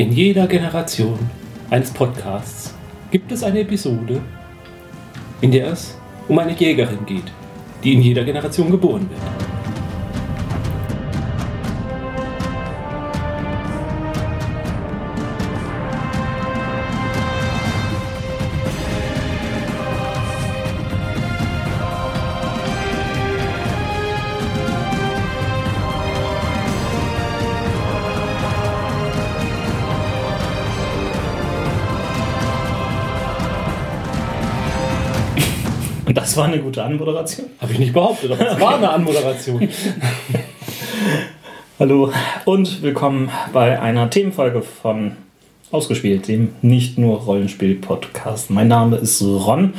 [0.00, 1.18] In jeder Generation
[1.68, 2.72] eines Podcasts
[3.10, 4.22] gibt es eine Episode,
[5.42, 5.94] in der es
[6.26, 7.30] um eine Jägerin geht,
[7.84, 9.39] die in jeder Generation geboren wird.
[36.40, 37.48] War eine gute Anmoderation.
[37.60, 39.68] Habe ich nicht behauptet, aber es war eine Anmoderation.
[41.78, 42.10] Hallo
[42.46, 45.16] und willkommen bei einer Themenfolge von
[45.70, 48.48] Ausgespielt, dem nicht nur Rollenspiel-Podcast.
[48.48, 49.74] Mein Name ist Ron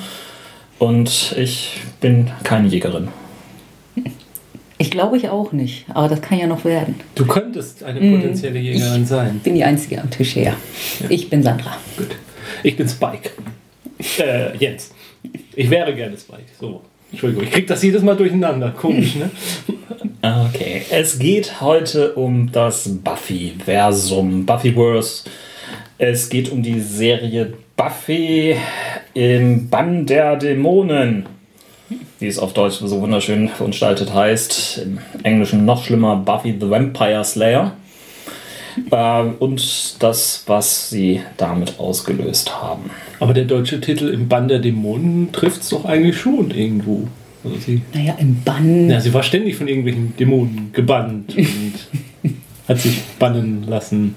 [0.77, 3.07] und ich bin keine Jägerin.
[4.77, 6.93] Ich glaube ich auch nicht, aber das kann ja noch werden.
[7.15, 9.39] Du könntest eine potenzielle Jägerin ich sein.
[9.43, 10.53] bin die Einzige am Tisch her.
[11.09, 11.75] Ich bin Sandra.
[11.97, 12.15] Gut.
[12.61, 13.31] Ich bin Spike.
[14.19, 14.91] Äh, Jens.
[15.55, 16.43] Ich wäre gerne Spike.
[16.59, 16.81] So.
[17.11, 18.71] Entschuldigung, ich krieg das jedes Mal durcheinander.
[18.71, 19.29] Komisch, ne?
[20.23, 25.23] Okay, es geht heute um das Buffy-Versum, Buffyverse.
[25.97, 28.55] Es geht um die Serie Buffy
[29.15, 31.25] im Bann der Dämonen,
[32.19, 34.83] wie es auf Deutsch so wunderschön verunstaltet heißt.
[34.83, 37.75] Im Englischen noch schlimmer, Buffy the Vampire Slayer.
[38.91, 42.89] Äh, und das, was sie damit ausgelöst haben.
[43.19, 47.07] Aber der deutsche Titel im Bann der Dämonen trifft es doch eigentlich schon irgendwo.
[47.43, 48.89] Also sie, Naja, im Bann.
[48.89, 51.73] ja, sie war ständig von irgendwelchen Dämonen gebannt und
[52.67, 54.15] hat sich bannen lassen.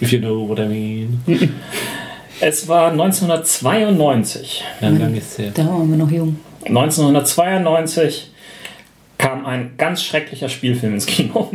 [0.00, 1.20] If you know what I mean.
[2.40, 4.64] Es war 1992.
[4.80, 5.52] Ja, lang ist her.
[5.54, 6.36] Da waren wir noch jung.
[6.64, 8.30] 1992
[9.18, 11.50] kam ein ganz schrecklicher Spielfilm ins Kino.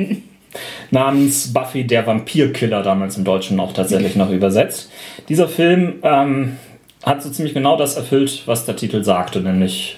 [0.91, 4.91] Namens Buffy der Vampirkiller, damals im Deutschen auch tatsächlich noch übersetzt.
[5.29, 6.57] Dieser Film ähm,
[7.03, 9.97] hat so ziemlich genau das erfüllt, was der Titel sagte, nämlich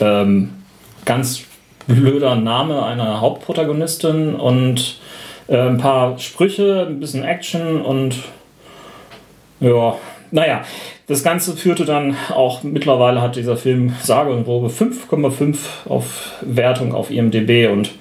[0.00, 0.50] ähm,
[1.04, 1.44] ganz
[1.86, 4.98] blöder Name einer Hauptprotagonistin und
[5.48, 8.16] äh, ein paar Sprüche, ein bisschen Action und
[9.60, 9.96] ja,
[10.30, 10.62] naja,
[11.06, 16.94] das Ganze führte dann auch, mittlerweile hat dieser Film sage und grobe 5,5 auf Wertung
[16.94, 17.92] auf IMDb und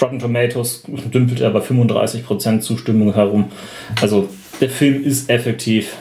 [0.00, 3.46] Rotten Tomatoes dümpelt er bei 35% Zustimmung herum.
[4.00, 4.28] Also
[4.60, 5.96] der Film ist effektiv.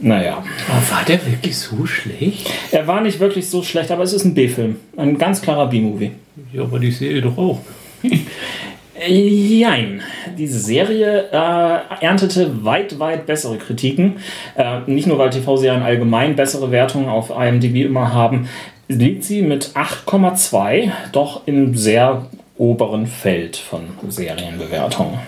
[0.00, 0.44] Naja.
[0.68, 2.50] Aber war der wirklich so schlecht?
[2.70, 4.76] Er war nicht wirklich so schlecht, aber es ist ein B-Film.
[4.96, 6.10] Ein ganz klarer B-Movie.
[6.52, 7.60] Ja, aber die Serie doch auch.
[9.06, 10.02] Jein.
[10.38, 14.16] Diese Serie äh, erntete weit, weit bessere Kritiken.
[14.56, 18.48] Äh, nicht nur, weil TV-Serien allgemein bessere Wertungen auf IMDb immer haben,
[18.88, 25.18] liegt sie mit 8,2 doch im sehr oberen Feld von Serienbewertungen.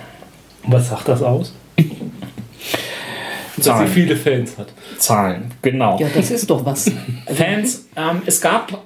[0.65, 1.53] Was sagt das aus?
[1.77, 1.87] Dass
[3.57, 3.89] sie Zahlen.
[3.89, 4.69] viele Fans hat.
[4.99, 5.99] Zahlen, genau.
[5.99, 6.91] Ja, das ist doch was.
[7.27, 8.83] Fans, ähm, es gab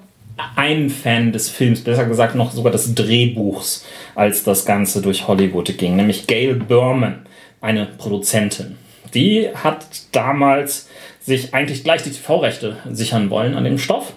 [0.57, 5.77] einen Fan des Films, besser gesagt noch sogar des Drehbuchs, als das Ganze durch Hollywood
[5.77, 7.27] ging, nämlich Gail Berman,
[7.61, 8.77] eine Produzentin.
[9.13, 10.89] Die hat damals
[11.21, 14.15] sich eigentlich gleich die TV-Rechte sichern wollen an dem Stoff,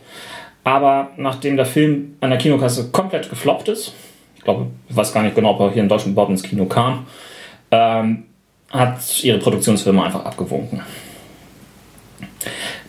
[0.63, 3.94] aber nachdem der Film an der Kinokasse komplett gefloppt ist,
[4.38, 6.66] ich glaube, ich weiß gar nicht genau, ob er hier in Deutschland überhaupt ins Kino
[6.66, 7.06] kam,
[7.72, 8.25] ähm,
[8.72, 10.81] hat ihre Produktionsfirma einfach abgewunken.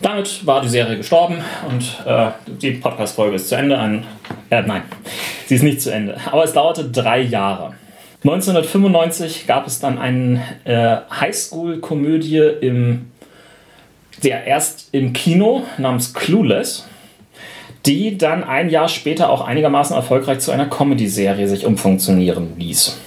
[0.01, 1.37] Damit war die Serie gestorben
[1.69, 3.77] und äh, die Podcast-Folge ist zu Ende.
[3.77, 4.05] Ein,
[4.49, 4.83] äh, nein,
[5.47, 6.17] sie ist nicht zu Ende.
[6.31, 7.73] Aber es dauerte drei Jahre.
[8.23, 13.01] 1995 gab es dann eine äh, Highschool-Komödie
[14.23, 16.87] der erst im Kino namens Clueless,
[17.85, 22.99] die dann ein Jahr später auch einigermaßen erfolgreich zu einer Comedy-Serie sich umfunktionieren ließ.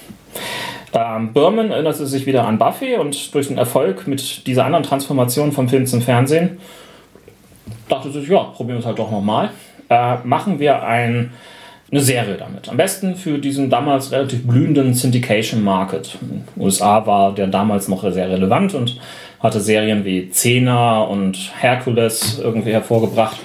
[0.95, 5.53] Ähm, Berman erinnerte sich wieder an Buffy und durch den Erfolg mit dieser anderen Transformation
[5.53, 6.59] vom Film zum Fernsehen
[7.89, 9.51] dachte sich, ja, probieren wir es halt doch nochmal.
[9.89, 11.33] Äh, machen wir ein,
[11.91, 12.69] eine Serie damit.
[12.69, 16.19] Am besten für diesen damals relativ blühenden Syndication Market.
[16.21, 19.01] In den USA war der damals noch sehr relevant und
[19.41, 23.39] hatte Serien wie Xena und Hercules irgendwie hervorgebracht.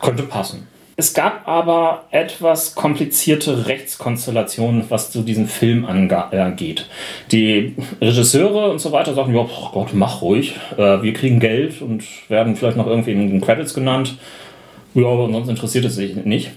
[0.00, 0.66] Könnte passen.
[0.98, 6.86] Es gab aber etwas komplizierte Rechtskonstellationen, was zu diesem Film angeht.
[7.32, 10.54] Die Regisseure und so weiter sagen, ja, oh Gott, mach ruhig.
[10.78, 14.16] Äh, wir kriegen Geld und werden vielleicht noch irgendwie in den Credits genannt.
[14.94, 16.52] Ja, aber sonst interessiert es sich nicht.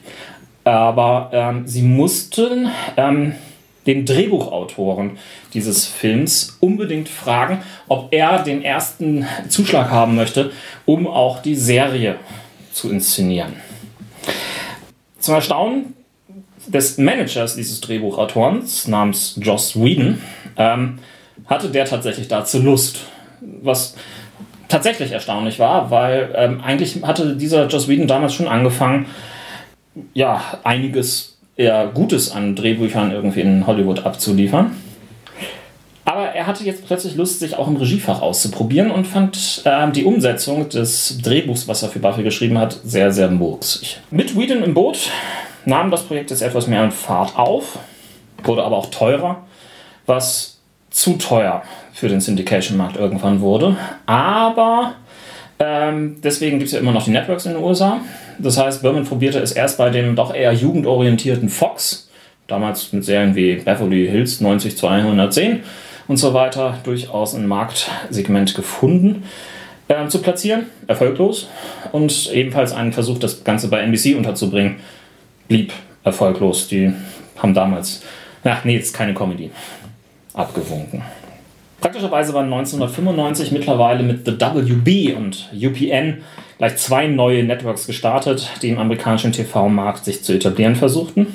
[0.63, 3.33] Aber ähm, sie mussten ähm,
[3.88, 5.18] den Drehbuchautoren
[5.53, 7.59] dieses Films unbedingt fragen,
[7.89, 10.51] ob er den ersten Zuschlag haben möchte,
[10.86, 12.15] um auch die Serie
[12.74, 13.54] zu inszenieren.
[15.19, 15.94] Zum Erstaunen
[16.68, 20.21] des Managers dieses Drehbuchautorens namens Joss Whedon
[20.57, 21.00] ähm,
[21.45, 23.00] hatte der tatsächlich dazu Lust.
[23.62, 23.95] Was
[24.68, 29.07] tatsächlich erstaunlich war, weil ähm, eigentlich hatte dieser Joss Whedon damals schon angefangen,
[30.13, 34.72] ja, einiges eher Gutes an Drehbüchern irgendwie in Hollywood abzuliefern.
[36.39, 40.69] Er hatte jetzt plötzlich Lust, sich auch im Regiefach auszuprobieren und fand äh, die Umsetzung
[40.69, 44.00] des Drehbuchs, was er für Buffy geschrieben hat, sehr, sehr murksig.
[44.09, 45.09] Mit Whedon im Boot
[45.65, 47.77] nahm das Projekt jetzt etwas mehr an Fahrt auf,
[48.41, 49.44] wurde aber auch teurer,
[50.06, 50.59] was
[50.89, 53.75] zu teuer für den Syndication-Markt irgendwann wurde.
[54.06, 54.94] Aber
[55.59, 58.00] ähm, deswegen gibt es ja immer noch die Networks in den USA.
[58.38, 62.09] Das heißt, Berman probierte es erst bei dem doch eher jugendorientierten Fox,
[62.47, 65.63] damals mit Serien wie Beverly Hills 90210
[66.09, 69.25] und so weiter, durchaus ein Marktsegment gefunden,
[69.88, 70.65] äh, zu platzieren.
[70.88, 71.47] Erfolglos.
[71.91, 74.77] Und ebenfalls einen Versuch, das Ganze bei NBC unterzubringen,
[75.47, 75.71] blieb
[76.03, 76.67] erfolglos.
[76.67, 76.91] Die
[77.38, 78.01] haben damals,
[78.44, 79.51] ach nee, ist keine Comedy,
[80.33, 81.03] abgewunken.
[81.79, 86.23] Praktischerweise waren 1995 mittlerweile mit The WB und UPN
[86.57, 91.27] gleich zwei neue Networks gestartet, die im amerikanischen TV-Markt sich zu etablieren versuchten.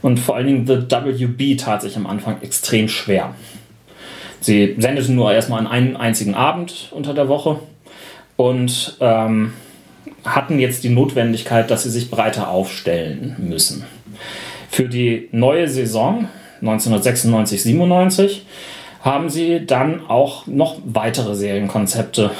[0.00, 3.34] Und vor allen Dingen The WB tat sich am Anfang extrem schwer.
[4.44, 7.60] Sie sendeten nur erstmal an einen einzigen Abend unter der Woche
[8.36, 9.54] und ähm,
[10.22, 13.86] hatten jetzt die Notwendigkeit, dass sie sich breiter aufstellen müssen.
[14.68, 16.28] Für die neue Saison
[16.62, 18.42] 1996-97
[19.00, 22.30] haben sie dann auch noch weitere Serienkonzepte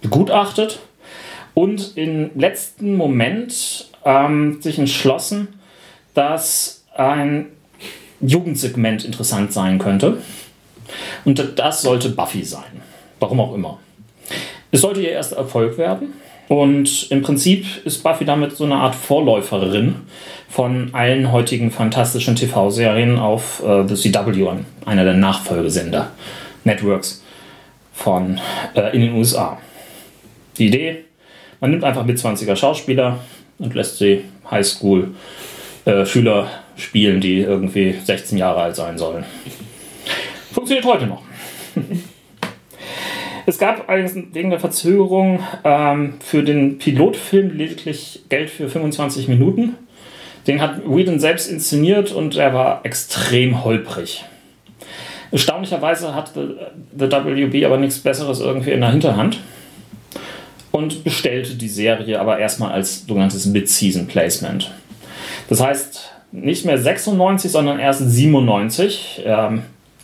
[0.00, 0.78] begutachtet
[1.54, 5.48] und im letzten Moment ähm, sich entschlossen,
[6.14, 7.46] dass ein
[8.20, 10.18] Jugendsegment interessant sein könnte.
[11.24, 12.82] Und das sollte Buffy sein.
[13.20, 13.78] Warum auch immer.
[14.70, 16.14] Es sollte ihr erster Erfolg werden.
[16.48, 19.96] Und im Prinzip ist Buffy damit so eine Art Vorläuferin
[20.48, 24.48] von allen heutigen fantastischen TV-Serien auf äh, The CW,
[24.84, 26.10] einer der Nachfolgesender,
[26.64, 27.22] Networks
[27.94, 28.38] von,
[28.74, 29.58] äh, in den USA.
[30.58, 31.04] Die Idee,
[31.60, 33.20] man nimmt einfach mit 20er Schauspieler
[33.58, 39.24] und lässt sie Highschool-Schüler äh, spielen, die irgendwie 16 Jahre alt sein sollen.
[40.52, 41.22] Funktioniert heute noch.
[43.44, 49.74] Es gab allerdings wegen der Verzögerung ähm, für den Pilotfilm lediglich Geld für 25 Minuten.
[50.46, 54.24] Den hat Whedon selbst inszeniert und er war extrem holprig.
[55.32, 56.54] Erstaunlicherweise hat The,
[56.96, 59.40] The WB aber nichts Besseres irgendwie in der Hinterhand
[60.70, 64.70] und bestellte die Serie aber erstmal als sogenanntes Mid-Season Placement.
[65.48, 69.22] Das heißt, nicht mehr 96, sondern erst 97.
[69.24, 69.62] Ähm,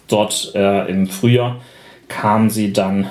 [0.09, 1.57] dort äh, im Frühjahr
[2.09, 3.07] kam sie dann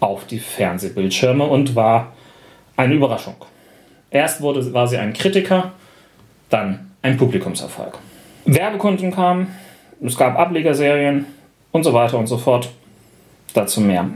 [0.00, 2.12] auf die Fernsehbildschirme und war
[2.76, 3.36] eine Überraschung.
[4.10, 5.72] Erst wurde, war sie ein Kritiker,
[6.48, 7.98] dann ein Publikumserfolg.
[8.44, 9.48] Werbekunden kamen,
[10.00, 11.26] es gab Ablegerserien
[11.72, 12.70] und so weiter und so fort.
[13.54, 14.08] Dazu mehr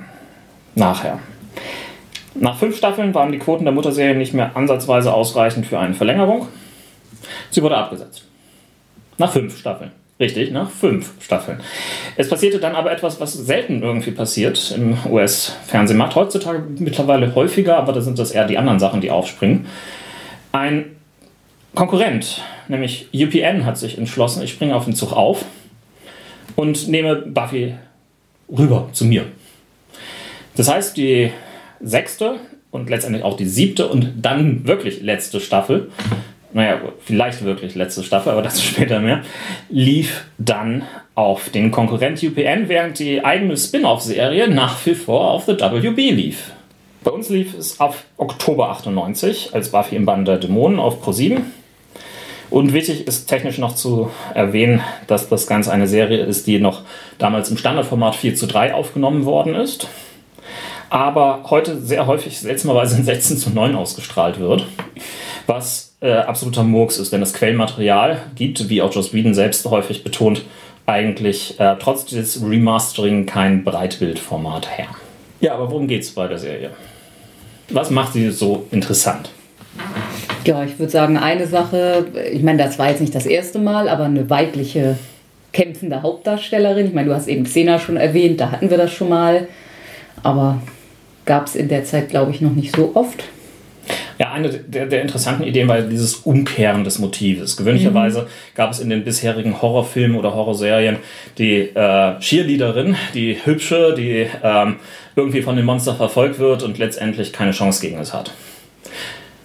[0.75, 1.19] nachher.
[2.35, 6.49] Nach fünf Staffeln waren die Quoten der Mutterserie nicht mehr ansatzweise ausreichend für eine Verlängerung.
[7.51, 8.27] Sie wurde abgesetzt.
[9.19, 9.93] Nach fünf Staffeln.
[10.21, 11.61] Richtig, nach fünf Staffeln.
[12.17, 16.15] Es passierte dann aber etwas, was selten irgendwie passiert im US-Fernsehmarkt.
[16.15, 19.65] Heutzutage mittlerweile häufiger, aber da sind das eher die anderen Sachen, die aufspringen.
[20.53, 20.97] Ein
[21.75, 25.47] Konkurrent, nämlich UPN, hat sich entschlossen, ich springe auf den Zug auf
[26.55, 27.75] und nehme Buffy
[28.51, 29.25] rüber zu mir.
[30.55, 31.31] Das heißt, die
[31.81, 35.91] sechste und letztendlich auch die siebte und dann wirklich letzte Staffel
[36.53, 39.23] naja, vielleicht wirklich letzte Staffel, aber dazu später mehr,
[39.69, 40.83] lief dann
[41.15, 46.53] auf den Konkurrent UPN, während die eigene Spin-off-Serie nach wie vor auf The WB lief.
[47.03, 51.41] Bei uns lief es ab Oktober 98 als Buffy im Band der Dämonen auf Pro7.
[52.51, 56.83] Und wichtig ist technisch noch zu erwähnen, dass das Ganze eine Serie ist, die noch
[57.19, 59.89] damals im Standardformat 4 zu 3 aufgenommen worden ist.
[60.91, 64.67] Aber heute sehr häufig seltsamerweise in 16 zu 9 ausgestrahlt wird.
[65.47, 70.03] Was äh, absoluter Murks ist, denn das Quellmaterial gibt, wie auch Joss Whedon selbst häufig
[70.03, 70.43] betont,
[70.87, 74.89] eigentlich äh, trotz des Remastering kein Breitbildformat her.
[75.41, 76.71] Ja, aber worum geht es bei der Serie?
[77.71, 79.31] Was macht sie so interessant?
[80.45, 83.89] Ja, ich würde sagen, eine Sache, ich meine, das war jetzt nicht das erste Mal,
[83.89, 84.97] aber eine weibliche
[85.53, 86.87] kämpfende Hauptdarstellerin.
[86.87, 89.49] Ich meine, du hast eben Xena schon erwähnt, da hatten wir das schon mal,
[90.23, 90.61] aber
[91.27, 93.25] gab es in der Zeit, glaube ich, noch nicht so oft.
[94.19, 97.57] Ja, eine der, der interessanten Ideen war dieses Umkehren des Motives.
[97.57, 98.27] Gewöhnlicherweise mhm.
[98.55, 100.97] gab es in den bisherigen Horrorfilmen oder Horrorserien
[101.39, 104.77] die äh, Cheerleaderin, die hübsche, die ähm,
[105.17, 108.33] irgendwie von dem Monster verfolgt wird und letztendlich keine Chance gegen es hat.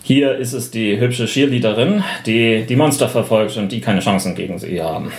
[0.04, 4.60] Hier ist es die hübsche Cheerleaderin, die die Monster verfolgt und die keine Chancen gegen
[4.60, 5.12] sie haben.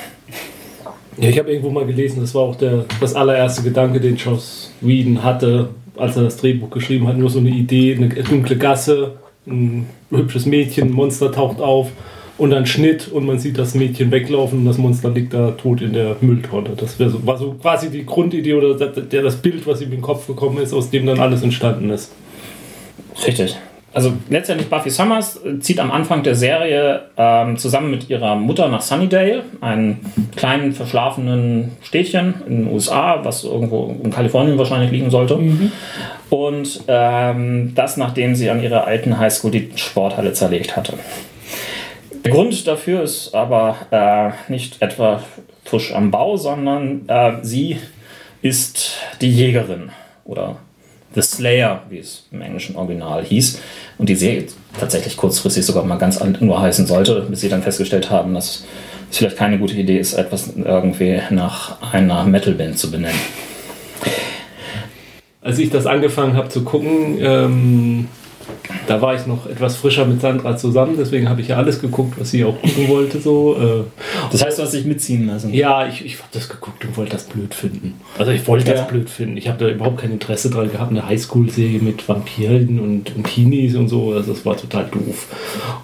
[1.19, 4.71] Ja, ich habe irgendwo mal gelesen, das war auch der, das allererste Gedanke, den Joss
[4.81, 7.17] Whedon hatte, als er das Drehbuch geschrieben hat.
[7.17, 9.13] Nur so eine Idee, eine dunkle Gasse,
[9.47, 11.91] ein hübsches Mädchen, ein Monster taucht auf
[12.39, 15.81] und dann Schnitt und man sieht das Mädchen weglaufen und das Monster liegt da tot
[15.81, 16.71] in der Mülltonne.
[16.77, 20.03] Das so, war so quasi die Grundidee oder der, das Bild, was ihm in den
[20.03, 22.13] Kopf gekommen ist, aus dem dann alles entstanden ist.
[23.27, 23.57] Richtig.
[23.97, 28.83] Also letztendlich Buffy Summers zieht am Anfang der Serie ähm, zusammen mit ihrer Mutter nach
[28.83, 30.01] Sunnydale, einem
[30.37, 35.37] kleinen verschlafenen Städtchen in den USA, was irgendwo in Kalifornien wahrscheinlich liegen sollte.
[35.37, 35.73] Mhm.
[36.29, 40.93] Und ähm, das, nachdem sie an ihrer alten Highschool die Sporthalle zerlegt hatte.
[42.23, 45.23] Der Grund dafür ist aber äh, nicht etwa
[45.65, 47.79] Fusch am Bau, sondern äh, sie
[48.43, 49.89] ist die Jägerin
[50.27, 50.57] oder
[51.17, 53.59] The Slayer, wie es im englischen Original hieß.
[53.97, 54.47] Und die Serie
[54.79, 58.67] tatsächlich kurzfristig sogar mal ganz nur heißen sollte, bis sie dann festgestellt haben, dass
[59.11, 63.19] es vielleicht keine gute Idee ist, etwas irgendwie nach einer Metalband zu benennen.
[65.41, 68.09] Als ich das angefangen habe zu gucken, ähm,
[68.87, 72.19] da war ich noch etwas frischer mit Sandra zusammen, deswegen habe ich ja alles geguckt,
[72.19, 73.21] was sie auch gucken wollte.
[73.21, 73.57] So.
[73.57, 73.85] Äh.
[74.31, 75.53] Das heißt, du hast dich mitziehen lassen?
[75.53, 77.95] Ja, ich, ich habe das geguckt und wollte das blöd finden.
[78.19, 78.75] Also ich wollte ja.
[78.75, 79.37] das blöd finden.
[79.37, 83.75] Ich habe da überhaupt kein Interesse dran gehabt, eine Highschool-Serie mit Vampiren und, und Teenies
[83.77, 84.13] und so.
[84.13, 85.27] Also das war total doof.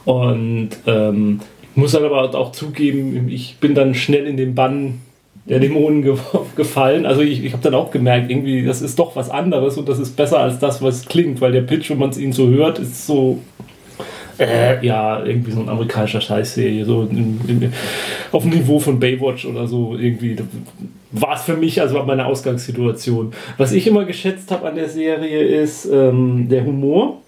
[0.04, 1.40] Und ähm,
[1.75, 5.00] muss dann aber auch zugeben, ich bin dann schnell in den Bann
[5.44, 6.16] der Dämonen ge
[6.56, 7.06] gefallen.
[7.06, 9.99] Also ich, ich habe dann auch gemerkt, irgendwie, das ist doch was anderes und das
[9.99, 12.78] ist besser als das, was klingt, weil der Pitch, wenn man es ihnen so hört,
[12.78, 13.38] ist so,
[14.38, 17.72] äh, ja, irgendwie so ein amerikanischer Scheißserie, so in, in,
[18.30, 20.37] auf dem Niveau von Baywatch oder so irgendwie.
[21.11, 23.32] War es für mich, also meine Ausgangssituation.
[23.58, 27.18] Was ich immer geschätzt habe an der Serie ist ähm, der Humor.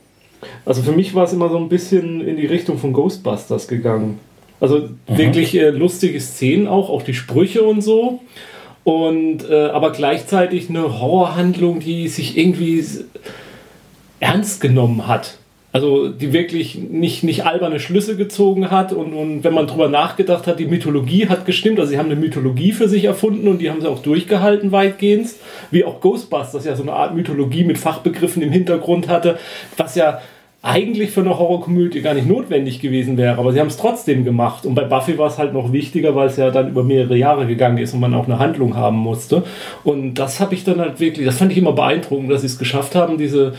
[0.64, 4.18] Also für mich war es immer so ein bisschen in die Richtung von Ghostbusters gegangen.
[4.64, 5.18] Also mhm.
[5.18, 8.21] wirklich äh, lustige Szenen auch, auch die Sprüche und so.
[8.83, 12.83] Und äh, aber gleichzeitig eine Horrorhandlung, die sich irgendwie
[14.21, 15.37] ernst genommen hat.
[15.71, 20.47] Also die wirklich nicht, nicht alberne Schlüsse gezogen hat und, und wenn man drüber nachgedacht
[20.47, 21.78] hat, die Mythologie hat gestimmt.
[21.78, 25.28] Also sie haben eine Mythologie für sich erfunden und die haben sie auch durchgehalten weitgehend.
[25.71, 29.38] Wie auch Ghostbusters ja so eine Art Mythologie mit Fachbegriffen im Hintergrund hatte,
[29.76, 30.23] was ja
[30.64, 34.64] eigentlich für eine Horrorkomödie gar nicht notwendig gewesen wäre, aber sie haben es trotzdem gemacht.
[34.64, 37.47] Und bei Buffy war es halt noch wichtiger, weil es ja dann über mehrere Jahre
[37.47, 39.42] gegangen ist und man auch eine Handlung haben musste.
[39.85, 42.59] Und das habe ich dann halt wirklich, das fand ich immer beeindruckend, dass sie es
[42.59, 43.52] geschafft haben, diese,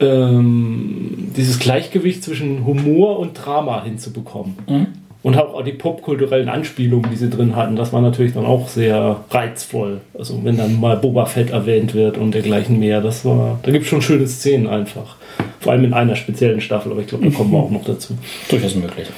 [0.00, 4.56] ähm, dieses Gleichgewicht zwischen Humor und Drama hinzubekommen.
[4.68, 4.86] Mhm.
[5.24, 9.24] Und auch die popkulturellen Anspielungen, die sie drin hatten, das war natürlich dann auch sehr
[9.30, 10.02] reizvoll.
[10.12, 13.84] Also wenn dann mal Boba Fett erwähnt wird und dergleichen mehr, das war, da gibt
[13.84, 15.16] es schon schöne Szenen einfach.
[15.60, 18.18] Vor allem in einer speziellen Staffel, aber ich glaube, da kommen wir auch noch dazu.
[18.50, 19.08] Durchaus möglich.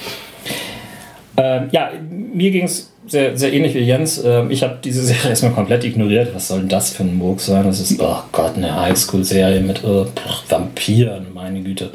[1.36, 4.22] Ähm, ja, mir ging es sehr, sehr ähnlich wie Jens.
[4.24, 6.32] Ähm, ich habe diese Serie erstmal komplett ignoriert.
[6.32, 7.64] Was soll denn das für ein Murk sein?
[7.64, 10.04] Das ist, oh Gott, eine Highschool-Serie mit äh,
[10.48, 11.90] Vampiren, meine Güte.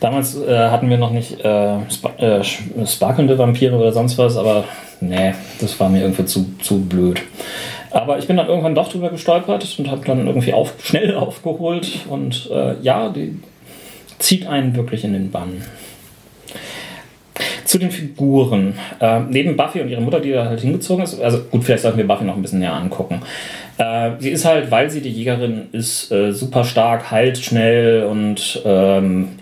[0.00, 4.64] Damals äh, hatten wir noch nicht äh, spa äh, sparkelnde Vampire oder sonst was, aber
[5.00, 7.20] nee, das war mir irgendwie zu, zu blöd.
[7.90, 12.06] Aber ich bin dann irgendwann doch drüber gestolpert und habe dann irgendwie auf, schnell aufgeholt
[12.08, 13.38] und äh, ja, die
[14.18, 15.62] zieht einen wirklich in den Bann.
[17.64, 18.74] Zu den Figuren.
[19.00, 21.98] Äh, neben Buffy und ihrer Mutter, die da halt hingezogen ist, also gut, vielleicht sollten
[21.98, 23.20] wir Buffy noch ein bisschen näher angucken.
[23.78, 28.60] Äh, sie ist halt, weil sie die Jägerin ist, äh, super stark, heilt schnell und
[28.64, 29.39] ähm,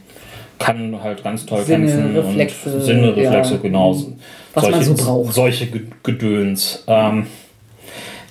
[0.58, 2.16] kann halt ganz toll Sinne, kämpfen.
[2.16, 3.60] Reflexe, und Sinne, Reflexe, ja.
[3.60, 3.96] genau.
[4.54, 5.34] Was solche, man so braucht.
[5.34, 5.68] Solche
[6.02, 6.84] Gedöns.
[6.86, 7.26] Ähm,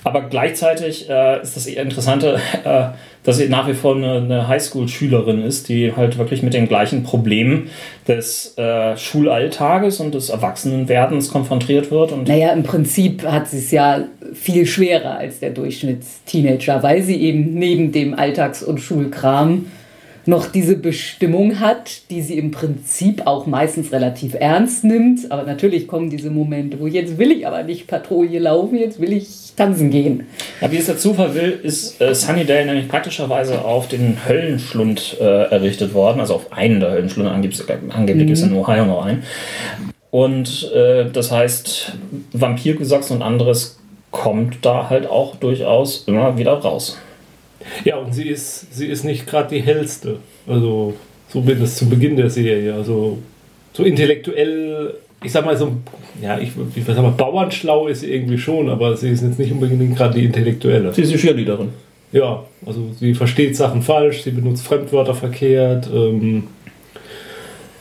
[0.04, 2.86] aber gleichzeitig äh, ist das Interessante, äh,
[3.24, 7.04] dass sie nach wie vor eine, eine Highschool-Schülerin ist, die halt wirklich mit den gleichen
[7.04, 7.70] Problemen
[8.08, 12.14] des äh, Schulalltages und des Erwachsenenwerdens konfrontiert wird.
[12.14, 17.18] Und naja, im Prinzip hat sie es ja viel schwerer als der Durchschnittsteenager, weil sie
[17.18, 19.66] eben neben dem Alltags- und Schulkram
[20.28, 25.32] noch diese Bestimmung hat, die sie im Prinzip auch meistens relativ ernst nimmt.
[25.32, 29.14] Aber natürlich kommen diese Momente, wo jetzt will ich aber nicht Patrouille laufen, jetzt will
[29.14, 30.28] ich tanzen gehen.
[30.62, 35.24] Ja, wie es der Zufall will, ist äh, Sunnydale nämlich praktischerweise auf den Höllenschlund äh,
[35.24, 38.34] errichtet worden, also auf einen der Höllenschlunde, angeblich, angeblich mhm.
[38.34, 39.24] ist in Ohio noch ein.
[40.12, 41.94] Und äh, das heißt,
[42.34, 43.78] Vampirgesocks und anderes
[44.12, 46.98] kommt da halt auch durchaus immer wieder raus.
[47.84, 50.18] Ja, und sie ist, sie ist nicht gerade die hellste.
[50.48, 50.94] Also,
[51.30, 52.74] so bin es zu Beginn der Serie.
[52.74, 53.20] Also,
[53.74, 54.94] so intellektuell,
[55.24, 55.74] ich sag mal so,
[56.22, 59.52] ja, ich, ich sag mal, bauernschlau ist sie irgendwie schon, aber sie ist jetzt nicht
[59.52, 60.94] unbedingt gerade die Intellektuelle.
[60.94, 61.70] Sie ist die Cheerleaderin.
[62.12, 65.90] Ja, also sie versteht Sachen falsch, sie benutzt Fremdwörter verkehrt.
[65.94, 66.46] Ähm,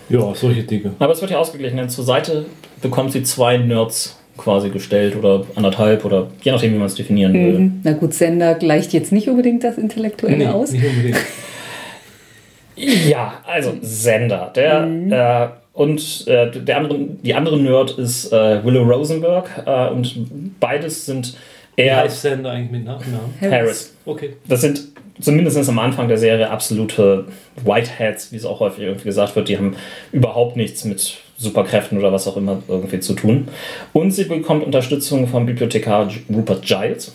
[0.09, 0.93] ja, solche Dinge.
[0.99, 2.47] Aber es wird ja ausgeglichen, denn zur Seite
[2.83, 7.35] bekommt sie zwei Nerds quasi gestellt oder anderthalb oder je nachdem, wie man es definieren
[7.35, 7.59] will.
[7.59, 7.81] Mhm.
[7.83, 10.73] Na gut, Sender gleicht jetzt nicht unbedingt das Intellektuelle aus.
[10.73, 11.19] nicht unbedingt.
[13.09, 14.53] Ja, also Sender.
[14.55, 20.59] Der äh, und äh, der andere, die andere Nerd ist äh, Willow Rosenberg äh, und
[20.61, 21.37] beides sind
[21.75, 23.35] Wie eher heißt Sender eigentlich mit Nachnamen?
[23.41, 23.95] Harris.
[24.05, 24.37] Okay.
[24.49, 24.89] Das sind
[25.21, 27.27] zumindest am Anfang der Serie absolute
[27.65, 29.49] Whiteheads, wie es auch häufig irgendwie gesagt wird.
[29.49, 29.77] Die haben
[30.13, 33.49] überhaupt nichts mit Superkräften oder was auch immer irgendwie zu tun.
[33.93, 37.15] Und sie bekommt Unterstützung vom Bibliothekar Rupert Giles,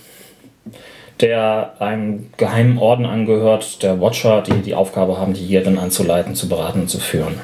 [1.19, 6.47] der einem geheimen Orden angehört, der Watcher, die die Aufgabe haben, die Jeden anzuleiten, zu
[6.49, 7.35] beraten und zu führen.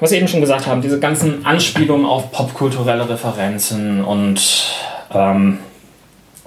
[0.00, 4.64] Was wir eben schon gesagt haben, diese ganzen Anspielungen auf popkulturelle Referenzen und
[5.12, 5.58] ähm,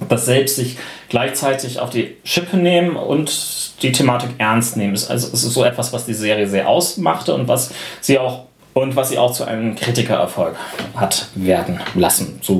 [0.10, 0.78] das selbst sich
[1.10, 4.94] gleichzeitig auf die Schippe nehmen und die Thematik ernst nehmen.
[4.94, 8.47] Also es ist so etwas, was die Serie sehr ausmachte und was sie auch
[8.78, 10.56] und was sie auch zu einem Kritikererfolg
[10.96, 12.40] hat werden lassen.
[12.44, 12.60] Zu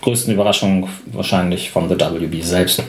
[0.00, 2.82] größten Überraschung wahrscheinlich von The WB selbst.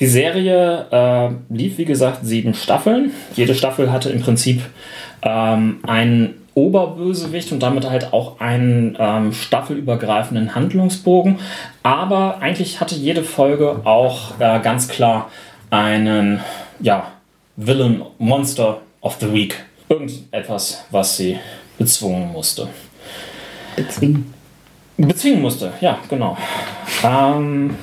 [0.00, 3.12] Die Serie äh, lief, wie gesagt, sieben Staffeln.
[3.36, 4.62] Jede Staffel hatte im Prinzip
[5.20, 11.40] ähm, einen Oberbösewicht und damit halt auch einen ähm, staffelübergreifenden Handlungsbogen.
[11.82, 15.30] Aber eigentlich hatte jede Folge auch äh, ganz klar
[15.68, 16.40] einen
[16.80, 17.08] ja,
[17.56, 19.67] Villain, Monster of the Week.
[19.88, 21.38] Irgendetwas, was sie
[21.78, 22.68] bezwungen musste.
[23.76, 24.34] Bezwingen.
[24.96, 26.36] Bezwingen musste, ja, genau.
[27.04, 27.76] Ähm,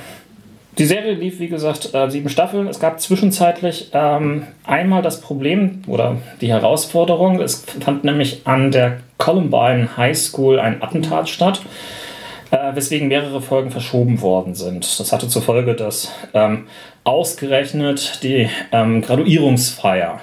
[0.78, 2.68] die Serie lief, wie gesagt, äh, sieben Staffeln.
[2.68, 7.40] Es gab zwischenzeitlich ähm, einmal das Problem oder die Herausforderung.
[7.40, 11.62] Es fand nämlich an der Columbine High School ein Attentat statt,
[12.50, 15.00] äh, weswegen mehrere Folgen verschoben worden sind.
[15.00, 16.66] Das hatte zur Folge, dass ähm,
[17.04, 20.20] ausgerechnet die ähm, Graduierungsfeier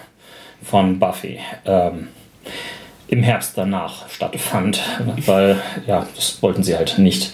[0.63, 2.07] von Buffy ähm,
[3.07, 4.81] im Herbst danach stattfand,
[5.25, 7.33] weil ja, das wollten sie halt nicht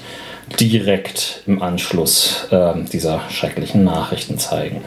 [0.59, 4.81] direkt im Anschluss ähm, dieser schrecklichen Nachrichten zeigen.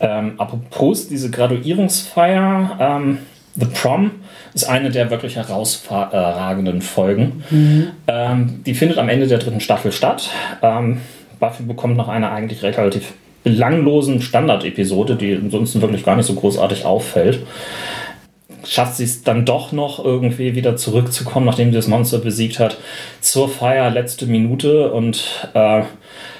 [0.00, 3.18] Ähm, apropos diese Graduierungsfeier, ähm,
[3.54, 4.10] The Prom
[4.52, 7.42] ist eine der wirklich herausragenden Folgen.
[8.06, 10.28] Ähm, die findet am Ende der dritten Staffel statt.
[10.60, 11.00] Ähm,
[11.40, 13.14] Buffy bekommt nach einer eigentlich relativ
[13.46, 17.46] belanglosen Standardepisode, die ansonsten wirklich gar nicht so großartig auffällt,
[18.64, 22.76] schafft sie es dann doch noch irgendwie wieder zurückzukommen, nachdem sie das Monster besiegt hat,
[23.20, 25.82] zur Feier letzte Minute und äh,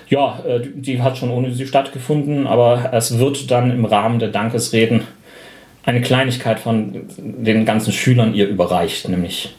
[0.08, 4.18] ja, äh, die die hat schon ohne sie stattgefunden, aber es wird dann im Rahmen
[4.18, 5.02] der Dankesreden
[5.84, 9.54] eine Kleinigkeit von den ganzen Schülern ihr überreicht, nämlich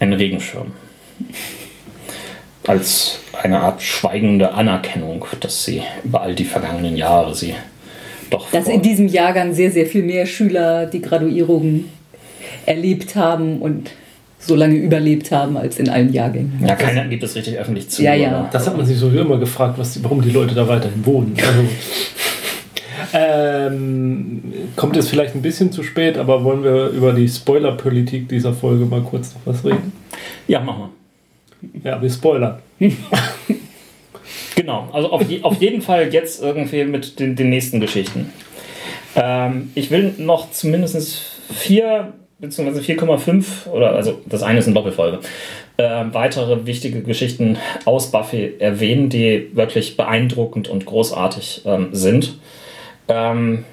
[0.00, 0.72] einen Regenschirm.
[2.66, 7.54] Als eine Art schweigende Anerkennung, dass sie über all die vergangenen Jahre sie
[8.30, 11.84] doch Dass in diesem Jahrgang sehr, sehr viel mehr Schüler die Graduierung
[12.64, 13.90] erlebt haben und
[14.38, 16.62] so lange überlebt haben als in allen Jahrgängen.
[16.66, 18.02] Ja, keiner gibt es richtig öffentlich zu.
[18.02, 18.48] Ja, ja.
[18.52, 21.36] Das hat man sich sowieso immer gefragt, was, warum die Leute da weiterhin wohnen.
[21.46, 21.68] Also,
[23.12, 24.42] ähm,
[24.74, 28.84] kommt es vielleicht ein bisschen zu spät, aber wollen wir über die Spoilerpolitik dieser Folge
[28.84, 29.92] mal kurz noch was reden?
[30.48, 30.88] Ja, mach mal.
[31.82, 32.58] Ja, wir spoilern.
[34.56, 38.32] Genau, also auf, auf jeden Fall jetzt irgendwie mit den, den nächsten Geschichten.
[39.14, 45.20] Ähm, ich will noch zumindest vier beziehungsweise 4,5 oder also das eine ist eine Doppelfolge.
[45.76, 52.38] Äh, weitere wichtige Geschichten aus Buffy erwähnen, die wirklich beeindruckend und großartig ähm, sind.
[53.08, 53.64] Ähm,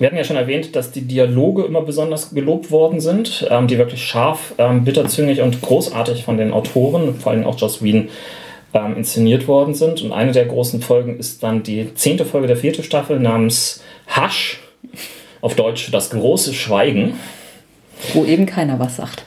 [0.00, 3.76] wir hatten ja schon erwähnt, dass die Dialoge immer besonders gelobt worden sind, ähm, die
[3.76, 8.08] wirklich scharf, ähm, bitterzüngig und großartig von den Autoren, vor allem auch Joss Whedon,
[8.72, 10.00] ähm, inszeniert worden sind.
[10.00, 13.82] Und eine der großen Folgen ist dann die zehnte Folge der vierten Staffel namens
[14.16, 14.62] Hush,
[15.42, 17.14] auf Deutsch das große Schweigen.
[18.14, 19.22] Wo eben keiner was sagt.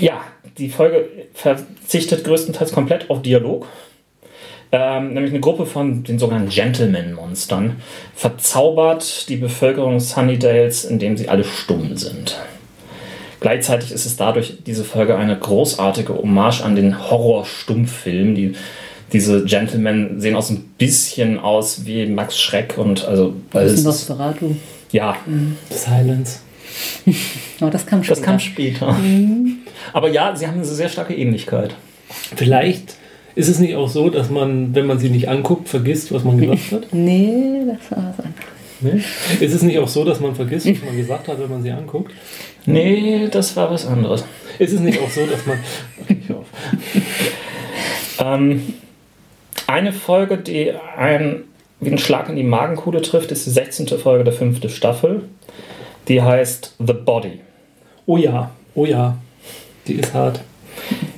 [0.00, 0.22] Ja,
[0.58, 3.66] die Folge verzichtet größtenteils komplett auf Dialog.
[4.72, 7.76] Ähm, nämlich eine Gruppe von den sogenannten Gentleman-Monstern
[8.14, 12.36] verzaubert die Bevölkerung Sunnydales, indem sie alle stumm sind.
[13.40, 18.34] Gleichzeitig ist es dadurch diese Folge eine großartige Hommage an den Horror-Stummfilm.
[18.34, 18.54] Die,
[19.12, 23.84] diese Gentlemen sehen auch so ein bisschen aus wie Max Schreck und also Das ist
[23.84, 24.56] Nosferatu.
[24.90, 25.16] ja,
[25.70, 26.40] Silence.
[27.62, 28.14] Oh, das kam schon.
[28.14, 28.94] das kam später.
[29.94, 31.74] Aber ja, sie haben eine sehr starke Ähnlichkeit.
[32.34, 32.96] Vielleicht
[33.36, 36.38] ist es nicht auch so, dass man, wenn man sie nicht anguckt, vergisst, was man
[36.38, 36.86] gesagt hat?
[36.92, 38.46] Nee, das war was anderes.
[38.80, 39.02] Ne?
[39.46, 41.70] Ist es nicht auch so, dass man vergisst, was man gesagt hat, wenn man sie
[41.70, 42.12] anguckt?
[42.64, 44.24] Nee, das war was anderes.
[44.58, 45.58] Ist es nicht auch so, dass man.
[46.02, 46.46] Okay, ich hör auf.
[48.18, 48.74] Ähm,
[49.66, 51.44] eine Folge, die einen
[51.80, 53.86] wie ein Schlag in die Magenkuhle trifft, ist die 16.
[53.98, 55.24] Folge der fünften Staffel.
[56.08, 57.40] Die heißt The Body.
[58.06, 59.18] Oh ja, oh ja.
[59.86, 60.40] Die ist hart.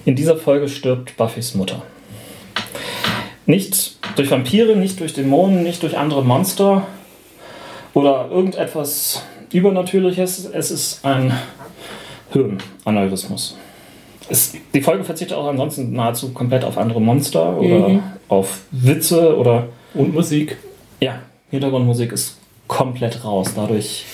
[0.04, 1.82] In dieser Folge stirbt Buffys Mutter.
[3.48, 6.86] Nicht durch Vampire, nicht durch Dämonen, nicht durch andere Monster
[7.94, 10.44] oder irgendetwas Übernatürliches.
[10.44, 11.32] Es ist ein
[12.30, 13.56] Hirnaneurysmus.
[14.28, 18.02] Es, die Folge verzichtet auch ansonsten nahezu komplett auf andere Monster oder mhm.
[18.28, 19.68] auf Witze oder.
[19.94, 20.58] Und Musik.
[21.00, 23.52] Ja, Hintergrundmusik ist komplett raus.
[23.56, 24.04] Dadurch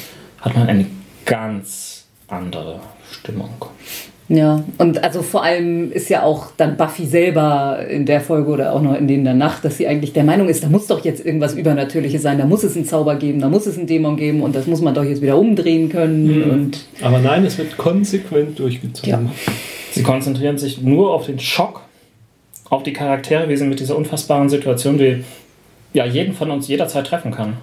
[0.43, 0.87] hat man eine
[1.25, 2.79] ganz andere
[3.11, 3.51] Stimmung.
[4.29, 8.73] Ja, und also vor allem ist ja auch dann Buffy selber in der Folge oder
[8.73, 11.05] auch noch in denen der Nacht, dass sie eigentlich der Meinung ist, da muss doch
[11.05, 14.17] jetzt irgendwas Übernatürliches sein, da muss es einen Zauber geben, da muss es einen Dämon
[14.17, 16.39] geben und das muss man doch jetzt wieder umdrehen können.
[16.39, 16.51] Mhm.
[16.51, 19.11] Und Aber nein, es wird konsequent durchgezogen.
[19.11, 19.21] Ja.
[19.93, 21.83] Sie konzentrieren sich nur auf den Schock,
[22.71, 25.23] auf die Charaktere, wie sie mit dieser unfassbaren Situation, die
[25.93, 27.59] ja jeden von uns jederzeit treffen kann,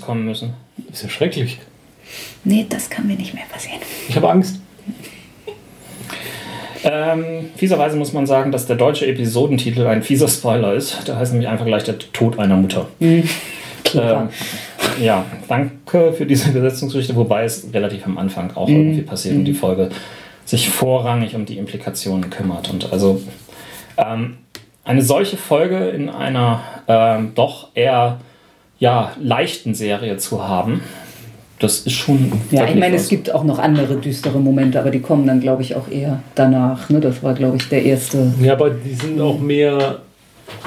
[0.00, 0.52] kommen müssen.
[0.92, 1.58] ist ja schrecklich.
[2.44, 3.80] Nee, das kann mir nicht mehr passieren.
[4.08, 4.60] Ich habe Angst.
[6.84, 11.08] Ähm, fieserweise muss man sagen, dass der deutsche Episodentitel ein fieser Spoiler ist.
[11.08, 12.88] Der heißt nämlich einfach gleich der Tod einer Mutter.
[13.00, 13.28] Mhm.
[13.94, 14.28] Ähm,
[15.00, 18.76] ja, danke für diese Besetzungsgeschichte, wobei es relativ am Anfang auch mhm.
[18.76, 19.88] irgendwie passiert und die Folge
[20.44, 22.70] sich vorrangig um die Implikationen kümmert.
[22.70, 23.22] Und also
[23.96, 24.38] ähm,
[24.84, 28.20] eine solche Folge in einer ähm, doch eher
[28.78, 30.82] ja, leichten Serie zu haben,
[31.64, 32.30] das ist schon.
[32.50, 33.02] Ja, ich meine, was.
[33.02, 36.22] es gibt auch noch andere düstere Momente, aber die kommen dann, glaube ich, auch eher
[36.34, 36.90] danach.
[36.90, 37.00] Ne?
[37.00, 38.32] Das war, glaube ich, der erste.
[38.40, 39.98] Ja, aber die sind auch mehr.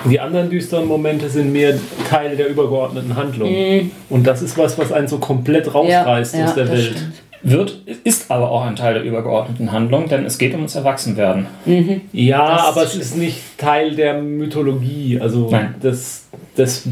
[0.10, 1.76] Die anderen düsteren Momente sind mehr
[2.10, 3.50] Teil der übergeordneten Handlung.
[3.50, 3.92] Mhm.
[4.10, 6.84] Und das ist was, was einen so komplett rausreißt ja, aus ja, der Welt.
[6.84, 7.14] Stimmt.
[7.44, 11.46] Wird, ist aber auch ein Teil der übergeordneten Handlung, denn es geht um das Erwachsenwerden.
[11.66, 12.02] Mhm.
[12.12, 15.20] Ja, das aber es ist nicht Teil der Mythologie.
[15.22, 15.76] Also Nein.
[15.82, 16.88] das, das,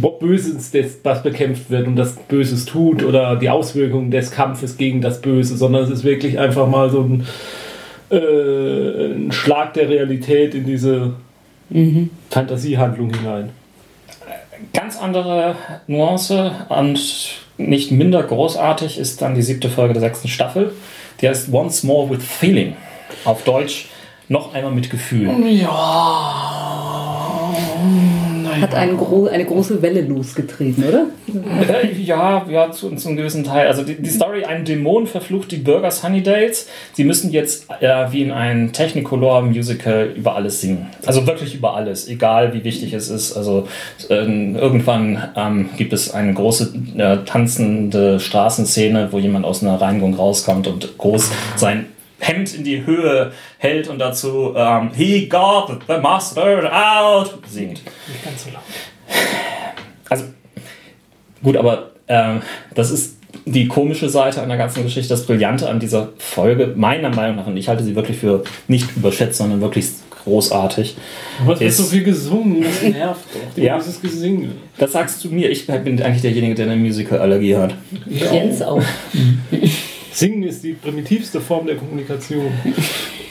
[1.04, 5.58] das bekämpft wird und das Böses tut oder die Auswirkungen des Kampfes gegen das Böse,
[5.58, 7.26] sondern es ist wirklich einfach mal so ein,
[8.12, 11.14] äh, ein Schlag der Realität in diese
[11.70, 12.12] mhm.
[12.30, 13.50] Fantasiehandlung hinein.
[14.74, 15.56] Ganz andere
[15.88, 20.74] Nuance und nicht minder großartig ist dann die siebte Folge der sechsten Staffel.
[21.22, 22.76] Die heißt Once More with Feeling.
[23.24, 23.88] Auf Deutsch
[24.28, 25.30] noch einmal mit Gefühl.
[25.48, 27.26] Ja
[28.62, 31.06] hat gro eine große Welle losgetreten, oder?
[31.82, 33.68] Äh, ja, ja, zu, zu einem gewissen Teil.
[33.68, 36.68] Also die, die, Story, ein Dämon verflucht die Bürger Sunnydales.
[36.94, 40.88] Sie müssen jetzt äh, wie in einem Technicolor-Musical über alles singen.
[41.06, 43.36] Also wirklich über alles, egal wie wichtig es ist.
[43.36, 43.68] Also
[44.10, 50.14] äh, irgendwann ähm, gibt es eine große äh, tanzende Straßenszene, wo jemand aus einer Reinigung
[50.16, 51.86] rauskommt und groß sein
[52.28, 57.82] Hemd in die Höhe hält und dazu ähm, He got the mustard out singt.
[58.08, 58.64] Nicht ganz so laut.
[60.10, 60.26] Also,
[61.44, 62.42] gut, aber ähm,
[62.74, 67.10] das ist die komische Seite an der ganzen Geschichte, das Brillante an dieser Folge, meiner
[67.10, 69.88] Meinung nach, und ich halte sie wirklich für nicht überschätzt, sondern wirklich
[70.24, 70.96] großartig.
[71.42, 73.62] Es wird so viel gesungen, das nervt doch.
[73.62, 73.78] ja.
[73.78, 74.54] Dieses Gesingen.
[74.78, 77.76] Das sagst du mir, ich bin eigentlich derjenige, der eine Musical-Allergie hat.
[78.08, 78.82] Jens auch.
[80.16, 82.48] Singen ist die primitivste Form der Kommunikation.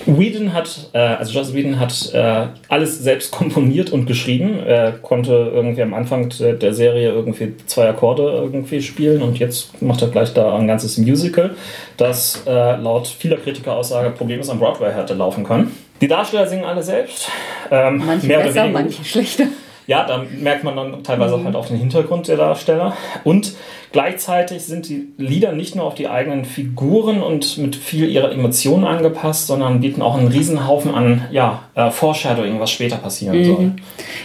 [0.05, 4.59] Whedon hat, äh, also Joss Whedon hat äh, alles selbst komponiert und geschrieben.
[4.59, 10.03] Er konnte irgendwie am Anfang der Serie irgendwie zwei Akkorde irgendwie spielen und jetzt macht
[10.03, 11.57] er gleich da ein ganzes Musical,
[11.97, 15.75] das äh, laut vieler Kritiker Aussage problemlos am Broadway hätte laufen können.
[16.03, 17.31] Die Darsteller singen alle selbst.
[17.71, 19.45] Ähm, manche mehr besser, manche schlechter.
[19.87, 21.45] Ja, da merkt man dann teilweise mhm.
[21.45, 22.97] halt auch den Hintergrund der Darsteller.
[23.23, 23.55] Und
[23.95, 28.85] gleichzeitig sind die Lieder nicht nur auf die eigenen Figuren und mit viel ihrer Emotionen
[28.85, 33.45] angepasst, sondern bieten auch einen Riesenhaufen an ja, äh, Foreshadowing, was später passieren mhm.
[33.45, 33.73] soll.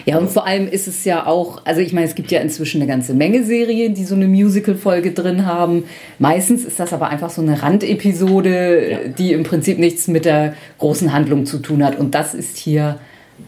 [0.05, 2.81] Ja, und vor allem ist es ja auch, also ich meine, es gibt ja inzwischen
[2.81, 5.83] eine ganze Menge Serien, die so eine Musical-Folge drin haben.
[6.17, 8.97] Meistens ist das aber einfach so eine Randepisode, ja.
[9.19, 11.95] die im Prinzip nichts mit der großen Handlung zu tun hat.
[11.95, 12.97] Und das ist hier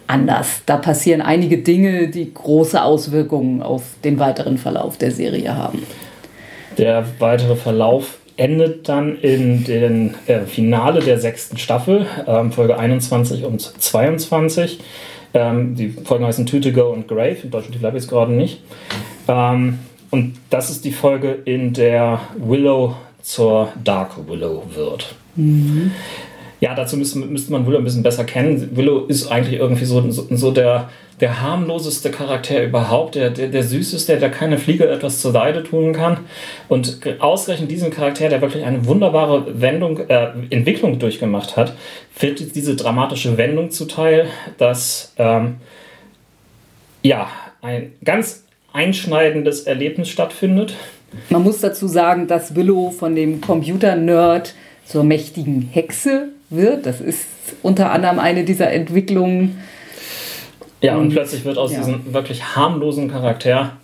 [0.05, 0.61] anders.
[0.67, 5.81] Da passieren einige Dinge, die große Auswirkungen auf den weiteren Verlauf der Serie haben.
[6.81, 13.45] Der weitere Verlauf endet dann in dem äh, Finale der sechsten Staffel, ähm, Folge 21
[13.45, 14.79] und 22.
[15.35, 18.63] Ähm, die Folgen heißen Tütiger und Grave, im deutschen Titel ich es gerade nicht.
[19.27, 19.77] Ähm,
[20.09, 25.13] und das ist die Folge, in der Willow zur Dark Willow wird.
[25.35, 25.91] Mhm.
[26.61, 28.77] Ja, dazu müsste, müsste man Willow ein bisschen besser kennen.
[28.77, 33.63] Willow ist eigentlich irgendwie so, so, so der, der harmloseste Charakter überhaupt, der, der, der
[33.63, 36.19] süßeste, der keine Fliege etwas zur Seite tun kann.
[36.69, 41.73] Und ausgerechnet diesem Charakter, der wirklich eine wunderbare Wendung, äh, Entwicklung durchgemacht hat,
[42.13, 44.27] fällt diese dramatische Wendung zuteil,
[44.59, 45.55] dass ähm,
[47.01, 47.27] ja,
[47.63, 50.75] ein ganz einschneidendes Erlebnis stattfindet.
[51.31, 54.53] Man muss dazu sagen, dass Willow von dem Computer-Nerd
[54.85, 56.85] zur mächtigen Hexe wird.
[56.85, 57.25] Das ist
[57.61, 59.61] unter anderem eine dieser Entwicklungen.
[60.81, 61.79] Ja, und, und plötzlich wird aus ja.
[61.79, 63.77] diesem wirklich harmlosen Charakter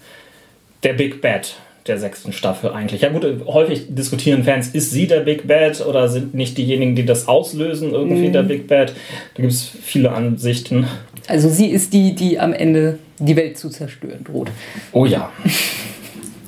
[0.83, 1.55] der Big Bad
[1.87, 3.01] der sechsten Staffel eigentlich.
[3.01, 7.05] Ja gut, häufig diskutieren Fans, ist sie der Big Bad oder sind nicht diejenigen, die
[7.05, 8.33] das auslösen, irgendwie mm.
[8.33, 8.93] der Big Bad?
[9.35, 10.87] Da gibt es viele Ansichten.
[11.27, 14.49] Also sie ist die, die am Ende die Welt zu zerstören droht.
[14.91, 15.31] Oh ja.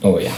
[0.01, 0.31] Oh ja.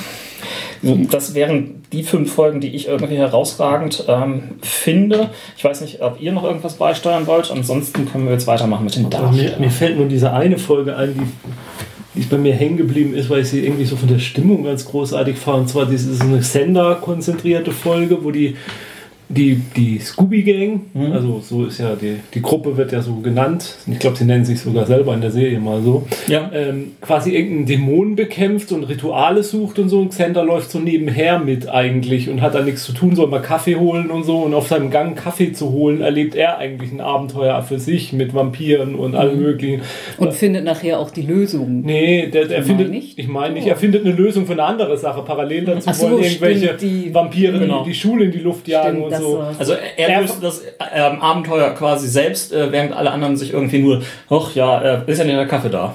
[0.83, 5.29] Das wären die fünf Folgen, die ich irgendwie herausragend ähm, finde.
[5.55, 7.51] Ich weiß nicht, ob ihr noch irgendwas beisteuern wollt.
[7.51, 9.35] Ansonsten können wir jetzt weitermachen mit den Daten.
[9.35, 11.27] Mir, mir, fällt nur diese eine Folge ein, die
[12.13, 14.85] die bei mir hängen geblieben ist, weil ich sie irgendwie so von der Stimmung ganz
[14.85, 15.59] großartig fand.
[15.59, 18.57] Und zwar diese ist eine Sender-konzentrierte Folge, wo die
[19.31, 21.11] die, die Scooby Gang, mhm.
[21.11, 24.45] also so ist ja die, die Gruppe wird ja so genannt, ich glaube, sie nennen
[24.45, 26.51] sich sogar selber in der Serie mal so, ja.
[26.53, 31.39] ähm, quasi irgendeinen Dämonen bekämpft und Rituale sucht und so und Xander läuft so nebenher
[31.39, 34.53] mit eigentlich und hat da nichts zu tun, soll mal Kaffee holen und so und
[34.53, 38.95] auf seinem Gang Kaffee zu holen, erlebt er eigentlich ein Abenteuer für sich mit Vampiren
[38.95, 39.17] und mhm.
[39.17, 39.81] allem möglichen.
[40.17, 41.81] Und da, findet nachher auch die Lösung.
[41.81, 43.17] Nee, der, der findet, nicht?
[43.17, 43.69] ich meine nicht, oh.
[43.69, 45.21] er findet eine Lösung für eine andere Sache.
[45.21, 47.83] Parallel dazu so, wollen irgendwelche stimmt, Vampire genau.
[47.83, 49.45] die, die Schule in die Luft jagen stimmt, und so so.
[49.57, 50.61] Also er löst das
[50.93, 55.19] ähm, Abenteuer quasi selbst, äh, während alle anderen sich irgendwie nur, ach ja, äh, ist
[55.19, 55.93] ja nicht der Kaffee da.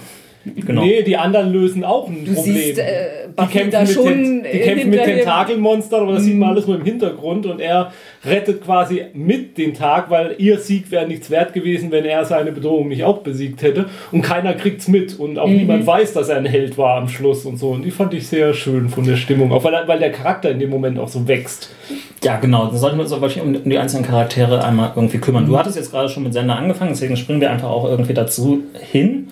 [0.54, 0.84] Genau.
[0.84, 2.54] Nee, die anderen lösen auch ein du Problem.
[2.54, 6.26] Siehst, äh, die kämpfen, mit, schon die kämpfen mit Tentakelmonstern, aber das mhm.
[6.26, 7.92] sieht man alles nur im Hintergrund und er
[8.24, 12.52] rettet quasi mit den Tag, weil ihr Sieg wäre nichts wert gewesen, wenn er seine
[12.52, 15.56] Bedrohung nicht auch besiegt hätte und keiner kriegt's mit und auch mhm.
[15.56, 18.28] niemand weiß, dass er ein Held war am Schluss und so und die fand ich
[18.28, 21.26] sehr schön von der Stimmung, auch weil, weil der Charakter in dem Moment auch so
[21.26, 21.70] wächst.
[22.22, 22.66] Ja, genau.
[22.66, 25.44] Dann sollten wir uns auch wahrscheinlich um die einzelnen Charaktere einmal irgendwie kümmern.
[25.44, 25.48] Mhm.
[25.48, 28.62] Du hattest jetzt gerade schon mit Sender angefangen, deswegen springen wir einfach auch irgendwie dazu
[28.90, 29.28] hin.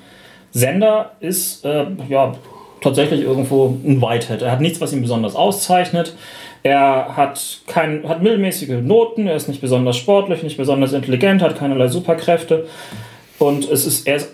[0.54, 2.34] Sender ist äh, ja
[2.80, 4.42] tatsächlich irgendwo ein Whitehead.
[4.42, 6.14] Er hat nichts, was ihn besonders auszeichnet.
[6.62, 11.58] Er hat, kein, hat mittelmäßige Noten, er ist nicht besonders sportlich, nicht besonders intelligent, hat
[11.58, 12.66] keinerlei Superkräfte.
[13.38, 14.30] Und es ist, er ist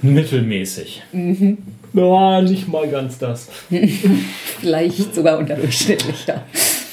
[0.00, 1.02] mittelmäßig.
[1.12, 1.58] Mhm.
[1.92, 3.48] Ja, nicht mal ganz das.
[4.60, 6.42] Vielleicht sogar unterdurchschnittlich, ja.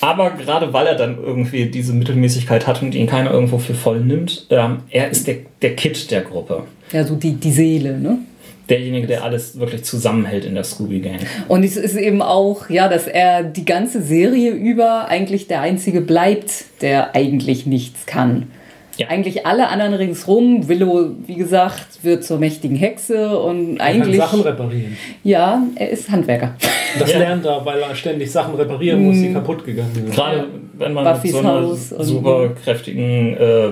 [0.01, 3.99] Aber gerade weil er dann irgendwie diese Mittelmäßigkeit hat und ihn keiner irgendwo für voll
[3.99, 6.63] nimmt, ähm, er ist der, der Kid der Gruppe.
[6.91, 8.19] Ja, so die, die Seele, ne?
[8.69, 11.19] Derjenige, der alles wirklich zusammenhält in der Scooby Gang.
[11.47, 16.01] Und es ist eben auch, ja, dass er die ganze Serie über eigentlich der Einzige
[16.01, 18.51] bleibt, der eigentlich nichts kann.
[18.97, 19.09] Ja.
[19.09, 20.67] Eigentlich alle anderen ringsrum.
[20.67, 24.17] Willow, wie gesagt, wird zur mächtigen Hexe und er eigentlich.
[24.17, 24.97] Kann Sachen reparieren.
[25.23, 26.55] Ja, er ist Handwerker.
[26.97, 27.19] Das ja.
[27.19, 29.35] lernt er, weil er ständig Sachen reparieren muss, die mhm.
[29.35, 30.11] kaputt gegangen sind.
[30.11, 33.69] Gerade wenn man Buffys mit so einer super kräftigen äh,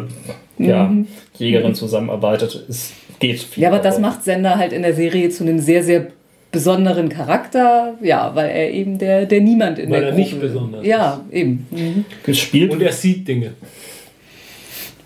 [0.59, 1.07] ja, mhm.
[1.37, 3.63] Jägerin zusammenarbeitet, ist geht viel.
[3.63, 6.07] Ja, aber das macht Sender halt in der Serie zu einem sehr, sehr
[6.51, 10.31] besonderen Charakter, ja, weil er eben der, der Niemand in weil der Gruppe ist.
[10.31, 11.35] Weil er nicht besonders Ja, ist.
[11.35, 11.67] eben.
[11.71, 12.05] Mhm.
[12.23, 12.71] Gespielt.
[12.71, 13.51] Und er sieht Dinge.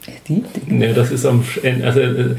[0.06, 0.88] Er sieht Dinge?
[0.88, 2.36] Ja, das ist am Ende, also äh,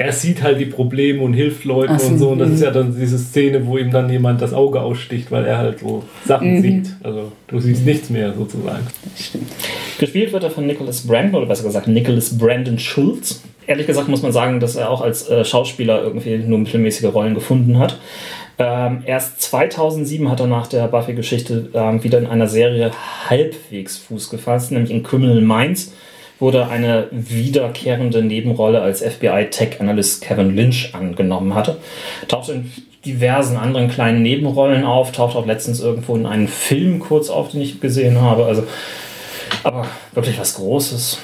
[0.00, 2.28] er sieht halt die Probleme und hilft Leuten so, und so.
[2.30, 5.44] Und das ist ja dann diese Szene, wo ihm dann jemand das Auge aussticht, weil
[5.44, 6.62] er halt so Sachen mhm.
[6.62, 6.96] sieht.
[7.02, 8.86] Also du siehst nichts mehr sozusagen.
[9.04, 9.50] Das stimmt.
[9.98, 13.42] Gespielt wird er von Nicholas Brandon, oder besser gesagt Nicholas Brandon Schulz.
[13.70, 17.36] Ehrlich gesagt muss man sagen, dass er auch als äh, Schauspieler irgendwie nur mittelmäßige Rollen
[17.36, 17.98] gefunden hat.
[18.58, 22.90] Ähm, erst 2007 hat er nach der Buffy-Geschichte ähm, wieder in einer Serie
[23.28, 25.92] halbwegs Fuß gefasst, nämlich in Criminal Minds
[26.40, 31.76] wurde eine wiederkehrende Nebenrolle als FBI-Tech-Analyst Kevin Lynch angenommen hatte.
[32.26, 32.72] Tauchte in
[33.06, 37.60] diversen anderen kleinen Nebenrollen auf, taucht auch letztens irgendwo in einem Film kurz auf, den
[37.60, 38.46] ich gesehen habe.
[38.46, 38.64] Also,
[39.62, 41.20] aber wirklich was Großes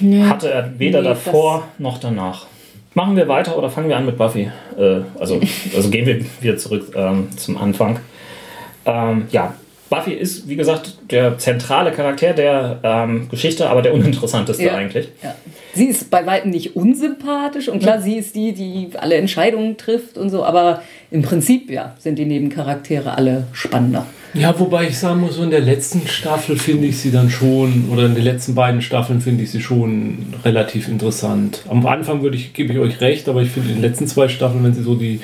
[0.00, 0.24] nee.
[0.24, 2.46] hatte er weder nee, davor noch danach.
[2.94, 4.50] Machen wir weiter oder fangen wir an mit Buffy?
[4.78, 5.40] Äh, also,
[5.76, 8.00] also gehen wir wieder zurück ähm, zum Anfang.
[8.84, 9.54] Ähm, ja,
[9.90, 15.08] Buffy ist, wie gesagt, der zentrale Charakter der ähm, Geschichte, aber der uninteressanteste ja, eigentlich.
[15.22, 15.34] Ja.
[15.74, 18.00] Sie ist bei weitem nicht unsympathisch und klar, ja.
[18.00, 22.24] sie ist die, die alle Entscheidungen trifft und so, aber im Prinzip ja, sind die
[22.24, 24.06] Nebencharaktere alle spannender.
[24.34, 27.88] Ja, wobei ich sagen muss, so in der letzten Staffel finde ich sie dann schon,
[27.90, 31.64] oder in den letzten beiden Staffeln finde ich sie schon relativ interessant.
[31.68, 34.28] Am Anfang würde ich, gebe ich euch recht, aber ich finde in den letzten zwei
[34.28, 35.20] Staffeln, wenn sie so die,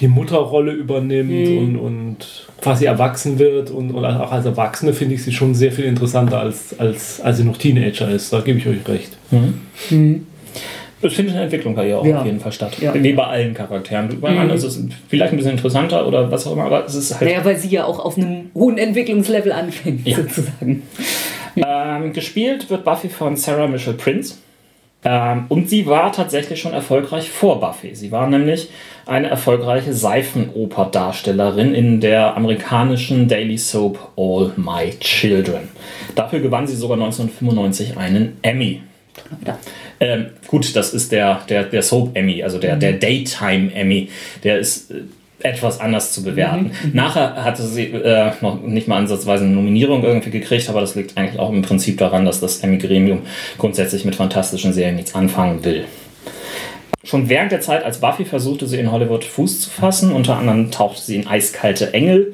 [0.00, 1.58] die Mutterrolle übernimmt mhm.
[1.58, 5.72] und, und quasi erwachsen wird und, und auch als Erwachsene finde ich sie schon sehr
[5.72, 8.32] viel interessanter als, als, als sie noch Teenager ist.
[8.32, 9.16] Da gebe ich euch recht.
[9.30, 9.60] Mhm.
[9.90, 10.26] Mhm.
[11.04, 12.20] Es findet eine Entwicklung bei ihr auch ja.
[12.20, 12.78] auf jeden Fall statt.
[12.80, 12.94] Ja.
[12.94, 14.20] Wie bei allen Charakteren.
[14.20, 14.38] Bei mhm.
[14.38, 17.30] anderen ist es vielleicht ein bisschen interessanter oder was auch immer, aber es ist halt.
[17.30, 20.16] Naja, weil sie ja auch auf einem hohen Entwicklungslevel anfängt, ja.
[20.16, 20.82] sozusagen.
[21.56, 24.34] Ähm, gespielt wird Buffy von Sarah Michelle Prince.
[25.04, 27.94] Ähm, und sie war tatsächlich schon erfolgreich vor Buffy.
[27.94, 28.70] Sie war nämlich
[29.06, 35.68] eine erfolgreiche Seifenoper-Darstellerin in der amerikanischen Daily Soap All My Children.
[36.14, 38.80] Dafür gewann sie sogar 1995 einen Emmy.
[40.00, 44.08] Ähm, gut, das ist der, der, der Soap Emmy, also der, der Daytime Emmy.
[44.42, 45.02] Der ist äh,
[45.44, 46.72] etwas anders zu bewerten.
[46.92, 51.16] Nachher hatte sie äh, noch nicht mal ansatzweise eine Nominierung irgendwie gekriegt, aber das liegt
[51.16, 53.22] eigentlich auch im Prinzip daran, dass das Emmy-Gremium
[53.58, 55.84] grundsätzlich mit fantastischen Serien nichts anfangen will.
[57.04, 60.12] Schon während der Zeit als Buffy versuchte sie in Hollywood Fuß zu fassen.
[60.12, 62.32] Unter anderem tauchte sie in Eiskalte Engel.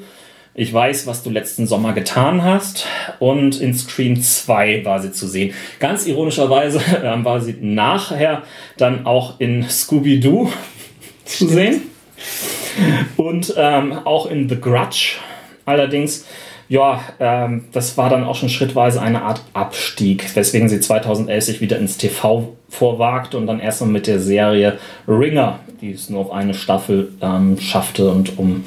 [0.54, 2.86] Ich weiß, was du letzten Sommer getan hast.
[3.20, 5.54] Und in Scream 2 war sie zu sehen.
[5.78, 8.42] Ganz ironischerweise ähm, war sie nachher
[8.76, 10.50] dann auch in Scooby-Doo
[11.24, 11.82] zu sehen.
[13.16, 15.16] Und ähm, auch in The Grudge.
[15.66, 16.26] Allerdings,
[16.68, 21.60] ja, ähm, das war dann auch schon schrittweise eine Art Abstieg, weswegen sie 2011 sich
[21.60, 26.32] wieder ins TV vorwagte und dann erstmal mit der Serie Ringer, die es nur auf
[26.32, 28.64] eine Staffel ähm, schaffte und um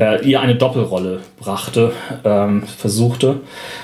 [0.00, 1.92] äh, ihr eine Doppelrolle brachte,
[2.24, 3.40] ähm, versuchte.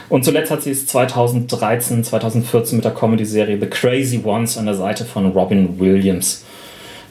[0.08, 4.74] Und zuletzt hat sie es 2013, 2014 mit der Comedy-Serie The Crazy Ones an der
[4.74, 6.44] Seite von Robin Williams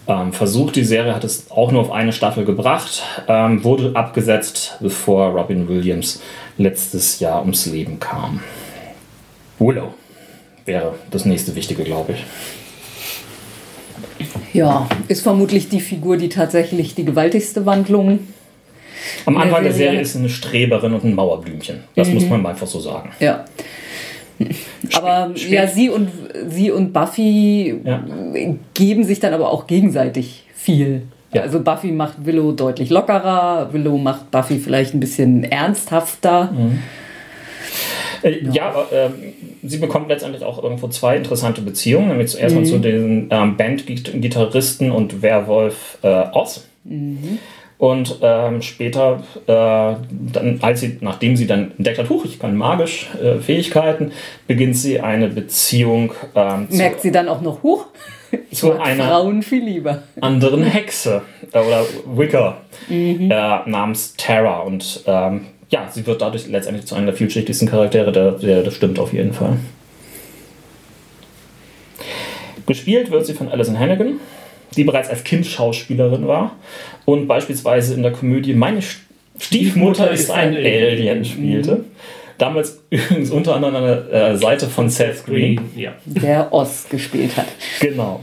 [0.07, 0.75] ähm, versucht.
[0.75, 5.67] Die Serie hat es auch nur auf eine Staffel gebracht, ähm, wurde abgesetzt, bevor Robin
[5.67, 6.21] Williams
[6.57, 8.41] letztes Jahr ums Leben kam.
[9.59, 9.93] Willow
[10.65, 12.25] wäre das nächste Wichtige, glaube ich.
[14.53, 18.19] Ja, ist vermutlich die Figur, die tatsächlich die gewaltigste Wandlung.
[19.25, 21.83] Am der Anfang der Serie- ist eine Streberin und ein Mauerblümchen.
[21.95, 23.11] Das muss man einfach so sagen.
[23.19, 23.45] Ja.
[24.93, 26.09] Aber Spiel- ja, sie und,
[26.49, 28.03] sie und Buffy Ja.
[28.73, 31.03] geben sich dann aber auch gegenseitig viel.
[31.33, 31.41] Ja.
[31.43, 36.51] Also Buffy macht Willow deutlich lockerer, Willow macht Buffy vielleicht ein bisschen ernsthafter.
[38.23, 39.13] Äh, ja, aber ähm,
[39.63, 42.07] sie bekommt letztendlich auch irgendwo zwei interessante Beziehungen.
[42.09, 46.65] Nämlich zuerst mal zu den ähm, Bandgitarristen und Werwolf äh, Oz.
[47.77, 49.95] Und ähm, später, äh,
[50.31, 54.11] dann, als sie, nachdem sie dann entdeckt hat, huch, ich kann magisch äh, Fähigkeiten,
[54.47, 57.85] beginnt sie eine Beziehung ähm, zu Merkt sie dann auch noch hoch?
[58.51, 60.03] Ich Zu einer- Frauen viel lieber.
[60.19, 61.21] anderen Hexe
[61.53, 62.57] äh, oder Wicca
[62.89, 64.59] äh, namens Terra.
[64.61, 68.73] Und ähm, ja, sie wird dadurch letztendlich zu einer der vielschichtigsten Charaktere, der, der, das
[68.73, 69.57] stimmt auf jeden Fall.
[72.65, 74.19] Gespielt wird sie von Alison Hannigan,
[74.75, 76.51] die bereits als Kind Schauspielerin war
[77.05, 78.97] und beispielsweise in der Komödie Meine St-
[79.39, 81.83] Stiefmutter ist ein Alien spielte.
[82.37, 85.59] Damals übrigens unter anderem an der äh, Seite von Seth Green.
[85.75, 85.93] Ja.
[86.05, 87.45] Der Oz gespielt hat.
[87.79, 88.21] Genau.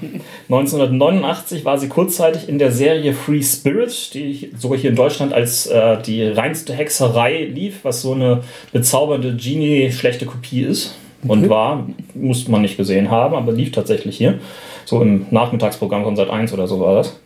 [0.48, 5.66] 1989 war sie kurzzeitig in der Serie Free Spirit, die sogar hier in Deutschland als
[5.66, 8.42] äh, die reinste Hexerei lief, was so eine
[8.72, 10.94] bezaubernde Genie schlechte Kopie ist.
[11.26, 14.40] Und war, muss man nicht gesehen haben, aber lief tatsächlich hier.
[14.84, 17.20] So im Nachmittagsprogramm von Sat 1 oder so war das.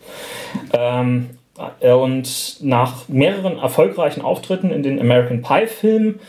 [0.71, 1.46] Ähm, äh,
[1.81, 6.19] und nach mehreren erfolgreichen Auftritten in den American Pie-Filmen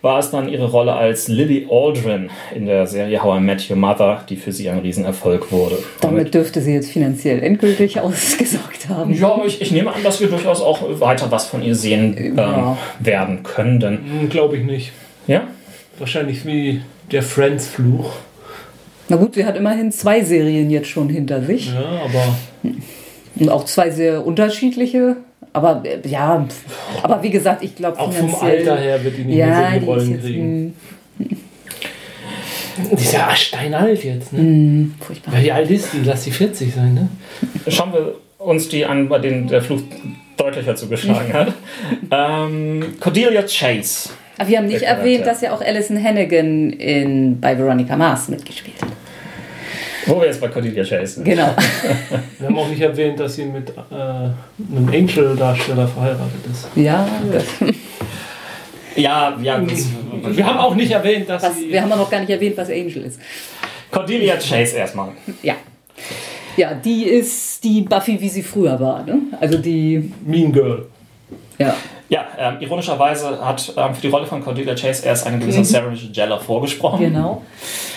[0.00, 3.76] war es dann ihre Rolle als Lily Aldrin in der Serie How I Met Your
[3.76, 5.76] Mother, die für sie ein Riesenerfolg wurde.
[6.00, 9.12] Damit dürfte sie jetzt finanziell endgültig ausgesorgt haben.
[9.12, 12.14] Ja, aber ich, ich nehme an, dass wir durchaus auch weiter was von ihr sehen
[12.16, 12.78] ähm, Ja.
[13.00, 13.80] werden können.
[13.80, 14.92] Denn, Glaube ich nicht.
[15.26, 15.48] ja?
[15.98, 18.12] Wahrscheinlich wie der Friends-Fluch.
[19.08, 21.72] Na gut, sie hat immerhin zwei Serien jetzt schon hinter sich.
[21.74, 22.36] Ja, aber
[23.40, 25.16] Und auch zwei sehr unterschiedliche.
[25.52, 26.46] Aber äh, ja,
[27.02, 29.72] aber wie gesagt, ich glaube auch vom Alter her wird die nicht mehr Ja, so
[29.72, 30.74] die die ist Rollen jetzt kriegen.
[32.90, 34.40] Die ist ja steinalt jetzt, ne?
[34.40, 35.34] mh, furchtbar.
[35.34, 35.98] Ja, wie alt ist die?
[36.04, 37.08] Lass die 40 sein, ne?
[37.66, 39.80] Schauen wir uns die an, bei denen der Fluch
[40.36, 41.52] deutlicher zugeschlagen hat.
[42.10, 44.10] ähm, Cordelia Chase.
[44.38, 48.80] Aber wir haben nicht erwähnt, dass ja auch Alison Hannigan in, bei Veronica Mars mitgespielt
[48.80, 48.92] hat.
[50.08, 51.24] Wo wir jetzt bei Cordelia Chase sind.
[51.24, 51.54] Genau.
[52.38, 56.68] Wir haben auch nicht erwähnt, dass sie mit äh, einem Angel-Darsteller verheiratet ist.
[56.74, 57.44] ja, das,
[58.96, 59.60] Ja, ja.
[59.60, 59.86] Das,
[60.36, 61.70] Wir haben auch nicht erwähnt, dass was, sie.
[61.70, 63.20] wir haben auch noch gar nicht erwähnt, was Angel ist.
[63.90, 65.10] Cordelia Chase erstmal.
[65.42, 65.54] Ja.
[66.56, 69.04] Ja, die ist die Buffy, wie sie früher war.
[69.04, 69.18] Ne?
[69.40, 70.86] Also die, Mean Girl.
[71.58, 71.76] ja.
[72.10, 75.90] Ja, ähm, ironischerweise hat ähm, für die Rolle von Cordelia Chase erst eine gewisse Sarah
[75.90, 77.00] Michelle vorgesprochen.
[77.00, 77.42] Genau.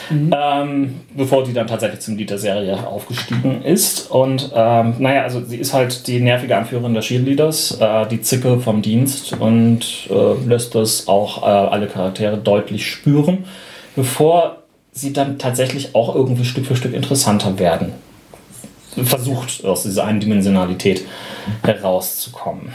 [0.10, 4.12] ähm, bevor die dann tatsächlich zum Lied der Serie aufgestiegen ist.
[4.12, 8.60] Und ähm, naja, also sie ist halt die nervige Anführerin der Cheerleaders, äh, die Zicke
[8.60, 13.46] vom Dienst und äh, lässt das auch äh, alle Charaktere deutlich spüren,
[13.96, 14.58] bevor
[14.92, 17.94] sie dann tatsächlich auch irgendwie Stück für Stück interessanter werden.
[19.06, 21.06] Versucht aus dieser Eindimensionalität
[21.64, 22.74] herauszukommen.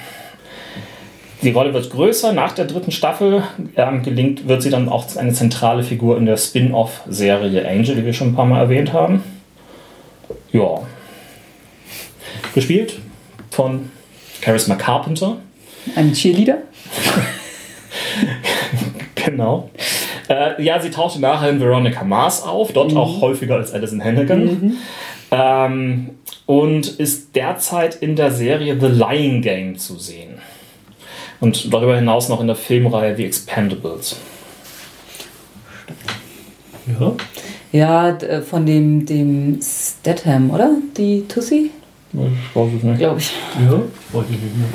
[1.46, 2.32] Die Rolle wird größer.
[2.32, 3.44] Nach der dritten Staffel
[3.76, 8.12] ähm, gelingt, wird sie dann auch eine zentrale Figur in der Spin-off-Serie Angel, die wir
[8.12, 9.22] schon ein paar Mal erwähnt haben.
[10.50, 10.80] Ja.
[12.52, 12.98] Gespielt
[13.52, 13.92] von
[14.42, 15.36] Charisma Carpenter.
[15.94, 16.58] Ein Cheerleader.
[19.14, 19.70] Genau.
[20.28, 22.96] Äh, ja, sie tauchte nachher in Veronica Mars auf, dort mhm.
[22.96, 24.44] auch häufiger als Alison Hannigan.
[24.44, 24.76] Mhm.
[25.32, 26.10] Ähm,
[26.46, 30.38] und ist derzeit in der Serie The Lying Game zu sehen.
[31.40, 34.16] Und darüber hinaus noch in der Filmreihe The Expendables.
[36.98, 37.14] Ja.
[37.72, 40.70] Ja, äh, von dem, dem Statham, oder?
[40.96, 41.70] Die Tussi?
[42.12, 42.98] Ich weiß es nicht.
[42.98, 43.32] Glaube ich.
[43.60, 44.68] Ja, weiß ich nicht mehr.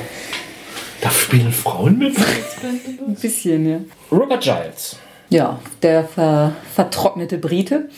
[1.01, 2.15] Da spielen Frauen mit?
[3.07, 3.79] Ein bisschen, ja.
[4.11, 4.97] Robert Giles.
[5.29, 7.89] Ja, der ver vertrocknete Brite.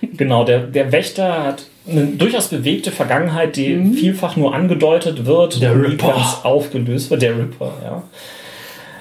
[0.00, 3.94] Genau, der, der Wächter hat eine durchaus bewegte Vergangenheit, die mhm.
[3.94, 7.22] vielfach nur angedeutet wird der und ganz aufgelöst wird.
[7.22, 8.02] Der Ripper, ja.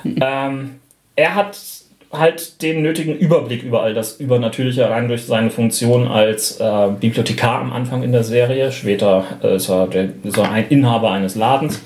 [0.49, 0.75] ähm,
[1.15, 1.57] er hat
[2.11, 7.61] halt den nötigen Überblick über all das Übernatürliche rein durch seine Funktion als äh, Bibliothekar
[7.61, 8.71] am Anfang in der Serie.
[8.71, 11.81] Später äh, ist, er der, ist er ein Inhaber eines Ladens.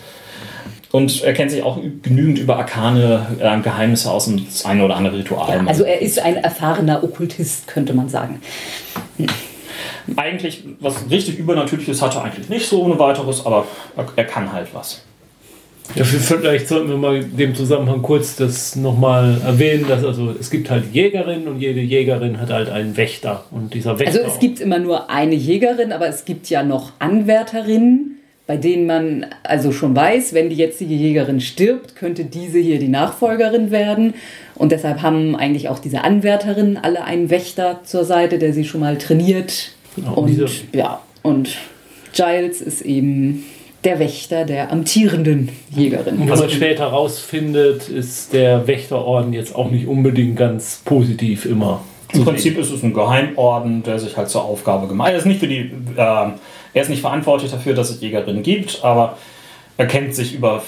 [0.91, 4.95] Und er kennt sich auch genügend über arkane äh, Geheimnisse aus und das eine oder
[4.95, 5.58] andere Ritual.
[5.58, 8.39] Ja, also er ist ein erfahrener Okkultist, könnte man sagen.
[9.18, 9.26] Hm.
[10.16, 14.51] Eigentlich, was richtig Übernatürliches hat er eigentlich nicht so ohne weiteres, aber er, er kann
[14.51, 15.04] halt was.
[15.95, 20.49] Ja, vielleicht sollten wir mal in dem Zusammenhang kurz das nochmal erwähnen, dass also es
[20.49, 24.22] gibt halt Jägerinnen und jede Jägerin hat halt einen Wächter und dieser Wächter.
[24.22, 28.88] Also es gibt immer nur eine Jägerin, aber es gibt ja noch Anwärterinnen, bei denen
[28.88, 34.16] man also schon weiß, wenn die jetzige Jägerin stirbt, könnte diese hier die Nachfolgerin werden.
[34.56, 38.82] Und deshalb haben eigentlich auch diese Anwärterinnen alle einen Wächter zur Seite, der sie schon
[38.82, 39.72] mal trainiert.
[39.96, 40.39] Genau, und
[40.74, 41.58] ja, und
[42.14, 43.44] Giles ist eben
[43.84, 46.18] der Wächter der amtierenden Jägerin.
[46.18, 51.82] Und was man später herausfindet, ist der Wächterorden jetzt auch nicht unbedingt ganz positiv immer.
[52.14, 55.14] Im Prinzip ist es ein Geheimorden, der sich halt zur Aufgabe gemacht hat.
[55.14, 58.84] Er ist nicht für die, äh, er ist nicht verantwortlich dafür, dass es Jägerinnen gibt,
[58.84, 59.18] aber
[59.78, 60.64] er kennt sich über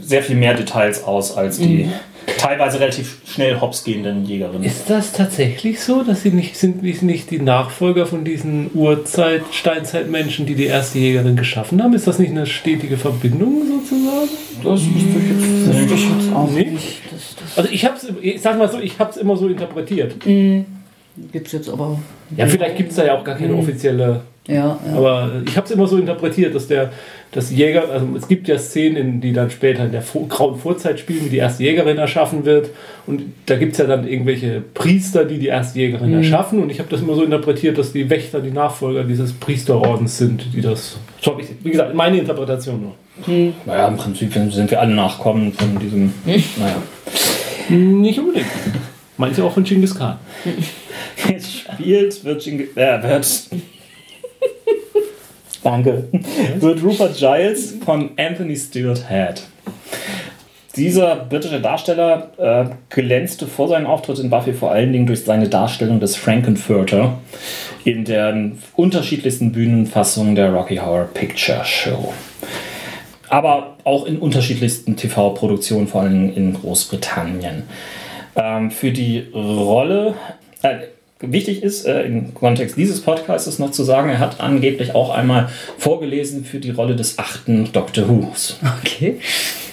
[0.00, 1.92] sehr viel mehr Details aus als die mhm.
[2.38, 4.64] teilweise relativ schnell hops gehenden Jägerinnen.
[4.64, 9.42] Ist das tatsächlich so, dass sie nicht sind, wie nicht die Nachfolger von diesen Urzeit,
[9.52, 11.94] Steinzeitmenschen, die die erste Jägerin geschaffen haben?
[11.94, 14.28] Ist das nicht eine stetige Verbindung sozusagen?
[14.64, 17.02] Das wüsste ich jetzt, jetzt auch nicht.
[17.54, 20.26] Also ich hab's, ich sag mal so, ich habe es immer so interpretiert.
[20.26, 20.66] Mhm.
[21.32, 21.98] Gibt es jetzt aber.
[22.36, 23.60] Ja, vielleicht gibt es da ja auch gar keine mhm.
[23.60, 24.22] offizielle.
[24.48, 24.96] Ja, ja.
[24.96, 26.90] Aber ich habe es immer so interpretiert, dass der
[27.30, 31.26] dass Jäger, also es gibt ja Szenen, die dann später in der grauen Vorzeit spielen,
[31.26, 32.70] wie die erste Jägerin erschaffen wird.
[33.06, 36.16] Und da gibt es ja dann irgendwelche Priester, die die erste Jägerin mhm.
[36.18, 36.62] erschaffen.
[36.62, 40.54] Und ich habe das immer so interpretiert, dass die Wächter die Nachfolger dieses Priesterordens sind,
[40.54, 40.96] die das.
[41.20, 42.94] So habe ich, wie gesagt, meine Interpretation nur.
[43.26, 43.52] Mhm.
[43.66, 46.04] Naja, im Prinzip sind wir alle Nachkommen von diesem.
[46.04, 46.12] Mhm.
[46.58, 46.76] Naja.
[47.68, 48.46] Nicht unbedingt.
[49.18, 50.16] Manche auch von Genghis Khan.
[51.28, 53.26] Jetzt spielt wird, Genghis, äh, wird
[55.68, 56.04] Danke.
[56.60, 59.42] Wird Rupert Giles von Anthony Stewart Head.
[60.76, 65.50] Dieser britische Darsteller äh, glänzte vor seinem Auftritt in Buffy vor allen Dingen durch seine
[65.50, 67.18] Darstellung des Frankenfurter
[67.84, 72.14] in den unterschiedlichsten Bühnenfassungen der Rocky Horror Picture Show.
[73.28, 77.64] Aber auch in unterschiedlichsten TV-Produktionen, vor allem in Großbritannien.
[78.36, 80.14] Ähm, für die Rolle,
[80.62, 80.78] äh,
[81.20, 85.48] Wichtig ist äh, im Kontext dieses Podcasts noch zu sagen, er hat angeblich auch einmal
[85.76, 88.56] vorgelesen für die Rolle des achten Doctor Who's.
[88.80, 89.18] Okay.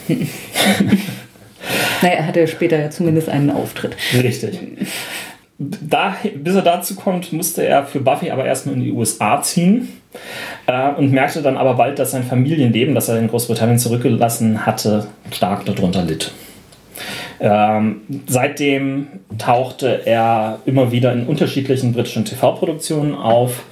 [2.02, 3.96] naja, er hatte später ja zumindest einen Auftritt.
[4.14, 4.60] Richtig.
[5.60, 9.90] Da, bis er dazu kommt, musste er für Buffy aber erstmal in die USA ziehen
[10.66, 15.08] äh, und merkte dann aber bald, dass sein Familienleben, das er in Großbritannien zurückgelassen hatte,
[15.32, 16.32] stark darunter litt.
[17.40, 19.08] Ähm, seitdem
[19.38, 23.64] tauchte er immer wieder in unterschiedlichen britischen TV-Produktionen auf.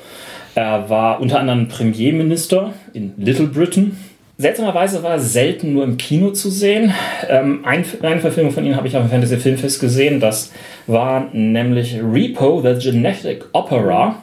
[0.56, 3.98] Er war unter anderem Premierminister in Little Britain.
[4.38, 6.94] Seltsamerweise war er selten nur im Kino zu sehen.
[7.30, 10.20] Ähm, ein, eine Verfilmung von ihm habe ich auf dem Fantasy Filmfest gesehen.
[10.20, 10.52] Das
[10.88, 14.16] war nämlich Repo, the Genetic Opera,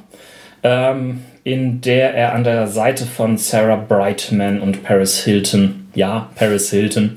[0.63, 6.71] ähm, in der er an der Seite von Sarah Brightman und Paris Hilton, ja, Paris
[6.71, 7.17] Hilton,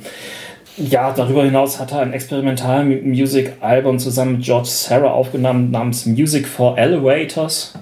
[0.78, 6.78] ja, darüber hinaus hat er ein Experimental-Music-Album zusammen mit George Sarah aufgenommen namens Music for
[6.78, 7.74] Elevators.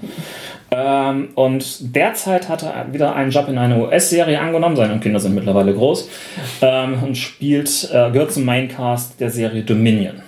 [0.72, 4.76] Ähm, und derzeit hat er wieder einen Job in einer US-Serie angenommen.
[4.76, 6.10] Seine Kinder sind mittlerweile groß.
[6.62, 10.22] Ähm, und spielt, äh, gehört zum Maincast der Serie Dominion.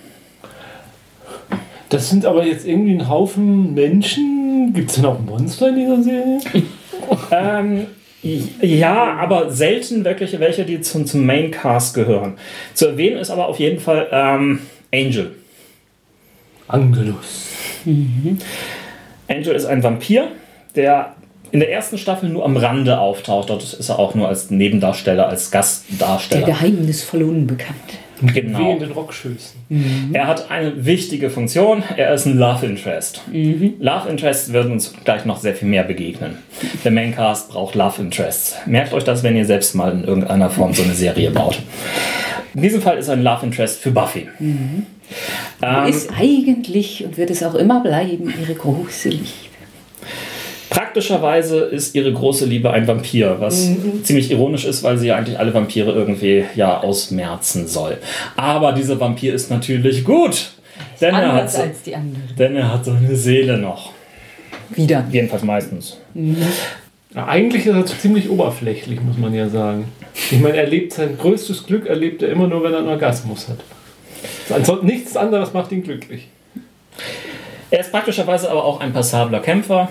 [1.88, 4.72] Das sind aber jetzt irgendwie ein Haufen Menschen.
[4.74, 6.38] Gibt es denn auch Monster in dieser Serie?
[7.30, 7.86] ähm,
[8.62, 12.38] ja, aber selten wirklich welche, die zum, zum Maincast gehören.
[12.72, 14.60] Zu erwähnen ist aber auf jeden Fall ähm,
[14.92, 15.32] Angel.
[16.66, 17.48] Angelus.
[17.84, 18.38] Mhm.
[19.28, 20.28] Angel ist ein Vampir,
[20.74, 21.14] der
[21.50, 23.50] in der ersten Staffel nur am Rande auftaucht.
[23.50, 26.46] Dort ist er auch nur als Nebendarsteller, als Gastdarsteller.
[26.46, 27.96] Der geheimnisvolle Unbekannte.
[28.24, 28.58] Und Genau.
[28.58, 30.10] Weh in den Rockschößen.
[30.12, 31.82] Er hat eine wichtige Funktion.
[31.96, 33.22] Er ist ein Love Interest.
[33.32, 36.38] Love Interests werden uns gleich noch sehr viel mehr begegnen.
[36.84, 38.56] Der Maincast braucht Love Interests.
[38.66, 41.60] Merkt euch das, wenn ihr selbst mal in irgendeiner Form so eine Serie baut.
[42.54, 44.28] In diesem Fall ist er ein Love Interest für Buffy.
[44.40, 49.24] Ähm, Ist eigentlich und wird es auch immer bleiben ihre große Liebe.
[50.74, 53.70] Praktischerweise ist ihre große Liebe ein Vampir, was
[54.02, 57.98] ziemlich ironisch ist, weil sie ja eigentlich alle Vampire irgendwie ja ausmerzen soll.
[58.36, 60.50] Aber dieser Vampir ist natürlich gut,
[61.00, 62.22] denn er, hat, Anders so- als die anderen.
[62.36, 63.92] denn er hat seine Seele noch.
[64.70, 65.04] Wieder.
[65.12, 65.96] Jedenfalls meistens.
[67.14, 69.84] Ja, eigentlich ist er ziemlich oberflächlich, muss man ja sagen.
[70.32, 73.48] Ich meine, er lebt sein größtes Glück, erlebt er immer nur, wenn er einen Orgasmus
[73.48, 73.58] hat.
[74.52, 76.26] Ansonsten nichts anderes macht ihn glücklich.
[77.70, 79.88] Er ist praktischerweise aber auch ein passabler Kämpfer.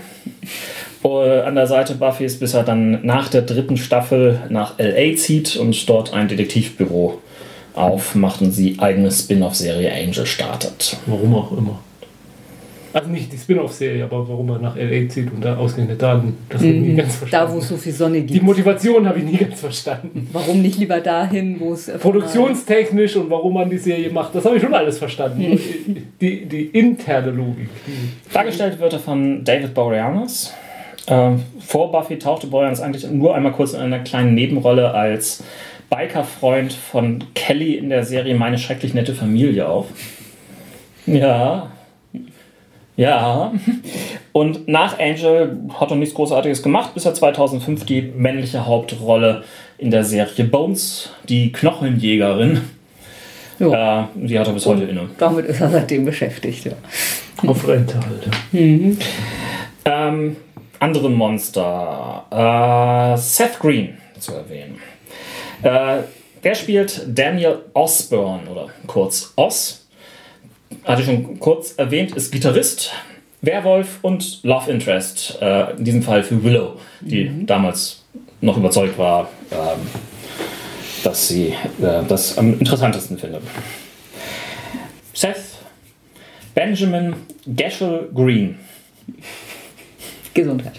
[1.05, 5.89] An der Seite Buffys, bis er dann nach der dritten Staffel nach LA zieht und
[5.89, 7.19] dort ein Detektivbüro
[7.75, 10.97] aufmacht und sie eigene Spin-off-Serie Angel startet.
[11.07, 11.79] Warum auch immer.
[12.93, 15.09] Also nicht die Spin-off-Serie, aber warum er nach L.A.
[15.09, 17.53] zieht und da ausgerechnet da, das habe ich nie ganz Da, verstanden.
[17.55, 18.45] wo es so viel Sonne die gibt.
[18.45, 20.29] Motivation habe ich nie ganz verstanden.
[20.31, 21.87] Warum nicht lieber dahin, wo es.
[21.99, 25.57] Produktionstechnisch und warum man die Serie macht, das habe ich schon alles verstanden.
[26.21, 27.67] Die, die interne Logik.
[27.87, 30.53] Die, Dargestellt wird er von David Boreanaz.
[31.07, 35.43] Ähm, vor Buffy tauchte Boreanaz eigentlich nur einmal kurz in einer kleinen Nebenrolle als
[35.89, 39.87] Bikerfreund von Kelly in der Serie Meine schrecklich nette Familie auf.
[41.05, 41.71] Ja.
[42.95, 43.51] Ja.
[44.31, 49.43] Und nach Angel hat er nichts Großartiges gemacht, bis er 2005 die männliche Hauptrolle
[49.77, 52.61] in der Serie Bones, die Knochenjägerin,
[53.59, 54.03] Ja.
[54.15, 55.09] äh, die hat er bis heute inne.
[55.17, 56.73] Damit ist er seitdem beschäftigt, ja.
[57.45, 58.29] auf Rente halt.
[59.85, 60.37] Ähm,
[60.83, 62.25] andere Monster.
[62.29, 64.79] Äh, Seth Green zu erwähnen.
[65.63, 66.03] Äh,
[66.43, 69.87] der spielt Daniel Osborne oder kurz Oz.
[70.83, 72.91] Hatte ich schon kurz erwähnt, ist Gitarrist,
[73.41, 75.37] Werwolf und Love Interest.
[75.41, 78.03] Äh, in diesem Fall für Willow, die damals
[78.41, 79.87] noch überzeugt war, ähm,
[81.05, 83.41] dass sie äh, das am interessantesten findet.
[85.13, 85.59] Seth
[86.53, 87.15] Benjamin
[87.47, 88.59] Gashel Green
[90.33, 90.73] Gesundheit.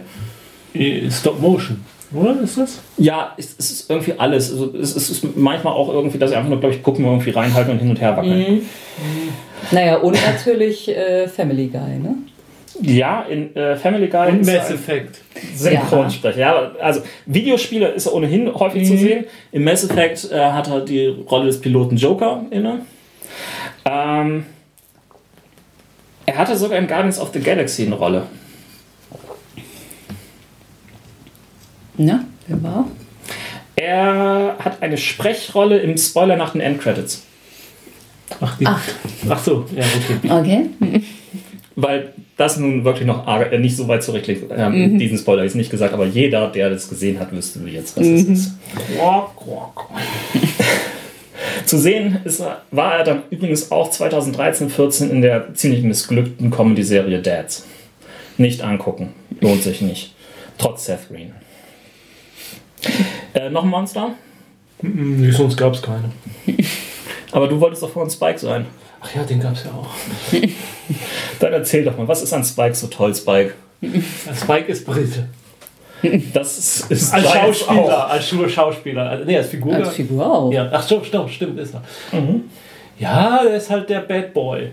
[0.73, 1.83] Äh, Stop Motion,
[2.13, 2.39] oder?
[2.41, 2.79] Ist das?
[2.97, 4.51] Ja, es, es ist irgendwie alles.
[4.51, 7.31] Also es, es ist manchmal auch irgendwie, dass sie einfach nur, glaube ich, gucken, irgendwie
[7.31, 8.61] reinhalten und hin und her wackeln.
[9.71, 12.15] Naja, und natürlich äh, Family Guy, ne?
[12.81, 15.19] Ja, in äh, Family Guy Und ist er Mass Effect.
[15.55, 16.39] Synchronsprecher.
[16.39, 16.71] Ja.
[16.79, 19.25] also Videospiele ist er ohnehin häufig zu sehen.
[19.51, 22.81] Im Mass Effect äh, hat er die Rolle des Piloten Joker inne.
[24.21, 24.45] Ähm,
[26.25, 28.27] er hatte sogar in Guardians of the Galaxy eine Rolle.
[31.97, 32.87] Na, wer war?
[33.75, 37.23] Er hat eine Sprechrolle im Spoiler nach den Endcredits.
[38.41, 38.67] Ach, die.
[38.67, 38.81] Ach.
[39.39, 39.83] so, ja,
[40.39, 40.69] okay.
[40.79, 41.03] Okay.
[41.75, 44.51] Weil das nun wirklich noch äh, nicht so weit zurückliegt.
[44.55, 48.05] Ähm, Diesen Spoiler ist nicht gesagt, aber jeder, der das gesehen hat, wüsste jetzt, was
[48.05, 48.51] es ist.
[51.65, 52.41] Zu sehen ist,
[52.71, 57.65] war er dann übrigens auch 2013, 14 in der ziemlich missglückten Comedy-Serie Dads.
[58.37, 59.13] Nicht angucken.
[59.41, 60.13] Lohnt sich nicht.
[60.57, 61.33] Trotz Seth Green.
[63.33, 64.11] Äh, noch ein Monster?
[64.81, 66.11] Nee, sonst gab es keine.
[67.31, 68.65] Aber du wolltest doch vorhin Spike sein.
[69.01, 69.89] Ach ja, den gab es ja auch.
[71.39, 73.53] Dann erzähl doch mal, was ist an Spike so toll, Spike?
[74.35, 75.27] Spike ist Brite.
[76.33, 78.09] Das ist, ist Als Schauspieler, auch.
[78.09, 79.09] als Schauspieler.
[79.09, 79.73] Also, nee, als Figur.
[79.73, 80.51] Als Figur auch.
[80.51, 81.81] Ja, ach so, stimmt, stimmt, ist er.
[82.99, 84.69] Ja, der ist halt der Bad Boy.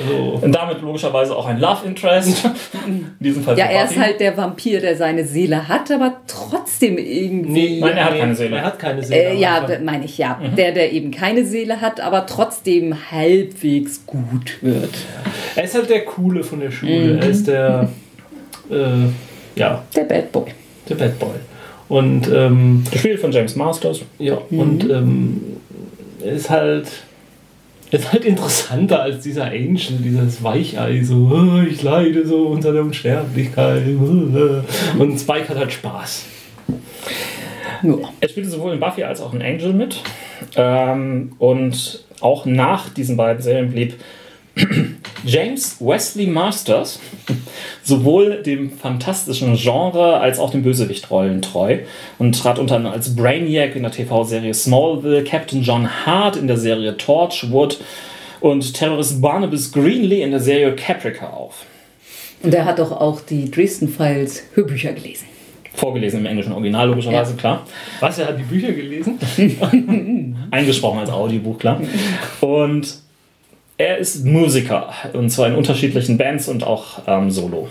[0.00, 2.44] Also, Und damit logischerweise auch ein Love Interest.
[2.86, 6.96] In diesem Fall Ja, er ist halt der Vampir, der seine Seele hat, aber trotzdem
[6.96, 7.80] irgendwie.
[7.80, 8.56] Nein, er hat keine Seele.
[8.56, 9.30] Er hat keine Seele.
[9.32, 10.40] Äh, ja, meine ich ja.
[10.56, 14.94] Der, der eben keine Seele hat, aber trotzdem halbwegs gut wird.
[15.54, 17.18] er ist halt der Coole von der Schule.
[17.20, 17.88] Er ist der,
[18.70, 18.74] äh,
[19.54, 20.46] ja, Der Bad Boy.
[20.88, 21.34] Der Bad Boy.
[21.88, 24.00] Und, ähm, Gespielt von James Masters.
[24.18, 25.40] ja, und ähm,
[26.24, 26.88] ist halt.
[27.90, 32.82] Ist halt interessanter als dieser Angel, dieses Weichei, so, "Oh, ich leide so unter der
[32.82, 33.86] Unsterblichkeit.
[33.86, 36.24] Und Spike hat halt Spaß.
[37.84, 37.94] Ja.
[38.20, 40.00] Er spielte sowohl in Buffy als auch in Angel mit.
[40.56, 43.94] Ähm, und auch nach diesen beiden Serien blieb
[45.24, 47.00] James Wesley Masters
[47.82, 51.78] sowohl dem fantastischen Genre als auch den Bösewichtrollen treu
[52.18, 56.56] und trat unter anderem als Brainiac in der TV-Serie Smallville, Captain John Hart in der
[56.56, 57.80] Serie Torchwood
[58.40, 61.64] und Terrorist Barnabas Greenlee in der Serie Caprica auf.
[62.42, 65.26] Und er hat doch auch die Dresden Files Hörbücher gelesen.
[65.72, 67.36] Vorgelesen im englischen Original, logischerweise, ja.
[67.38, 67.66] klar.
[68.00, 69.18] Was, er hat die Bücher gelesen?
[70.50, 71.80] Eingesprochen als Audiobuch, klar.
[72.40, 73.03] Und
[73.76, 77.68] er ist Musiker und zwar in unterschiedlichen Bands und auch ähm, solo.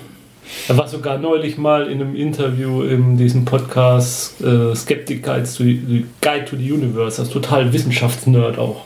[0.68, 5.64] Er war sogar neulich mal in einem Interview in diesem Podcast äh, Skeptic Guides to,
[5.64, 8.82] Guide to the Universe, das ist total Wissenschaftsnerd auch.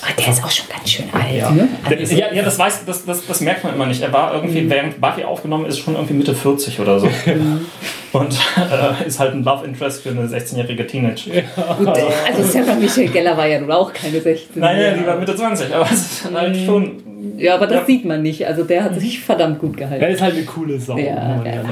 [0.00, 1.34] Oh, der ist auch schon ganz schön alt.
[1.34, 1.68] Ja, ne?
[1.84, 4.00] also ja, ja, das, weiß, das, das, das merkt man immer nicht.
[4.00, 4.70] Er war irgendwie, mhm.
[4.70, 7.08] während Buffy aufgenommen ist, schon irgendwie Mitte 40 oder so.
[8.12, 11.34] Und äh, ist halt ein Love Interest für eine 16-jährige Teenager.
[11.34, 11.74] Ja.
[11.74, 14.60] Gut, also Sarah Michelle Geller war ja nun auch keine 16.
[14.60, 16.64] Nein, ja, die war Mitte 20, aber es ist halt mhm.
[16.64, 17.02] schon.
[17.36, 17.86] Ja, aber das ja.
[17.86, 18.46] sieht man nicht.
[18.46, 20.02] Also der hat sich verdammt gut gehalten.
[20.02, 20.96] Er ist halt eine coole Sau.
[20.96, 21.44] Ja, ja.
[21.44, 21.62] ja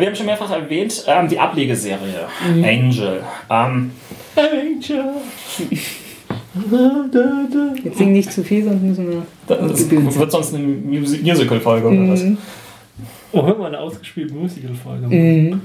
[0.00, 2.64] wir haben schon mehrfach erwähnt, ähm, die Ablegeserie mhm.
[2.64, 3.22] Angel.
[3.50, 3.90] Ähm,
[4.36, 5.04] Angel.
[7.82, 9.22] Jetzt sing nicht zu viel, sonst müssen wir.
[9.46, 12.22] Das wird sonst eine Musical-Folge oder was?
[13.32, 15.06] Oh, hör mal eine ausgespielte Musical-Folge.
[15.06, 15.60] Mhm.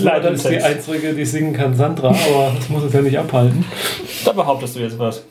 [0.00, 3.64] Leider ist die einzige, die singen kann, Sandra, aber das muss es ja nicht abhalten.
[4.24, 5.22] Da behauptest du jetzt was.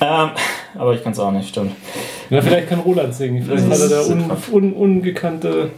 [0.00, 0.30] ähm,
[0.78, 1.72] aber ich kann es auch nicht, stimmt.
[2.30, 3.42] Ja, vielleicht kann Roland singen.
[3.42, 5.70] Vielleicht hat er da un, un, ungekannte.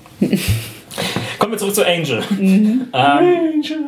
[1.39, 2.22] Kommen wir zurück zu Angel.
[2.31, 2.89] Mhm.
[2.93, 3.78] Ähm, Angel.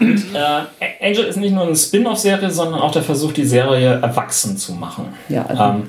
[0.00, 4.56] Und, äh, Angel ist nicht nur eine Spin-off-Serie, sondern auch der Versuch, die Serie erwachsen
[4.56, 5.06] zu machen.
[5.28, 5.82] Ja, also ähm,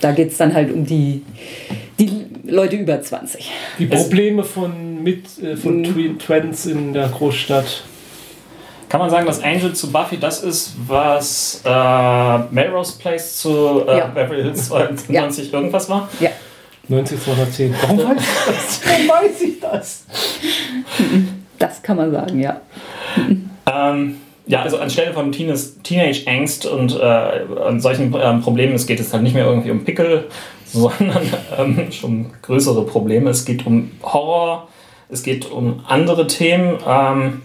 [0.00, 1.22] da geht es dann halt um die
[2.50, 3.50] Leute über 20.
[3.78, 6.18] Die Probleme von, mit, äh, von mhm.
[6.18, 7.84] Twins in der Großstadt.
[8.88, 13.98] Kann man sagen, dass Angel zu Buffy das ist, was äh, Melrose Place zu äh,
[13.98, 14.06] ja.
[14.06, 15.58] Beverly Hills 92 ja.
[15.58, 16.08] irgendwas war?
[16.18, 16.30] Ja.
[16.88, 17.74] 90 210.
[17.82, 18.80] Warum weiß ich das?
[18.84, 20.04] Warum weiß ich das?
[21.58, 22.60] Das kann man sagen, ja.
[23.72, 29.12] ähm, ja, also anstelle von Teenage-Angst und äh, an solchen ähm, Problemen, es geht es
[29.12, 30.24] halt nicht mehr irgendwie um Pickel,
[30.72, 31.22] sondern
[31.58, 33.30] ähm, schon größere Probleme.
[33.30, 34.68] Es geht um Horror,
[35.08, 36.78] es geht um andere Themen.
[36.86, 37.42] Ähm,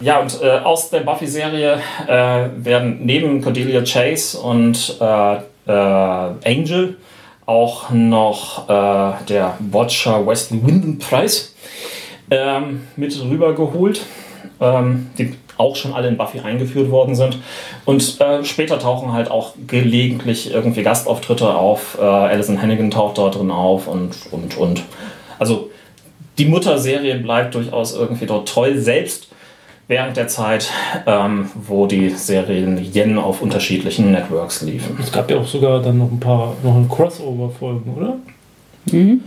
[0.00, 6.96] ja, und äh, aus der Buffy-Serie äh, werden neben Cordelia Chase und äh, äh, Angel
[7.46, 11.54] auch noch äh, der Watcher Wesley Winden Price
[12.30, 14.04] ähm, mit rübergeholt,
[14.60, 17.38] ähm, die auch schon alle in Buffy eingeführt worden sind.
[17.84, 21.98] Und äh, später tauchen halt auch gelegentlich irgendwie Gastauftritte auf.
[22.00, 24.82] Äh, Alison Hannigan taucht dort drin auf und, und, und.
[25.38, 25.70] Also
[26.38, 29.28] die Mutterserie bleibt durchaus irgendwie dort treu, selbst
[29.88, 30.70] während der Zeit,
[31.06, 34.96] ähm, wo die Serien Yen auf unterschiedlichen Networks liefen.
[35.02, 38.16] Es gab ja auch sogar dann noch ein paar noch ein Crossover-Folgen, oder?
[38.92, 39.22] Mhm.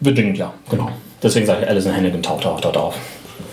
[0.00, 0.90] Bedingt, ja, genau.
[1.22, 2.94] Deswegen sage ich, Alison Hannigan taucht auch dort auf.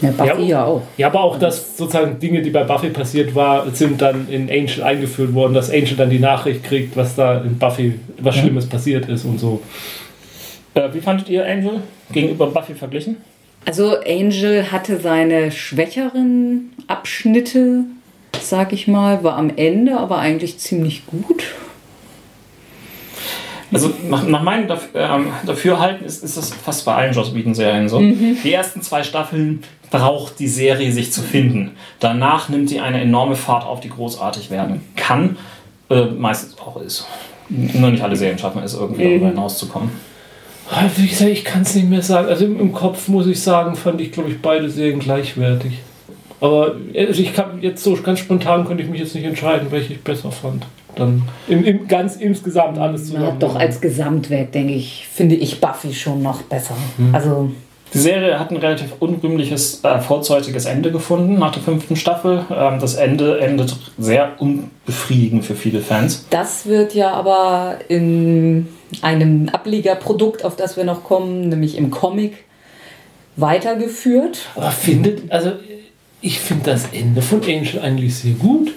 [0.01, 0.81] Ja, Buffy ja, ja, auch.
[0.97, 4.83] Ja, aber auch, dass sozusagen Dinge, die bei Buffy passiert war, sind dann in Angel
[4.83, 8.41] eingeführt worden, dass Angel dann die Nachricht kriegt, was da in Buffy, was mhm.
[8.41, 9.61] Schlimmes passiert ist und so.
[10.73, 11.81] Äh, wie fandet ihr Angel
[12.11, 13.17] gegenüber Buffy verglichen?
[13.65, 17.83] Also Angel hatte seine schwächeren Abschnitte,
[18.41, 21.43] sag ich mal, war am Ende aber eigentlich ziemlich gut.
[23.73, 27.99] Also nach, nach meinem ähm, Dafürhalten ist, ist das fast bei allen Joss Whedon-Serien so.
[27.99, 28.37] Mhm.
[28.43, 31.71] Die ersten zwei Staffeln braucht die Serie sich zu finden.
[31.99, 35.37] Danach nimmt sie eine enorme Fahrt auf, die großartig werden kann.
[35.89, 37.05] Äh, meistens auch ist.
[37.49, 39.31] Nur nicht alle Serien schaffen es, irgendwie darüber mhm.
[39.31, 39.91] hinauszukommen.
[40.69, 42.29] Ah, wie gesagt, ich kann es nicht mehr sagen.
[42.29, 45.79] Also im, im, Kopf muss ich sagen, fand ich, glaube ich, beide Serien gleichwertig.
[46.39, 49.93] Aber also ich kann jetzt so ganz spontan könnte ich mich jetzt nicht entscheiden, welche
[49.93, 50.65] ich besser fand.
[50.95, 53.25] Dann im, im ganz insgesamt alles zusammen.
[53.25, 56.75] Ja, doch als Gesamtwerk, denke ich, finde ich Buffy schon noch besser.
[56.97, 57.15] Mhm.
[57.15, 57.51] Also
[57.93, 62.45] die Serie hat ein relativ unrühmliches, äh, vorzeitiges Ende gefunden nach der fünften Staffel.
[62.49, 66.25] Ähm, das Ende endet sehr unbefriedigend für viele Fans.
[66.29, 68.69] Das wird ja aber in
[69.01, 72.45] einem Ablegerprodukt, auf das wir noch kommen, nämlich im Comic,
[73.35, 74.49] weitergeführt.
[74.55, 75.51] Aber findet, also
[76.21, 78.71] ich finde das Ende von Angel eigentlich sehr gut.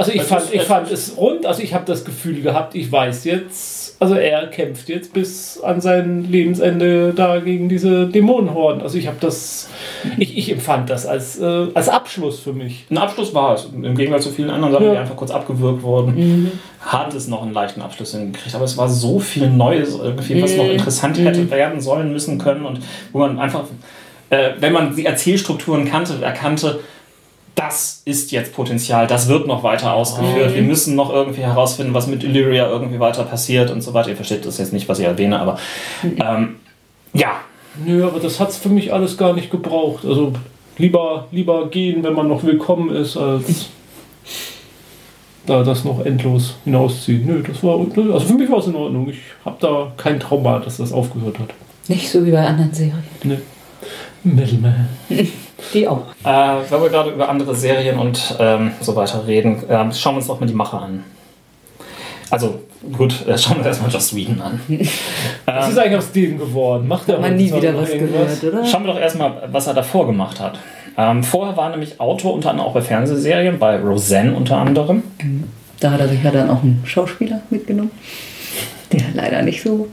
[0.00, 3.24] Also ich fand, ich fand es rund, also ich habe das Gefühl gehabt, ich weiß
[3.24, 8.80] jetzt, also er kämpft jetzt bis an sein Lebensende da gegen diese Dämonenhorden.
[8.80, 9.68] Also ich habe das,
[10.16, 12.86] ich, ich empfand das als, äh, als Abschluss für mich.
[12.90, 14.92] Ein Abschluss war es, im Gegensatz zu vielen anderen Sachen, ja.
[14.92, 16.52] die einfach kurz abgewürgt wurden, mhm.
[16.80, 18.54] hat es noch einen leichten Abschluss hingekriegt.
[18.54, 20.56] Aber es war so viel Neues irgendwie, was mhm.
[20.56, 21.50] noch interessant hätte mhm.
[21.50, 22.80] werden sollen müssen können und
[23.12, 23.64] wo man einfach
[24.30, 26.80] äh, wenn man die Erzählstrukturen kannte, erkannte,
[27.60, 30.54] das ist jetzt Potenzial, das wird noch weiter ausgeführt.
[30.54, 34.08] Wir müssen noch irgendwie herausfinden, was mit Illyria irgendwie weiter passiert und so weiter.
[34.08, 35.58] Ihr versteht das jetzt nicht, was ich erwähne, aber
[36.02, 36.56] ähm,
[37.12, 37.32] ja.
[37.84, 40.04] Nö, aber das hat es für mich alles gar nicht gebraucht.
[40.06, 40.32] Also
[40.78, 43.66] lieber, lieber gehen, wenn man noch willkommen ist, als
[45.46, 47.26] da das noch endlos hinausziehen.
[47.26, 49.10] Nö, das war, also für mich war es in Ordnung.
[49.10, 51.50] Ich habe da kein Trauma, dass das aufgehört hat.
[51.88, 53.04] Nicht so wie bei anderen Serien.
[53.22, 53.38] Nee.
[54.22, 54.88] Middleman.
[55.74, 56.02] Die auch.
[56.24, 60.18] Äh, wenn wir gerade über andere Serien und ähm, so weiter reden, äh, schauen wir
[60.18, 61.04] uns doch mal die Macher an.
[62.30, 62.60] Also
[62.96, 64.60] gut, äh, schauen wir uns erstmal Joss Whedon an.
[65.46, 66.86] Was ist eigentlich aus dem geworden?
[66.88, 68.40] Macht er Hat man nie wieder was irgendwas?
[68.40, 68.66] gehört, oder?
[68.66, 70.58] Schauen wir doch erstmal, was er davor gemacht hat.
[70.96, 75.02] Ähm, vorher war er nämlich Autor unter anderem auch bei Fernsehserien, bei Roseanne unter anderem.
[75.80, 77.90] Da hat er sich ja dann auch einen Schauspieler mitgenommen.
[78.92, 79.88] Der leider nicht so.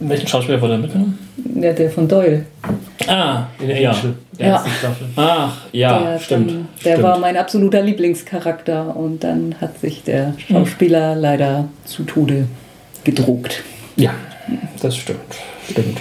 [0.00, 1.18] Welchen Schauspieler wurde er mitgenommen?
[1.36, 2.46] Der, der von Doyle.
[3.06, 3.90] Ah, In der ja.
[3.90, 4.14] Angel.
[4.38, 4.46] Ja.
[4.46, 5.08] Erste Staffel.
[5.16, 6.50] Ach, ja, der stimmt.
[6.50, 7.02] Dann, der stimmt.
[7.02, 12.46] war mein absoluter Lieblingscharakter und dann hat sich der Schauspieler leider zu Tode
[13.02, 13.62] gedruckt.
[13.96, 14.14] Ja,
[14.80, 15.18] das stimmt.
[15.70, 15.98] Stimmt.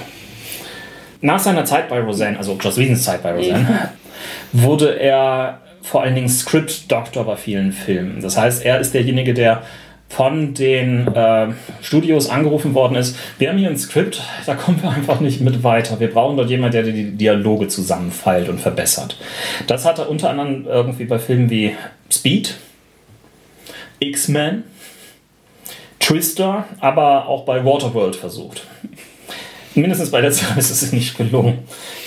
[1.21, 3.89] Nach seiner Zeit bei Roseanne, also Joss Whedons Zeit bei Roseanne,
[4.51, 8.21] wurde er vor allen Dingen Script-Doktor bei vielen Filmen.
[8.21, 9.63] Das heißt, er ist derjenige, der
[10.15, 11.47] von den äh,
[11.81, 13.17] Studios angerufen worden ist.
[13.39, 15.99] Wir haben hier ein Skript, da kommen wir einfach nicht mit weiter.
[15.99, 19.17] Wir brauchen dort jemanden, der die Dialoge zusammenfeilt und verbessert.
[19.65, 21.75] Das hat er unter anderem irgendwie bei Filmen wie
[22.11, 22.55] Speed,
[23.99, 24.65] X-Men,
[25.99, 28.67] Twister, aber auch bei Waterworld versucht.
[29.73, 31.59] Mindestens bei letzterem ist es nicht gelungen,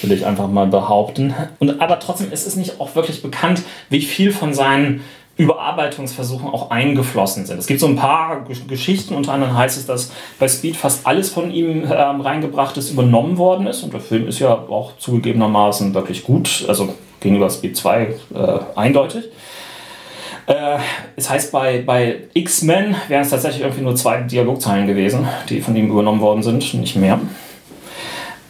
[0.03, 1.35] will ich einfach mal behaupten.
[1.59, 5.03] Und, aber trotzdem ist es nicht auch wirklich bekannt, wie viel von seinen
[5.37, 7.59] Überarbeitungsversuchen auch eingeflossen sind.
[7.59, 11.07] Es gibt so ein paar Gesch- Geschichten, unter anderem heißt es, dass bei Speed fast
[11.07, 13.83] alles von ihm ähm, reingebrachtes übernommen worden ist.
[13.83, 19.25] Und der Film ist ja auch zugegebenermaßen wirklich gut, also gegenüber Speed 2 äh, eindeutig.
[20.47, 20.79] Äh,
[21.17, 25.77] es heißt, bei, bei X-Men wären es tatsächlich irgendwie nur zwei Dialogzeilen gewesen, die von
[25.77, 27.21] ihm übernommen worden sind, nicht mehr.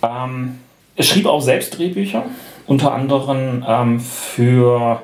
[0.03, 0.61] Ähm,
[0.95, 2.25] er schrieb auch selbst Drehbücher,
[2.67, 5.03] unter anderem ähm, für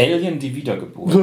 [0.00, 1.14] Alien die Wiedergeburt.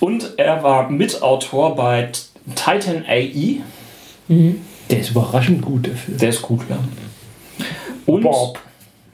[0.00, 2.10] Und er war Mitautor bei
[2.54, 3.60] Titan AE.
[4.90, 6.18] Der ist überraschend gut, der Film.
[6.18, 6.78] Der ist gut, ja.
[8.06, 8.58] Und, Bob.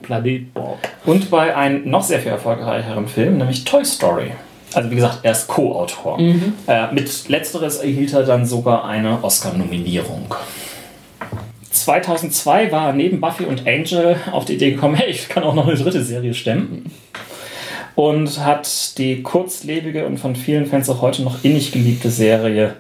[0.03, 0.79] Planet Bob.
[1.07, 4.33] und bei einem noch sehr viel erfolgreicheren Film, nämlich Toy Story.
[4.75, 6.19] Also wie gesagt, er ist Co-Autor.
[6.67, 10.35] Äh, mit letzteres erhielt er dann sogar eine Oscar-Nominierung.
[11.73, 15.55] 2002 war er neben Buffy und Angel auf die Idee gekommen, hey, ich kann auch
[15.55, 16.91] noch eine dritte Serie stemmen.
[17.95, 22.77] Und hat die kurzlebige und von vielen Fans auch heute noch innig geliebte Serie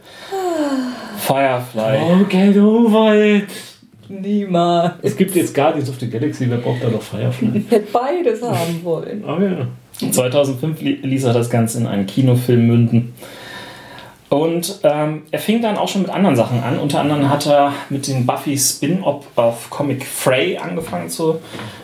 [1.18, 1.99] Firefly.
[2.03, 3.49] Oh, get over it.
[4.09, 4.95] Niemals.
[5.03, 7.49] Es gibt jetzt Guardians of the Galaxy, wer braucht da noch Firefly?
[7.66, 9.24] Ich hätte beides haben wollen.
[9.26, 9.66] Oh ja.
[10.11, 13.14] 2005 li- ließ er das Ganze in einen Kinofilm münden.
[14.33, 16.78] Und ähm, er fing dann auch schon mit anderen Sachen an.
[16.78, 21.39] Unter anderem hat er mit den Buffy Spin-Off auf Comic Frey angefangen zu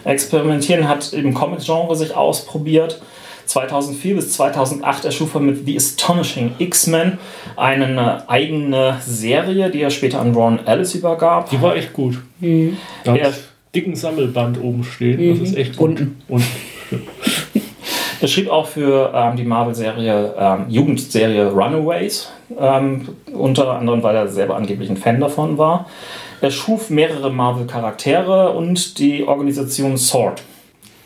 [0.05, 3.03] experimentieren, hat im Comic-Genre sich ausprobiert.
[3.45, 7.19] 2004 bis 2008 erschuf er mit The Astonishing X-Men
[7.57, 11.51] eine eigene Serie, die er später an Ron Ellis übergab.
[11.51, 12.19] Die war echt gut.
[12.41, 13.15] Ja.
[13.15, 13.35] ich
[13.75, 15.39] dicken Sammelband oben stehen.
[15.39, 15.91] Das ist echt gut.
[15.91, 16.23] Unten.
[16.29, 16.45] Und
[18.21, 24.29] Er schrieb auch für ähm, die Marvel-Serie, ähm, Jugendserie Runaways, ähm, unter anderem, weil er
[24.29, 25.87] selber angeblich ein Fan davon war.
[26.41, 30.43] Er schuf mehrere Marvel-Charaktere und die Organisation SWORD.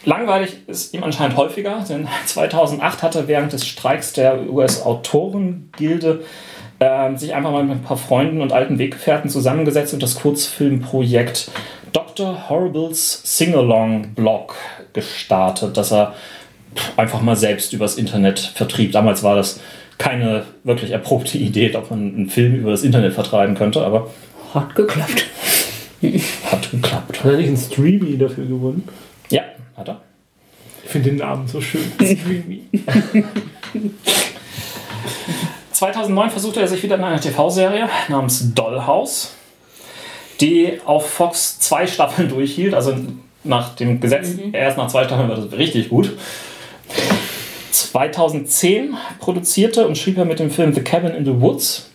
[0.05, 6.25] Langweilig ist ihm anscheinend häufiger, denn 2008 hat er während des Streiks der US-Autorengilde
[6.81, 11.51] ähm, sich einfach mal mit ein paar Freunden und alten Weggefährten zusammengesetzt und das Kurzfilmprojekt
[11.93, 12.49] Dr.
[12.49, 14.55] Horribles Singalong-Blog
[14.93, 16.15] gestartet, das er
[16.97, 18.93] einfach mal selbst übers Internet vertrieb.
[18.93, 19.61] Damals war das
[19.99, 24.11] keine wirklich erprobte Idee, ob man einen Film über das Internet vertreiben könnte, aber
[24.55, 25.27] Hat geklappt.
[26.51, 27.21] hat geklappt.
[27.25, 28.89] hat er nicht einen Streamy dafür gewonnen?
[29.31, 29.43] Ja,
[29.77, 30.01] hat er.
[30.85, 31.83] Ich finde den Namen so schön.
[31.95, 32.63] Streamy.
[35.73, 39.33] 2009 versuchte er sich wieder in einer TV-Serie namens Dollhouse,
[40.41, 42.75] die auf Fox zwei Staffeln durchhielt.
[42.75, 42.95] Also
[43.45, 46.13] nach dem Gesetz, erst nach zwei Staffeln war das richtig gut.
[47.73, 51.89] 2010 produzierte und schrieb er mit dem Film The Cabin in the Woods.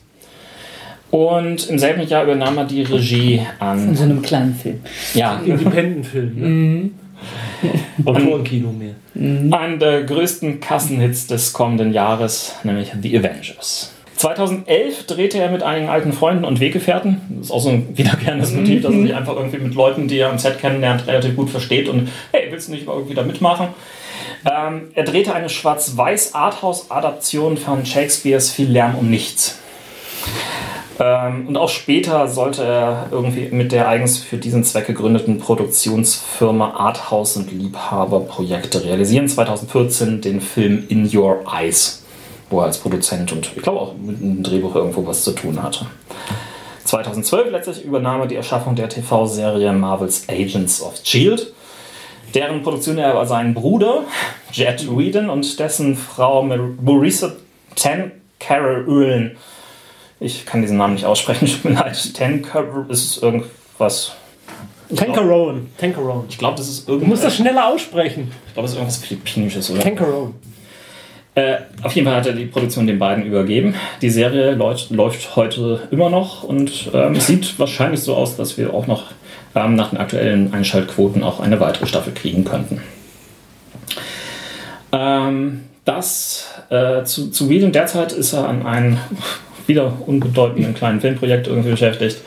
[1.09, 3.95] Und im selben Jahr übernahm er die Regie In an.
[3.95, 4.81] so einem kleinen Film.
[5.13, 6.35] Ja, Independent-Film.
[6.35, 6.89] Ne?
[8.05, 8.93] Autorenkino mehr.
[9.57, 13.93] einen der größten Kassenhits des kommenden Jahres, nämlich The Avengers.
[14.17, 17.21] 2011 drehte er mit einigen alten Freunden und Weggefährten.
[17.29, 20.17] Das ist auch so ein wiederkehrendes Motiv, dass er sich einfach irgendwie mit Leuten, die
[20.17, 23.67] er am Set kennenlernt, relativ gut versteht und hey, willst du nicht irgendwie da mitmachen?
[24.45, 29.59] Ähm, er drehte eine schwarz-weiß Arthouse-Adaption von Shakespeares Viel Lärm um nichts.
[30.99, 36.71] Ähm, und auch später sollte er irgendwie mit der eigens für diesen Zweck gegründeten Produktionsfirma
[36.71, 39.27] Arthouse und Liebhaber Projekte realisieren.
[39.27, 42.03] 2014 den Film In Your Eyes,
[42.49, 45.61] wo er als Produzent und ich glaube auch mit einem Drehbuch irgendwo was zu tun
[45.61, 45.85] hatte.
[46.85, 51.47] 2012 letztlich übernahm er die Erschaffung der TV-Serie Marvel's Agents of S.H.I.E.L.D.,
[52.33, 54.03] deren Produktion er aber seinen Bruder
[54.51, 57.33] Jet Whedon und dessen Frau Marisa
[57.75, 59.35] Ten Carol
[60.19, 62.13] ich kann diesen Namen nicht aussprechen, tut mir leid.
[62.13, 64.13] Tanker ist irgendwas.
[64.95, 65.65] Tankerone.
[65.77, 66.23] Tankerone.
[66.29, 67.05] Ich glaube, das ist irgendwas.
[67.05, 68.31] Du musst das schneller aussprechen.
[68.47, 69.81] Ich glaube, das ist irgendwas Philippinisches, oder?
[69.81, 70.33] Tankerone.
[71.37, 73.75] Äh, auf jeden Fall hat er die Produktion den beiden übergeben.
[74.01, 78.73] Die Serie läuft, läuft heute immer noch und ähm, sieht wahrscheinlich so aus, dass wir
[78.73, 79.11] auch noch
[79.53, 82.81] ähm, nach den aktuellen Einschaltquoten auch eine weitere Staffel kriegen könnten.
[84.91, 88.97] Ähm, das äh, zu, zu Whedon derzeit ist er an einem
[89.67, 92.17] wieder unbedeutenden kleinen Filmprojekt irgendwie beschäftigt,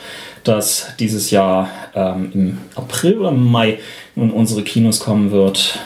[0.45, 3.79] das dieses Jahr ähm, im April oder Mai
[4.15, 5.79] in unsere Kinos kommen wird.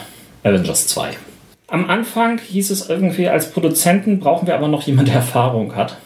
[0.44, 1.18] Avengers 2.
[1.76, 5.98] Am Anfang hieß es irgendwie, als Produzenten brauchen wir aber noch jemanden, der Erfahrung hat.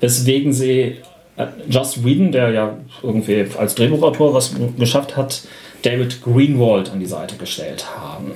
[0.00, 0.96] Weswegen sie
[1.36, 5.42] äh, Joss Whedon, der ja irgendwie als Drehbuchautor was geschafft hat,
[5.82, 8.32] David Greenwald an die Seite gestellt haben.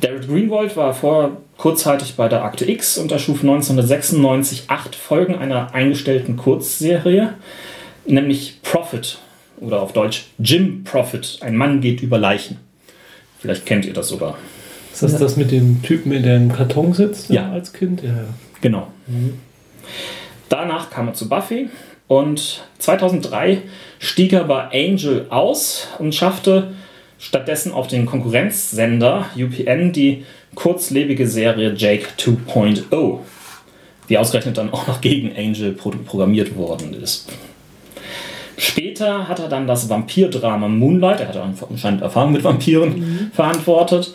[0.00, 5.72] David Greenwald war vorher kurzzeitig bei der Akte X und erschuf 1996 acht Folgen einer
[5.72, 7.34] eingestellten Kurzserie,
[8.04, 9.18] nämlich Prophet
[9.60, 12.58] oder auf Deutsch Jim Prophet, ein Mann geht über Leichen.
[13.38, 14.36] Vielleicht kennt ihr das sogar.
[15.02, 17.50] Ist das das mit dem Typen, in dem Karton sitzt ja.
[17.50, 18.02] als Kind?
[18.02, 18.10] Ja.
[18.60, 18.88] Genau.
[19.06, 19.34] Mhm.
[20.48, 21.70] Danach kam er zu Buffy
[22.08, 23.62] und 2003
[23.98, 26.74] stieg er bei Angel aus und schaffte
[27.18, 30.24] stattdessen auf den Konkurrenzsender UPN die
[30.54, 33.18] kurzlebige Serie Jake 2.0,
[34.08, 37.28] die ausgerechnet dann auch noch gegen Angel programmiert worden ist.
[38.56, 41.36] Später hat er dann das Vampirdrama Moonlight, er hat
[41.70, 43.30] anscheinend Erfahrung mit Vampiren, mhm.
[43.32, 44.12] verantwortet.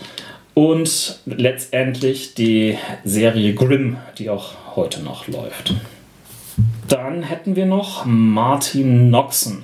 [0.56, 5.76] Und letztendlich die Serie Grimm, die auch heute noch läuft.
[6.88, 9.64] Dann hätten wir noch Martin Noxon.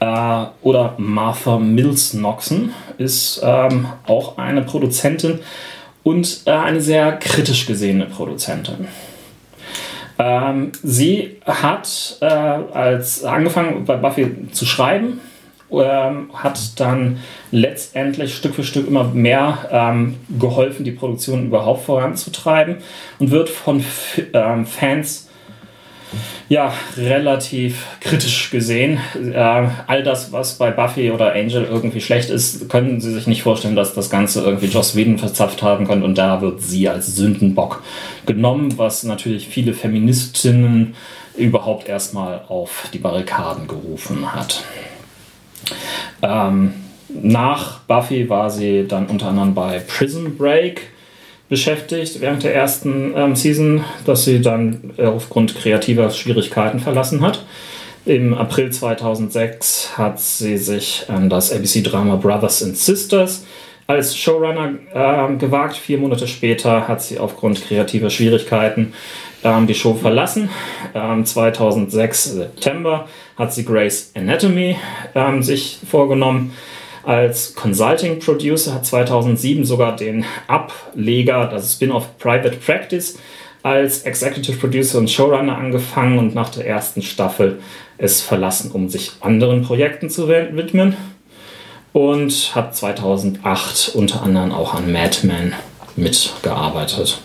[0.00, 5.38] Äh, oder Martha Mills Noxon ist ähm, auch eine Produzentin
[6.02, 8.88] und äh, eine sehr kritisch gesehene Produzentin.
[10.18, 15.20] Ähm, sie hat äh, als angefangen bei Buffy zu schreiben,
[15.74, 17.18] ähm, hat dann
[17.50, 22.76] letztendlich Stück für Stück immer mehr ähm, geholfen, die Produktion überhaupt voranzutreiben
[23.18, 25.28] und wird von F ähm, Fans
[26.48, 29.00] ja, relativ kritisch gesehen.
[29.14, 33.42] Äh, all das, was bei Buffy oder Angel irgendwie schlecht ist, können Sie sich nicht
[33.42, 37.14] vorstellen, dass das Ganze irgendwie Joss Whedon verzapft haben könnte und da wird sie als
[37.16, 37.82] Sündenbock
[38.26, 40.94] genommen, was natürlich viele Feministinnen
[41.36, 44.62] überhaupt erstmal auf die Barrikaden gerufen hat.
[46.22, 46.74] Ähm,
[47.08, 50.82] nach Buffy war sie dann unter anderem bei Prison Break
[51.48, 57.44] beschäftigt während der ersten ähm, Season, dass sie dann äh, aufgrund kreativer Schwierigkeiten verlassen hat.
[58.04, 63.44] Im April 2006 hat sie sich an das ABC-Drama Brothers and Sisters
[63.86, 65.76] als Showrunner äh, gewagt.
[65.76, 68.94] Vier Monate später hat sie aufgrund kreativer Schwierigkeiten
[69.44, 70.50] ähm, die Show verlassen.
[70.94, 74.76] Ähm, 2006 September hat sie Grace Anatomy
[75.14, 76.52] ähm, sich vorgenommen
[77.04, 83.18] als Consulting Producer, hat 2007 sogar den Ableger, das Spin-off Private Practice,
[83.62, 87.60] als Executive Producer und Showrunner angefangen und nach der ersten Staffel
[87.98, 90.96] es verlassen, um sich anderen Projekten zu widmen.
[91.92, 95.52] Und hat 2008 unter anderem auch an Mad Men
[95.94, 97.20] mitgearbeitet.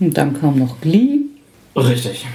[0.00, 1.20] Und dann kam noch Glee.
[1.76, 2.26] Richtig.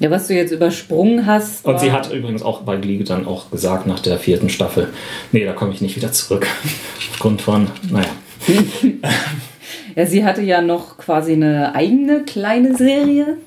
[0.00, 1.64] Ja, was du jetzt übersprungen hast.
[1.64, 4.88] Und sie hat übrigens auch bei Glee dann auch gesagt nach der vierten Staffel,
[5.30, 6.46] nee, da komme ich nicht wieder zurück.
[7.12, 8.08] Aufgrund von, naja.
[9.94, 13.38] ja, sie hatte ja noch quasi eine eigene kleine Serie.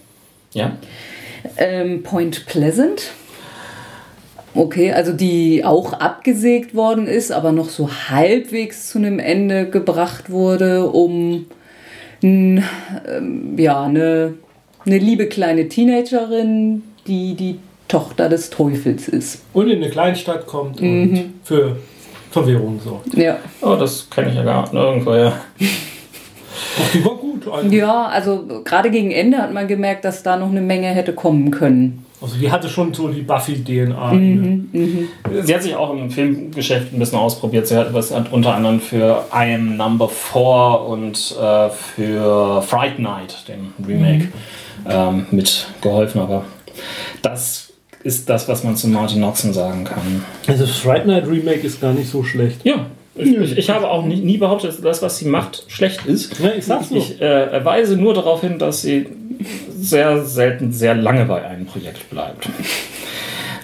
[0.53, 0.77] Ja.
[1.57, 3.11] Ähm, Point Pleasant.
[4.53, 10.31] Okay, also die auch abgesägt worden ist, aber noch so halbwegs zu einem Ende gebracht
[10.31, 11.45] wurde, um
[12.23, 12.63] ähm,
[13.57, 14.33] ja, eine
[14.87, 19.43] eine liebe kleine Teenagerin, die die Tochter des Teufels ist.
[19.53, 21.33] Und in eine Kleinstadt kommt und mhm.
[21.43, 21.77] für
[22.31, 23.13] Verwirrung sorgt.
[23.13, 23.37] Ja.
[23.61, 25.39] Oh, das kenne ich ja gar nicht irgendwo, ja.
[26.79, 27.47] Ach, die war gut.
[27.47, 27.79] eigentlich.
[27.79, 31.51] Ja, also gerade gegen Ende hat man gemerkt, dass da noch eine Menge hätte kommen
[31.51, 32.05] können.
[32.19, 34.13] Also die hatte schon so die Buffy-DNA.
[34.13, 35.07] Ne?
[35.43, 37.67] Sie hat sich auch im Filmgeschäft ein bisschen ausprobiert.
[37.67, 42.97] Sie hat, was hat unter anderem für I Am Number 4 und äh, für Fright
[42.97, 44.29] Night, dem Remake,
[44.89, 46.21] ähm, mitgeholfen.
[46.21, 46.45] Aber
[47.21, 50.23] das ist das, was man zu Martin Noxon sagen kann.
[50.47, 52.65] Also das Fright Night Remake ist gar nicht so schlecht.
[52.65, 52.87] Ja.
[53.17, 56.39] Ich, ich, ich habe auch nie, nie behauptet, dass das, was sie macht, schlecht ist.
[56.39, 56.99] Ja, ich sag's nur.
[56.99, 59.07] Ich äh, weise nur darauf hin, dass sie
[59.77, 62.49] sehr selten sehr lange bei einem Projekt bleibt.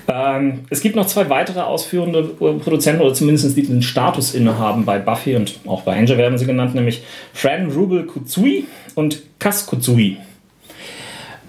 [0.07, 4.99] Ähm, es gibt noch zwei weitere ausführende Produzenten, oder zumindest die den Status innehaben bei
[4.99, 10.17] Buffy und auch bei Angel werden sie genannt, nämlich Fran Rubel Kutsui und Kas Kutsui.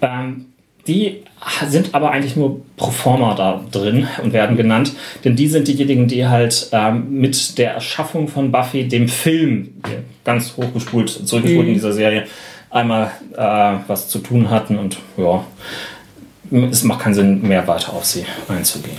[0.01, 0.47] Ähm,
[0.87, 1.23] die
[1.69, 4.93] sind aber eigentlich nur pro forma da drin und werden genannt,
[5.25, 9.75] denn die sind diejenigen, die halt ähm, mit der Erschaffung von Buffy, dem Film,
[10.25, 12.25] ganz hochgespult, zurückgespult in dieser Serie,
[12.71, 15.45] einmal äh, was zu tun hatten und ja,
[16.71, 18.97] es macht keinen Sinn mehr weiter auf sie einzugehen.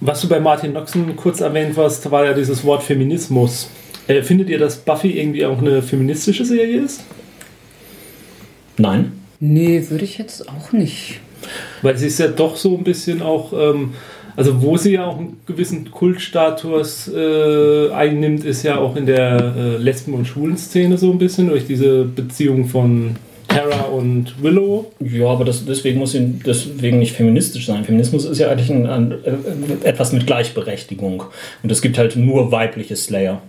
[0.00, 3.70] Was du bei Martin Noxon kurz erwähnt hast, war ja dieses Wort Feminismus.
[4.08, 7.02] Äh, findet ihr, dass Buffy irgendwie auch eine feministische Serie ist?
[8.76, 9.25] Nein?
[9.40, 11.20] Nee, würde ich jetzt auch nicht.
[11.82, 13.94] Weil sie ist ja doch so ein bisschen auch, ähm,
[14.36, 19.54] also wo sie ja auch einen gewissen Kultstatus äh, einnimmt, ist ja auch in der
[19.56, 23.16] äh, Lesben- und Schwulenszene so ein bisschen durch diese Beziehung von
[23.48, 24.92] Tara und Willow.
[25.00, 27.84] Ja, aber das, deswegen muss sie deswegen nicht feministisch sein.
[27.84, 31.24] Feminismus ist ja eigentlich ein, ein, äh, etwas mit Gleichberechtigung.
[31.62, 33.40] Und es gibt halt nur weibliche Slayer.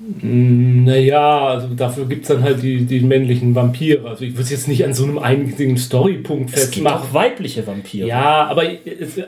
[0.00, 4.08] Naja, also dafür gibt es dann halt die, die männlichen Vampire.
[4.08, 7.08] Also ich würde es jetzt nicht an so einem einzigen Storypunkt Es gibt festmachen.
[7.08, 8.06] auch weibliche Vampire.
[8.08, 8.64] Ja, aber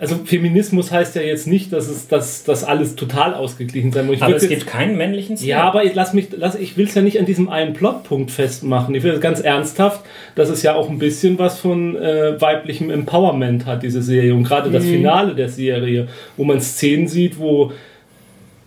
[0.00, 4.16] also Feminismus heißt ja jetzt nicht, dass es dass, dass alles total ausgeglichen sein muss.
[4.16, 5.48] Ich aber es jetzt- gibt keinen männlichen Slayer.
[5.58, 8.30] Ja, aber ich lass mich, lass, ich will es ja nicht an diesem einen Plotpunkt
[8.30, 8.94] festmachen.
[8.94, 10.02] Ich will es ganz ernsthaft,
[10.34, 14.34] dass es ja auch ein bisschen was von äh, weiblichem Empowerment hat, diese Serie.
[14.34, 17.72] Und gerade das Finale der Serie, wo man Szenen sieht, wo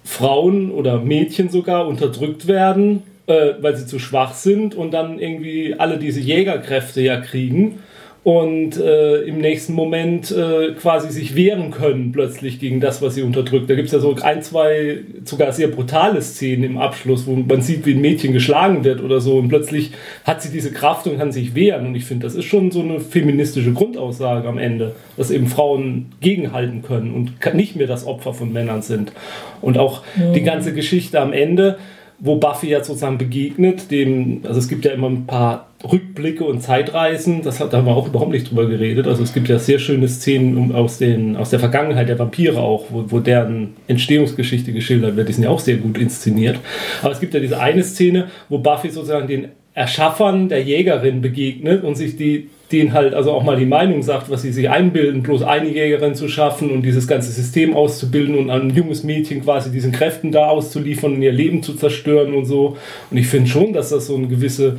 [0.04, 5.76] Frauen oder Mädchen sogar unterdrückt werden, äh, weil sie zu schwach sind und dann irgendwie
[5.78, 7.80] alle diese Jägerkräfte ja kriegen
[8.24, 13.22] und äh, im nächsten Moment äh, quasi sich wehren können plötzlich gegen das, was sie
[13.22, 13.70] unterdrückt.
[13.70, 17.62] Da gibt es ja so ein, zwei sogar sehr brutale Szenen im Abschluss, wo man
[17.62, 19.92] sieht, wie ein Mädchen geschlagen wird oder so und plötzlich
[20.26, 22.82] hat sie diese Kraft und kann sich wehren und ich finde, das ist schon so
[22.82, 28.34] eine feministische Grundaussage am Ende, dass eben Frauen gegenhalten können und nicht mehr das Opfer
[28.34, 29.14] von Männern sind.
[29.62, 30.04] Und auch
[30.34, 31.78] die ganze Geschichte am Ende,
[32.20, 36.62] wo Buffy ja sozusagen begegnet, dem, also es gibt ja immer ein paar Rückblicke und
[36.62, 39.08] Zeitreisen, das hat, da haben wir auch überhaupt nicht drüber geredet.
[39.08, 42.86] Also es gibt ja sehr schöne Szenen aus, den, aus der Vergangenheit der Vampire auch,
[42.90, 45.30] wo, wo deren Entstehungsgeschichte geschildert wird.
[45.30, 46.60] Die sind ja auch sehr gut inszeniert.
[47.02, 51.84] Aber es gibt ja diese eine Szene, wo Buffy sozusagen den Erschaffern der Jägerin begegnet
[51.84, 55.24] und sich die denen halt also auch mal die Meinung sagt, was sie sich einbilden,
[55.24, 59.72] bloß eine Jägerin zu schaffen und dieses ganze System auszubilden und ein junges Mädchen quasi
[59.72, 62.78] diesen Kräften da auszuliefern und ihr Leben zu zerstören und so.
[63.10, 64.78] Und ich finde schon, dass das so eine gewisse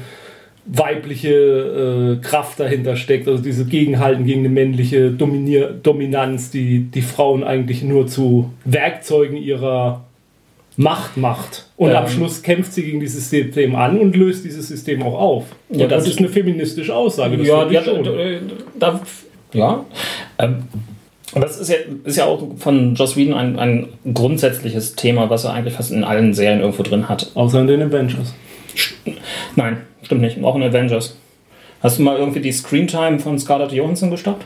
[0.72, 7.02] weibliche äh, Kraft dahinter steckt, also diese Gegenhalten gegen eine männliche Dominier Dominanz, die die
[7.02, 10.04] Frauen eigentlich nur zu Werkzeugen ihrer
[10.76, 11.66] Macht macht.
[11.76, 11.96] Und Ähm.
[11.96, 15.44] am Schluss kämpft sie gegen dieses System an und löst dieses System auch auf.
[15.70, 16.12] Ja, und das gut.
[16.12, 17.36] ist eine feministische Aussage.
[17.36, 18.04] Das ja, ja, schon.
[18.04, 18.12] da,
[18.78, 19.00] da,
[19.52, 19.84] ja.
[20.38, 20.62] Ähm,
[21.34, 25.52] das ist ja, ist ja auch von Joss Whedon ein, ein grundsätzliches Thema, was er
[25.52, 27.30] eigentlich fast in allen Serien irgendwo drin hat.
[27.34, 28.34] Außer in den Avengers.
[29.56, 29.78] Nein,
[30.10, 30.42] stimmt nicht.
[30.42, 31.16] Auch in Avengers.
[31.80, 34.44] Hast du mal irgendwie die Screentime von Scarlett Johansson gestoppt?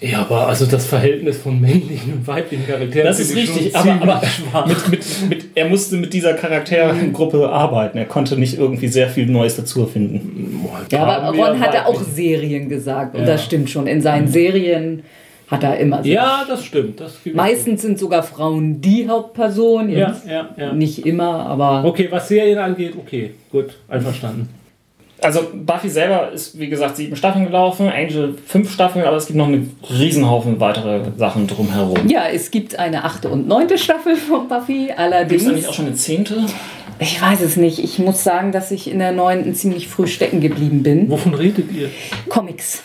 [0.00, 3.06] Ja, aber also das Verhältnis von männlichen und weiblichen Charakteren.
[3.06, 4.20] Das ist richtig, schon aber,
[4.52, 7.96] aber mit, mit, mit, er musste mit dieser Charaktergruppe arbeiten.
[7.98, 10.60] Er konnte nicht irgendwie sehr viel Neues dazu erfinden.
[10.64, 13.26] Boah, Ja, aber Ron hatte auch Serien gesagt und Ja.
[13.26, 13.86] das stimmt schon.
[13.86, 15.02] In seinen Serien
[15.48, 16.08] hat er immer so.
[16.08, 17.00] Ja, das stimmt.
[17.00, 17.18] Das.
[17.32, 19.90] Meistens sind sogar Frauen die Hauptperson.
[19.90, 20.72] Ja, ja, ja.
[20.72, 24.48] Nicht immer, aber Okay, was Serien angeht, okay, gut, einverstanden.
[25.20, 29.36] Also Buffy selber ist, wie gesagt, sieben Staffeln gelaufen, Angel fünf Staffeln, aber es gibt
[29.36, 32.08] noch einen Riesenhaufen weitere Sachen drumherum.
[32.08, 34.86] ja, es gibt eine achte und neunte Staffel von Buffy.
[34.86, 36.46] Gibt Allerdings, es eigentlich auch schon eine zehnte?
[37.00, 37.78] ich weiß es nicht.
[37.80, 41.10] Ich muss sagen, dass ich in der neunten ziemlich früh stecken geblieben bin.
[41.10, 41.90] Wovon redet ihr?
[42.28, 42.82] Comics.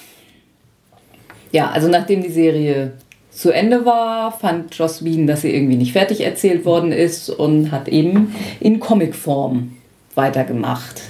[1.51, 2.93] Ja, also nachdem die Serie
[3.29, 7.71] zu Ende war, fand Joss Whedon, dass sie irgendwie nicht fertig erzählt worden ist und
[7.71, 9.73] hat eben in Comicform
[10.15, 11.01] weitergemacht.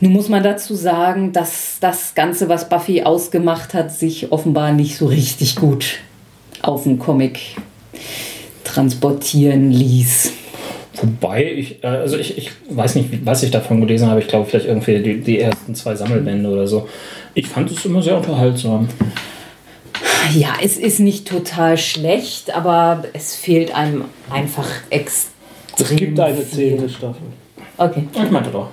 [0.00, 4.96] Nun muss man dazu sagen, dass das Ganze, was Buffy ausgemacht hat, sich offenbar nicht
[4.96, 5.98] so richtig gut
[6.62, 7.40] auf den Comic
[8.64, 10.32] transportieren ließ.
[11.00, 14.20] Wobei, ich, äh, also ich, ich weiß nicht, was ich davon gelesen habe.
[14.20, 16.88] Ich glaube, vielleicht irgendwie die, die ersten zwei Sammelbände oder so.
[17.34, 18.88] Ich fand es immer sehr unterhaltsam.
[20.34, 25.32] Ja, es ist nicht total schlecht, aber es fehlt einem einfach extrem.
[25.78, 27.26] Es gibt eine zehnte Staffel.
[27.76, 28.08] Okay.
[28.12, 28.70] Ich meinte doch.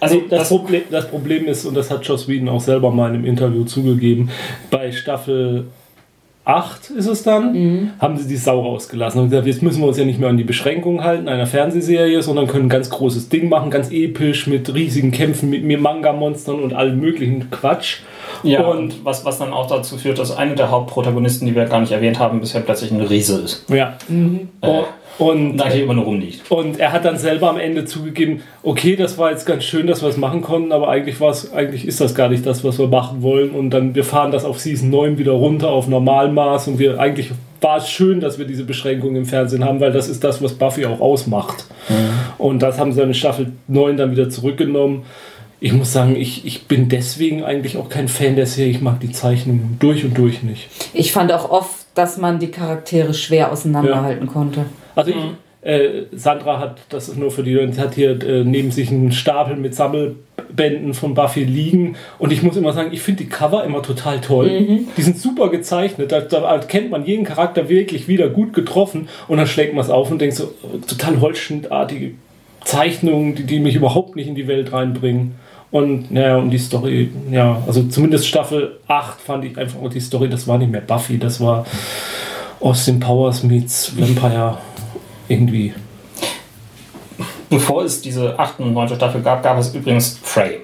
[0.00, 3.08] Also das, das- Problem, das Problem ist, und das hat Joss Whedon auch selber mal
[3.08, 4.30] in einem Interview zugegeben,
[4.70, 5.64] bei Staffel
[6.44, 9.98] 8 ist es dann, haben sie die Sau rausgelassen und gesagt, jetzt müssen wir uns
[9.98, 13.48] ja nicht mehr an die Beschränkungen halten einer Fernsehserie, sondern können ein ganz großes Ding
[13.50, 17.98] machen, ganz episch mit riesigen Kämpfen, mit mir Manga-Monstern und allem möglichen Quatsch.
[18.42, 21.80] Ja, und was, was dann auch dazu führt, dass einer der Hauptprotagonisten, die wir gar
[21.80, 23.64] nicht erwähnt haben, bisher plötzlich ein Riese ist.
[23.68, 23.96] ja.
[24.60, 24.84] Äh, Und
[25.18, 26.48] und eigentlich immer nur rumliegt.
[26.48, 30.00] Und er hat dann selber am Ende zugegeben, okay, das war jetzt ganz schön, dass
[30.00, 32.78] wir es machen konnten, aber eigentlich war es, eigentlich ist das gar nicht das, was
[32.78, 33.50] wir machen wollen.
[33.50, 37.32] Und dann wir fahren das auf Season 9 wieder runter auf Normalmaß und wir eigentlich
[37.60, 40.54] war es schön, dass wir diese Beschränkung im Fernsehen haben, weil das ist das, was
[40.54, 41.64] Buffy auch ausmacht.
[42.38, 45.02] Und das haben sie dann in Staffel 9 dann wieder zurückgenommen.
[45.60, 48.70] Ich muss sagen, ich, ich bin deswegen eigentlich auch kein Fan der Serie.
[48.70, 50.68] Ich mag die Zeichnungen durch und durch nicht.
[50.92, 54.66] Ich fand auch oft, dass man die Charaktere schwer auseinanderhalten konnte.
[54.94, 55.16] Also ich,
[55.62, 59.10] äh, Sandra hat, das ist nur für die, die hat hier äh, neben sich einen
[59.10, 63.64] Stapel mit Sammelbänden von Buffy liegen und ich muss immer sagen, ich finde die Cover
[63.64, 64.48] immer total toll.
[64.96, 69.38] Die sind super gezeichnet, da, da kennt man jeden Charakter wirklich wieder gut getroffen und
[69.38, 72.12] dann schlägt man es auf und denkt so, äh, total holzschnittartige
[72.64, 75.34] Zeichnungen, die, die mich überhaupt nicht in die Welt reinbringen.
[75.70, 80.28] Und ja, und die Story, ja, also zumindest Staffel 8 fand ich einfach, die Story,
[80.28, 81.66] das war nicht mehr Buffy, das war
[82.60, 84.58] Austin Powers meets Vampire
[85.28, 85.74] irgendwie.
[87.50, 88.60] Bevor es diese 8.
[88.60, 88.88] und 9.
[88.96, 90.60] Staffel gab, gab es übrigens Frey.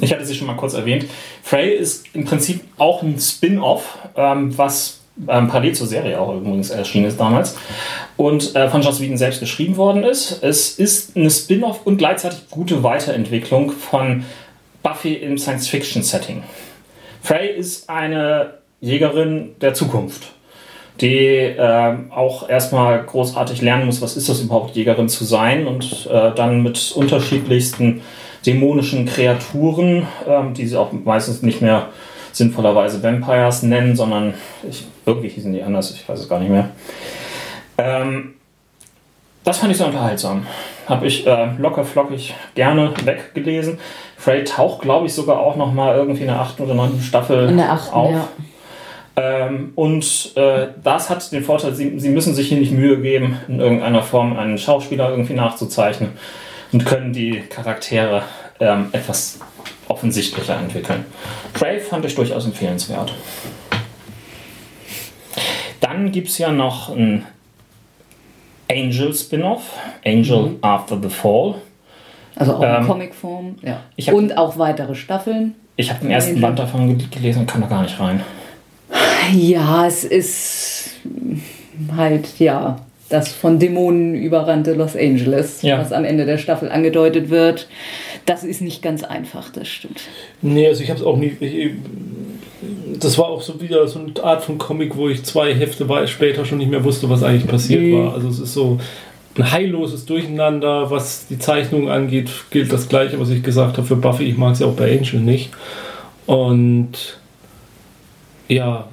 [0.00, 1.04] Ich hatte sie schon mal kurz erwähnt.
[1.42, 6.70] Frey ist im Prinzip auch ein Spin-off, ähm, was ähm, parallel zur Serie auch übrigens
[6.70, 7.56] erschienen ist damals
[8.16, 10.42] und äh, von Joss Whedon selbst geschrieben worden ist.
[10.42, 14.24] Es ist eine Spin-off und gleichzeitig gute Weiterentwicklung von
[14.86, 16.44] Buffy im Science-Fiction-Setting.
[17.22, 20.32] Frey ist eine Jägerin der Zukunft
[21.00, 26.08] die ähm, auch erstmal großartig lernen muss, was ist das überhaupt, Jägerin zu sein und
[26.10, 28.00] äh, dann mit unterschiedlichsten
[28.46, 31.88] dämonischen Kreaturen, ähm, die sie auch meistens nicht mehr
[32.32, 34.34] sinnvollerweise Vampires nennen, sondern
[34.68, 36.70] ich, irgendwie hießen die anders, ich weiß es gar nicht mehr.
[37.78, 38.34] Ähm,
[39.46, 40.44] das fand ich sehr unterhaltsam.
[40.88, 43.78] Habe ich äh, locker flockig gerne weggelesen.
[44.18, 47.48] Frey taucht, glaube ich, sogar auch noch mal irgendwie in der achten oder neunten Staffel
[47.48, 48.10] In der achten, auf.
[48.10, 48.28] ja.
[49.18, 53.38] Ähm, und äh, das hat den Vorteil, sie, sie müssen sich hier nicht Mühe geben,
[53.46, 56.10] in irgendeiner Form einen Schauspieler irgendwie nachzuzeichnen
[56.72, 58.22] und können die Charaktere
[58.58, 59.38] ähm, etwas
[59.86, 61.04] offensichtlicher entwickeln.
[61.54, 63.14] Prey fand ich durchaus empfehlenswert.
[65.80, 67.24] Dann gibt es ja noch ein
[68.70, 69.62] Angel Spin-off,
[70.04, 71.54] Angel After the Fall.
[72.34, 73.80] Also auch Ähm, in Comicform, ja.
[73.96, 75.54] ich hab- Und auch weitere Staffeln.
[75.76, 76.42] Ich habe den ersten Angel.
[76.42, 78.22] Band davon gel- gelesen und kam da gar nicht rein.
[79.32, 80.90] Ja, es ist
[81.96, 85.78] halt, ja, das von Dämonen überrannte Los Angeles, Ja.
[85.78, 87.68] was am Ende der Staffel angedeutet wird.
[88.26, 90.00] Das ist nicht ganz einfach, das stimmt.
[90.42, 91.36] Nee, also ich habe es auch nie.
[91.40, 91.70] Ich,
[92.98, 96.44] das war auch so wieder so eine Art von Comic, wo ich zwei Hefte später
[96.44, 97.92] schon nicht mehr wusste, was eigentlich passiert Mhm.
[97.98, 98.14] war.
[98.14, 98.78] Also es ist so
[99.36, 103.96] ein heilloses Durcheinander, was die Zeichnung angeht, gilt das gleiche, was ich gesagt habe für
[103.96, 104.24] Buffy.
[104.24, 105.50] Ich mag sie auch bei Angel nicht.
[106.26, 107.18] Und
[108.48, 108.88] ja,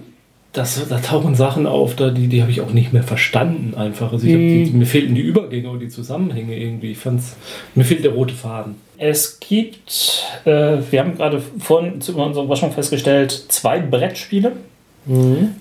[0.51, 4.11] das, da tauchen Sachen auf, da, die, die habe ich auch nicht mehr verstanden einfach.
[4.11, 6.91] Also hab die, die, mir fehlten die Übergänge und die Zusammenhänge irgendwie.
[6.91, 7.35] Ich fand's,
[7.73, 8.75] mir fehlt der rote Faden.
[9.05, 14.53] Es gibt, äh, wir haben gerade vorhin zu unserer Überraschung festgestellt, zwei Brettspiele,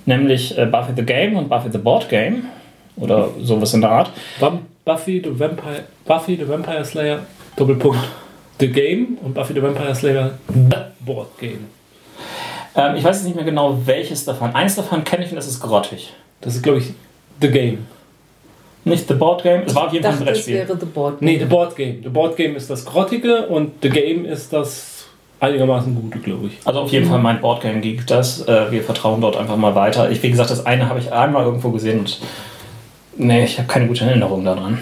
[0.06, 2.44] nämlich äh, Buffy the Game und Buffy the Board Game
[2.97, 4.10] oder sowas in der Art.
[4.85, 7.98] Buffy the Vampire Buffy the Vampire Slayer Doppelpunkt
[8.60, 11.66] The Game und Buffy the Vampire Slayer The Board Game.
[12.77, 14.55] Ähm, ich weiß jetzt nicht mehr genau, welches davon.
[14.55, 16.12] Eins davon kenne ich und das ist grottig.
[16.40, 16.94] Das ist glaube ich
[17.40, 17.86] The Game.
[18.85, 20.55] Nicht The Board Game, es war auf jeden Fall ein Brettspiel.
[20.55, 21.23] wäre The Board.
[21.23, 22.03] Nee, The Board Game.
[22.03, 25.07] The Board Game ist das Grottige und The Game ist das
[25.39, 26.59] einigermaßen gute, glaube ich.
[26.65, 28.47] Also auf jeden Fall mein Board Game Geek das.
[28.47, 30.11] Äh, wir vertrauen dort einfach mal weiter.
[30.11, 32.21] Ich, wie gesagt, das eine habe ich einmal irgendwo gesehen und
[33.17, 34.79] nee, ich habe keine gute Erinnerung daran.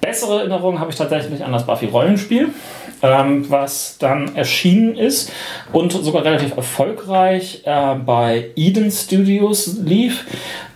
[0.00, 2.48] Bessere Erinnerungen habe ich tatsächlich an das Buffy Rollenspiel,
[3.02, 5.32] ähm, was dann erschienen ist
[5.72, 10.24] und sogar relativ erfolgreich äh, bei Eden Studios lief.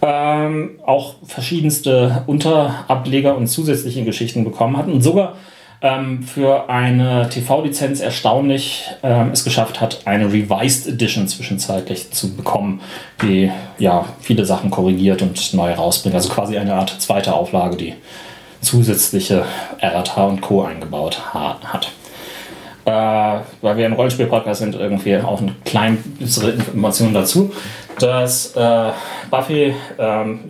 [0.00, 5.34] Ähm, auch verschiedenste Unterableger und zusätzliche Geschichten bekommen hat und sogar
[5.80, 12.80] ähm, für eine TV-Lizenz erstaunlich ähm, es geschafft hat, eine Revised Edition zwischenzeitlich zu bekommen,
[13.22, 16.16] die ja viele Sachen korrigiert und neu rausbringt.
[16.16, 17.94] Also quasi eine Art zweite Auflage, die
[18.60, 19.44] zusätzliche
[19.80, 20.62] Errata und Co.
[20.62, 21.93] eingebaut hat.
[22.85, 22.90] Äh,
[23.60, 27.52] weil wir ein Rollenspiel-Podcast sind, irgendwie auch eine kleine Information dazu,
[27.98, 28.90] dass äh,
[29.30, 30.40] Buffy ähm,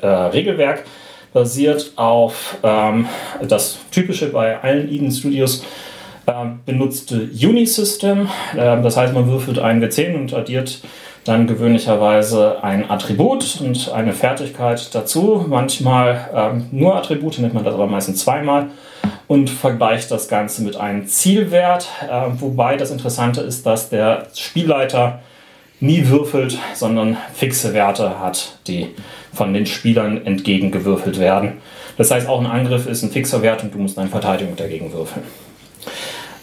[0.00, 0.84] äh, Regelwerk
[1.32, 3.06] basiert auf ähm,
[3.48, 5.64] das typische bei allen Eden Studios
[6.28, 8.28] ähm, benutzte Unisystem.
[8.56, 10.80] Ähm, das heißt, man würfelt einen W10 und addiert
[11.28, 15.44] dann gewöhnlicherweise ein Attribut und eine Fertigkeit dazu.
[15.46, 18.68] Manchmal ähm, nur Attribute, nimmt man das aber meistens zweimal
[19.26, 21.88] und vergleicht das Ganze mit einem Zielwert.
[22.10, 25.20] Äh, wobei das Interessante ist, dass der Spielleiter
[25.80, 28.88] nie würfelt, sondern fixe Werte hat, die
[29.32, 31.58] von den Spielern entgegengewürfelt werden.
[31.98, 34.92] Das heißt, auch ein Angriff ist ein fixer Wert und du musst eine Verteidigung dagegen
[34.92, 35.24] würfeln.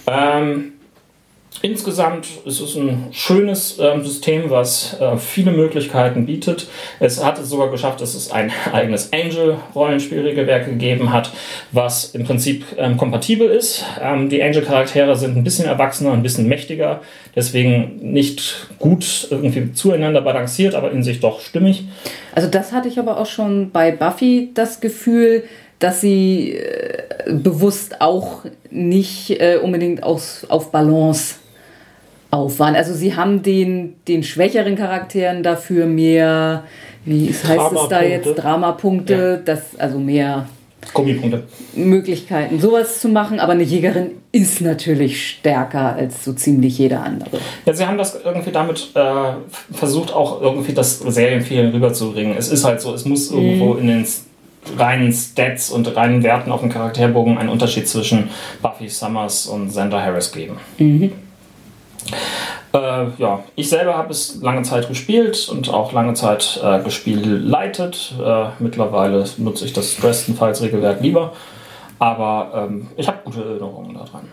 [0.07, 0.74] Ähm,
[1.65, 6.67] Insgesamt ist es ein schönes ähm, System, was äh, viele Möglichkeiten bietet.
[6.99, 11.31] Es hat es sogar geschafft, dass es ein eigenes Angel-Rollenspielregelwerk gegeben hat,
[11.71, 13.83] was im Prinzip ähm, kompatibel ist.
[13.99, 17.01] Ähm, die Angel-Charaktere sind ein bisschen erwachsener, ein bisschen mächtiger,
[17.35, 21.85] deswegen nicht gut irgendwie zueinander balanciert, aber in sich doch stimmig.
[22.35, 25.45] Also das hatte ich aber auch schon bei Buffy das Gefühl,
[25.79, 31.37] dass sie äh, bewusst auch nicht äh, unbedingt aus, auf Balance
[32.36, 32.76] auf waren.
[32.76, 36.64] Also sie haben den, den schwächeren Charakteren dafür mehr,
[37.06, 39.38] wie heißt es da jetzt, Dramapunkte, ja.
[39.38, 40.48] das, also mehr
[40.94, 41.44] Gummipunkte.
[41.76, 47.40] Möglichkeiten, sowas zu machen, aber eine Jägerin ist natürlich stärker als so ziemlich jeder andere.
[47.66, 49.34] Ja, sie haben das irgendwie damit äh,
[49.72, 52.36] versucht, auch irgendwie das Serienfehlen rüberzubringen.
[52.38, 53.40] Es ist halt so, es muss mhm.
[53.40, 54.06] irgendwo in den
[54.78, 58.30] reinen Stats und reinen Werten auf dem Charakterbogen einen Unterschied zwischen
[58.62, 60.57] Buffy Summers und Xander Harris geben.
[60.80, 61.12] Mhm.
[62.73, 67.26] Äh, ja, ich selber habe es lange Zeit gespielt und auch lange Zeit äh, gespielt
[67.26, 68.14] leitet.
[68.23, 71.34] Äh, mittlerweile nutze ich das Dresden-Files-Regelwerk lieber,
[71.99, 74.27] aber ähm, ich habe gute Erinnerungen daran.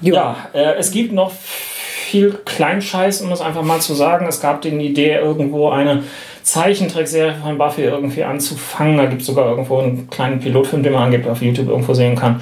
[0.00, 0.14] Jo.
[0.14, 4.26] Ja, äh, es gibt noch viel Kleinscheiß, um es einfach mal zu sagen.
[4.28, 6.04] Es gab die Idee, irgendwo eine
[6.42, 8.98] Zeichentrickserie von Buffy irgendwie anzufangen.
[8.98, 12.14] Da gibt es sogar irgendwo einen kleinen Pilotfilm, den man angeblich auf YouTube irgendwo sehen
[12.14, 12.40] kann.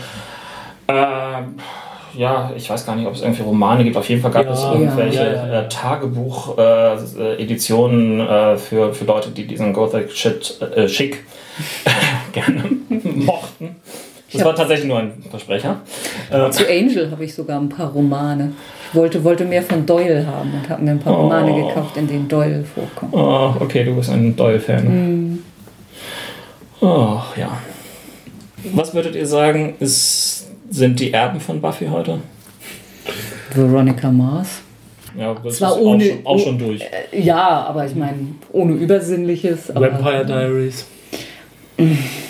[0.87, 1.43] Äh,
[2.17, 3.97] ja, ich weiß gar nicht, ob es irgendwie Romane gibt.
[3.97, 9.05] Auf jeden Fall gab ja, es irgendwelche ja, ja, äh, Tagebuch-Editionen äh, äh, für, für
[9.05, 11.25] Leute, die diesen Gothic-Shit äh, schick
[12.33, 12.65] gerne
[13.03, 13.77] mochten.
[14.33, 15.81] Das war tatsächlich nur ein Versprecher.
[16.31, 18.53] Äh, Zu Angel habe ich sogar ein paar Romane.
[18.91, 21.69] Ich wollte, wollte mehr von Doyle haben und habe mir ein paar Romane oh.
[21.69, 23.15] gekauft, in denen Doyle vorkommt.
[23.15, 24.85] Oh, okay, du bist ein Doyle-Fan.
[24.85, 25.39] Mm.
[26.81, 27.59] Oh, ja.
[28.73, 30.44] Was würdet ihr sagen, ist
[30.75, 32.19] sind die Erben von Buffy heute?
[33.55, 34.63] Veronica Mars.
[35.17, 36.81] Ja, das Zwar ist ohne, auch, schon, auch schon durch.
[36.81, 39.73] Äh, ja, aber ich meine, ohne Übersinnliches.
[39.73, 40.87] Vampire Diaries.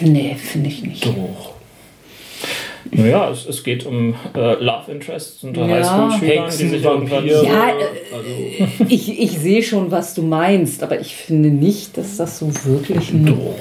[0.01, 1.07] Nee, finde ich nicht.
[1.07, 1.55] Doch.
[2.91, 5.77] Naja, es, es geht um äh, Love Interests unter ja.
[5.77, 7.27] Highschool-Schülern, die sich irgendwann.
[7.27, 7.73] Ja, äh,
[8.15, 8.85] also.
[8.89, 13.11] ich, ich sehe schon, was du meinst, aber ich finde nicht, dass das so wirklich.
[13.13, 13.57] Doch.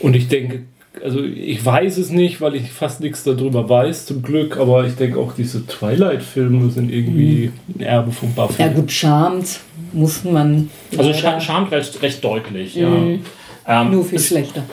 [0.00, 0.62] Und ich denke,
[1.02, 4.94] also ich weiß es nicht, weil ich fast nichts darüber weiß, zum Glück, aber ich
[4.94, 7.80] denke auch diese Twilight-Filme sind irgendwie mhm.
[7.80, 8.62] ein Erbe von Buffy.
[8.62, 9.60] Ja gut, Charmed
[9.92, 10.70] muss man...
[10.96, 13.20] Also Charmed recht, recht deutlich, mhm.
[13.66, 13.82] ja.
[13.82, 14.64] Ähm, Nur viel schlechter.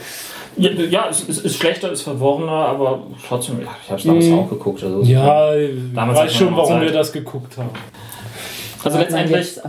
[0.57, 4.39] Ja, ja es, es, ist schlechter, ist verworrener, aber trotzdem, ich habe es damals mhm.
[4.39, 4.83] auch geguckt.
[4.83, 6.81] Also ja, ich weiß schon, warum Zeit.
[6.81, 7.69] wir das geguckt haben.
[8.83, 9.59] Also letztendlich,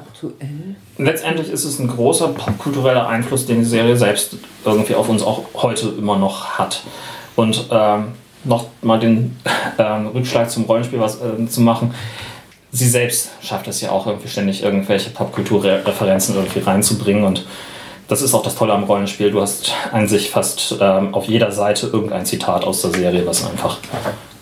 [0.98, 5.44] letztendlich ist es ein großer popkultureller Einfluss, den die Serie selbst irgendwie auf uns auch
[5.54, 6.82] heute immer noch hat.
[7.34, 8.12] Und ähm,
[8.44, 9.36] noch mal den
[9.78, 11.94] ähm, Rückschlag zum Rollenspiel was äh, zu machen.
[12.72, 17.44] Sie selbst schafft es ja auch irgendwie ständig irgendwelche Popkulturreferenzen irgendwie reinzubringen und
[18.06, 19.30] das ist auch das Tolle am Rollenspiel.
[19.30, 23.44] Du hast an sich fast ähm, auf jeder Seite irgendein Zitat aus der Serie, was
[23.44, 23.78] einfach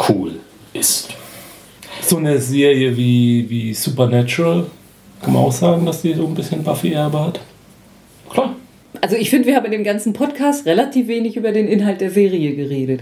[0.08, 0.40] cool
[0.72, 1.08] ist
[2.08, 4.66] so eine Serie wie, wie Supernatural,
[5.22, 7.40] kann man auch sagen, dass die so ein bisschen Buffy-Erbe hat.
[8.30, 8.54] Klar.
[9.00, 12.10] Also ich finde, wir haben in dem ganzen Podcast relativ wenig über den Inhalt der
[12.10, 13.00] Serie geredet.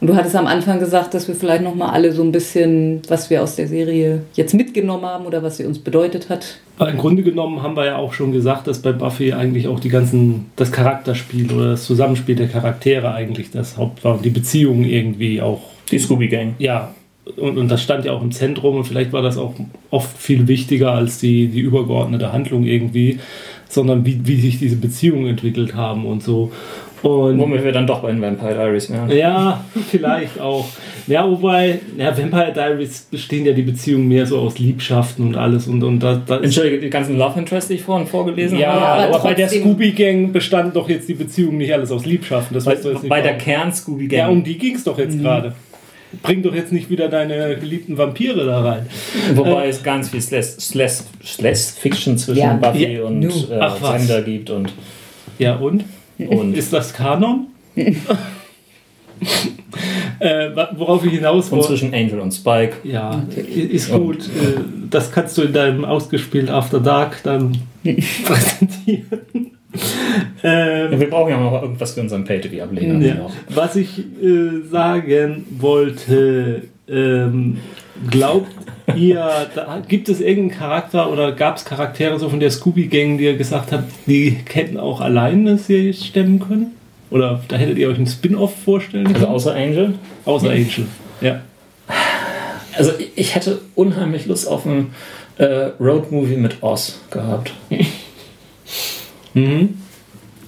[0.00, 3.00] Und du hattest am Anfang gesagt, dass wir vielleicht noch mal alle so ein bisschen,
[3.08, 6.58] was wir aus der Serie jetzt mitgenommen haben oder was sie uns bedeutet hat.
[6.78, 9.88] Im Grunde genommen haben wir ja auch schon gesagt, dass bei Buffy eigentlich auch die
[9.88, 14.84] ganzen, das Charakterspiel oder das Zusammenspiel der Charaktere eigentlich das Haupt war und die Beziehungen
[14.84, 15.62] irgendwie auch.
[15.90, 16.54] Die Scooby Gang.
[16.58, 16.92] Ja,
[17.36, 19.54] und, und das stand ja auch im Zentrum und vielleicht war das auch
[19.90, 23.18] oft viel wichtiger als die, die übergeordnete Handlung irgendwie,
[23.68, 26.52] sondern wie, wie sich diese Beziehungen entwickelt haben und so.
[27.02, 29.10] Und Womit wir dann doch bei den Vampire Diaries wären.
[29.10, 30.66] ja, vielleicht auch.
[31.06, 35.68] Ja, wobei, ja, Vampire Diaries bestehen ja die Beziehungen mehr so aus Liebschaften und alles
[35.68, 39.04] und, und da, da Entschuldige, die ganzen Love Interests, die ich vorhin vorgelesen ja, habe.
[39.04, 42.54] aber, aber bei der Scooby-Gang bestand doch jetzt die Beziehung nicht alles aus Liebschaften.
[42.54, 43.44] Das Bei, weißt du jetzt nicht bei der warum.
[43.44, 44.18] Kern-Scooby-Gang.
[44.18, 45.54] Ja, um die ging es doch jetzt gerade.
[46.22, 48.86] Bring doch jetzt nicht wieder deine geliebten Vampire da rein.
[49.34, 52.54] Wobei es ganz viel Slash, Slash, Slash Fiction zwischen Ja.
[52.54, 54.72] Buffy Ja, und äh, Ach, gibt und,
[55.38, 55.84] Ja, und?
[56.18, 57.46] und, Ist das Kanon?
[60.18, 61.68] äh, worauf ich hinaus und wollte.
[61.68, 62.76] zwischen Angel und Spike.
[62.84, 64.24] Ja, ist gut.
[64.26, 64.60] Äh,
[64.90, 67.56] Das kannst du in deinem ausgespielt After Dark dann
[68.24, 69.52] präsentieren.
[70.42, 72.94] Ähm, Wir brauchen ja noch irgendwas für unseren Pay-TV-Ableger.
[73.06, 73.26] ja.
[73.48, 77.58] Was ich äh, sagen wollte, ähm,
[78.10, 78.48] glaubt
[78.94, 83.24] ihr, da, gibt es irgendeinen Charakter oder gab es Charaktere so von der Scooby-Gang, die
[83.24, 86.72] ihr gesagt habt, die hätten auch alleine eine Serie stemmen können?
[87.10, 89.16] Oder da hättet ihr euch einen Spin-off vorstellen können?
[89.16, 89.94] Also außer Angel.
[90.24, 90.86] Außer Angel.
[91.20, 91.40] Ja.
[92.76, 94.88] Also ich- hätte unheimlich Lust auf ein
[95.38, 97.52] äh, Road-Movie mit Oz gehabt.
[99.36, 99.74] Mhm.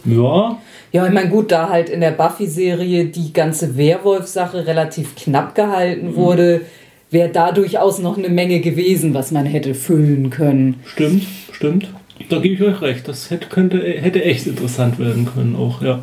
[0.04, 0.58] Ja.
[0.90, 6.16] Ja, ich meine, gut, da halt in der Buffy-Serie die ganze Werwolf-Sache relativ knapp gehalten
[6.16, 6.62] wurde,
[7.10, 10.76] wäre da durchaus noch eine Menge gewesen, was man hätte füllen können.
[10.84, 11.92] Stimmt, stimmt.
[12.30, 13.06] Da gebe ich euch recht.
[13.06, 16.02] Das hätte, könnte, hätte echt interessant werden können auch, ja.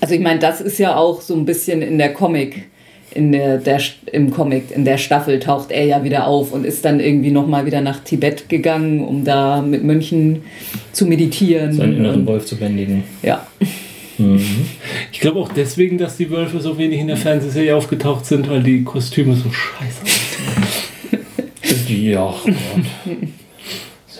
[0.00, 2.68] Also ich meine, das ist ja auch so ein bisschen in der Comic,
[3.14, 3.80] in der, der
[4.12, 7.66] im Comic, in der Staffel taucht er ja wieder auf und ist dann irgendwie nochmal
[7.66, 10.42] wieder nach Tibet gegangen, um da mit Mönchen
[10.92, 11.72] zu meditieren.
[11.72, 13.04] Seinen inneren Wolf zu bändigen.
[13.22, 13.46] ja.
[15.12, 18.64] Ich glaube auch deswegen, dass die Wölfe so wenig in der Fernsehserie aufgetaucht sind, weil
[18.64, 20.88] die Kostüme so scheiße aussehen.
[21.88, 22.54] Ja, Gott.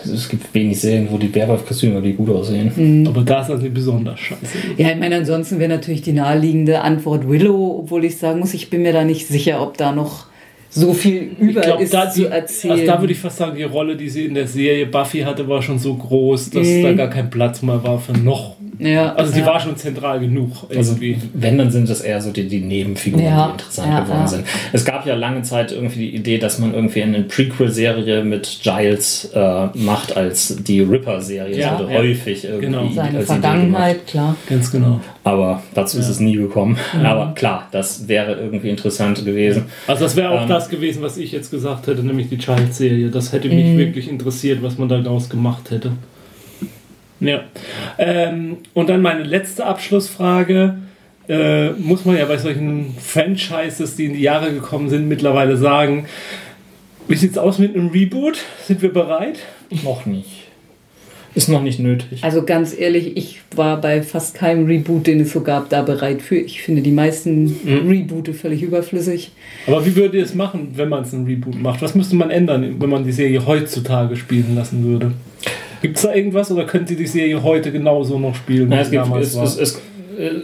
[0.05, 3.07] Es gibt wenig Serien, wo die Werwolf-Kostüme wirklich gut aussehen.
[3.07, 4.57] Aber da sind sie besonders scheiße.
[4.77, 8.69] Ja, ich meine, ansonsten wäre natürlich die naheliegende Antwort Willow, obwohl ich sagen muss, ich
[8.69, 10.28] bin mir da nicht sicher, ob da noch
[10.71, 12.71] so viel über Ich glaube, ist da, zu die- erzählen.
[12.73, 15.47] also da würde ich fast sagen, die Rolle, die sie in der Serie Buffy hatte,
[15.47, 16.83] war schon so groß, dass Mhm.
[16.83, 18.55] da gar kein Platz mehr war für noch.
[18.77, 19.45] ja, Also sie ja.
[19.47, 20.95] war schon zentral genug Also,
[21.33, 24.27] wenn, dann sind das eher so die, die Nebenfiguren, Ja, die interessant ja, geworden ja.
[24.27, 24.43] sind.
[24.71, 29.31] Es gab ja lange Zeit irgendwie die Idee, dass man irgendwie eine Prequel-Serie mit Giles
[29.33, 31.57] äh, macht als die Ripper-Serie.
[31.59, 32.89] Ja, häufig irgendwie Genau.
[32.93, 33.21] seine.
[33.21, 34.35] Vergangenheit, klar.
[34.47, 35.01] Ganz genau.
[35.29, 36.77] Aber dazu ist es nie gekommen.
[37.03, 39.65] Aber klar, das wäre irgendwie interessant gewesen.
[39.85, 40.49] Also das wäre auch Ähm.
[40.49, 43.09] das gewesen, was ich jetzt gesagt hätte, nämlich die Child-Serie.
[43.09, 45.91] Das hätte mich wirklich interessiert, was man daraus gemacht hätte.
[47.19, 47.41] Ja.
[47.97, 50.75] Ähm, und dann meine letzte Abschlussfrage.
[51.27, 56.07] Äh, muss man ja bei solchen Franchises, die in die Jahre gekommen sind, mittlerweile sagen,
[57.07, 58.39] wie sieht's aus mit einem Reboot?
[58.65, 59.37] Sind wir bereit?
[59.83, 60.38] Noch nicht.
[61.35, 62.23] Ist noch nicht nötig.
[62.23, 66.21] Also ganz ehrlich, ich war bei fast keinem Reboot, den es so gab, da bereit
[66.21, 66.35] für.
[66.37, 67.87] Ich finde die meisten Mhm.
[67.87, 69.31] Reboote völlig überflüssig.
[69.67, 71.81] Aber wie würdet ihr es machen, wenn man es ein Reboot macht?
[71.81, 75.11] Was müsste man ändern, wenn man die Serie heutzutage spielen lassen würde?
[75.81, 78.81] Gibt es da irgendwas oder könnt ihr die Serie heute genauso noch spielen, wie Ja,
[78.81, 79.43] es gibt, damals es, war?
[79.43, 79.81] es, es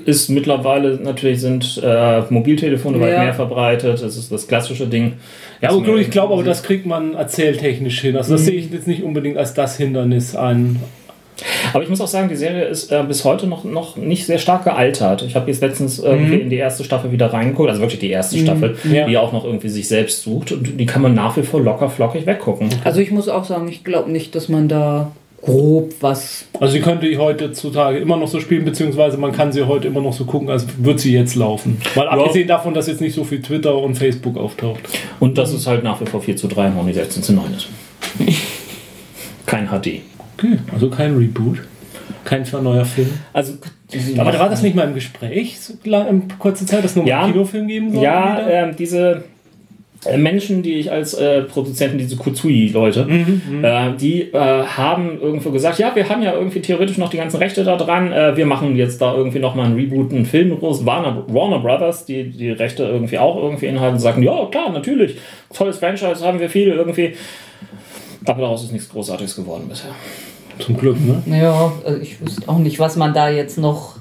[0.06, 3.24] ist mittlerweile natürlich sind äh, Mobiltelefone weit Ja.
[3.24, 4.02] mehr verbreitet.
[4.02, 5.14] Das ist das klassische Ding.
[5.62, 8.16] Ja, aber ich glaube, aber das kriegt man erzähltechnisch hin.
[8.18, 8.46] Also das Mhm.
[8.46, 10.78] sehe ich jetzt nicht unbedingt als das Hindernis an.
[11.74, 14.38] Aber ich muss auch sagen, die Serie ist äh, bis heute noch, noch nicht sehr
[14.38, 15.22] stark gealtert.
[15.28, 18.38] Ich habe jetzt letztens irgendwie in die erste Staffel wieder reingeguckt, also wirklich die erste
[18.38, 19.06] Staffel, Ja.
[19.06, 21.90] die auch noch irgendwie sich selbst sucht und die kann man nach wie vor locker
[21.90, 22.70] flockig weggucken.
[22.86, 25.12] Also ich muss auch sagen, ich glaube nicht, dass man da
[25.46, 26.46] grob was.
[26.60, 30.02] Also sie könnte die heutzutage immer noch so spielen, beziehungsweise man kann sie heute immer
[30.02, 31.78] noch so gucken, als würde sie jetzt laufen.
[31.96, 34.82] Mal abgesehen davon, dass jetzt nicht so viel Twitter und Facebook auftaucht.
[35.20, 37.34] Und dass es halt nach wie vor 4 zu 3 und auch nicht 16 zu
[37.34, 37.68] 9 ist.
[39.46, 40.02] Kein HD.
[40.38, 41.60] Okay, also kein Reboot.
[42.26, 43.10] Kein neuer Film.
[43.32, 43.54] Also,
[44.18, 47.06] Aber war das nicht mal im Gespräch, so lang, in kurzer Zeit, dass es nur
[47.06, 47.24] Ja.
[47.24, 48.04] einen Kinofilm geben soll?
[48.04, 49.24] Ja, ähm, diese
[50.18, 53.08] Menschen, die ich als äh, Produzenten, diese Kutsui-Leute,
[53.62, 57.38] äh, die äh, haben irgendwo gesagt, ja, wir haben ja irgendwie theoretisch noch die ganzen
[57.38, 60.86] Rechte da dran, äh, wir machen jetzt da irgendwie nochmal einen Reboot, einen Film groß.
[60.86, 65.18] Warner, Warner Brothers, die die Rechte irgendwie auch irgendwie inhalten, sagen, ja, klar, natürlich,
[65.54, 67.14] tolles Franchise, haben wir viele irgendwie.
[68.26, 69.92] Aber daraus ist nichts Großartiges geworden bisher.
[70.60, 71.22] Zum Glück, ne?
[71.38, 73.98] Ja, also ich wüsste auch nicht, was man da jetzt noch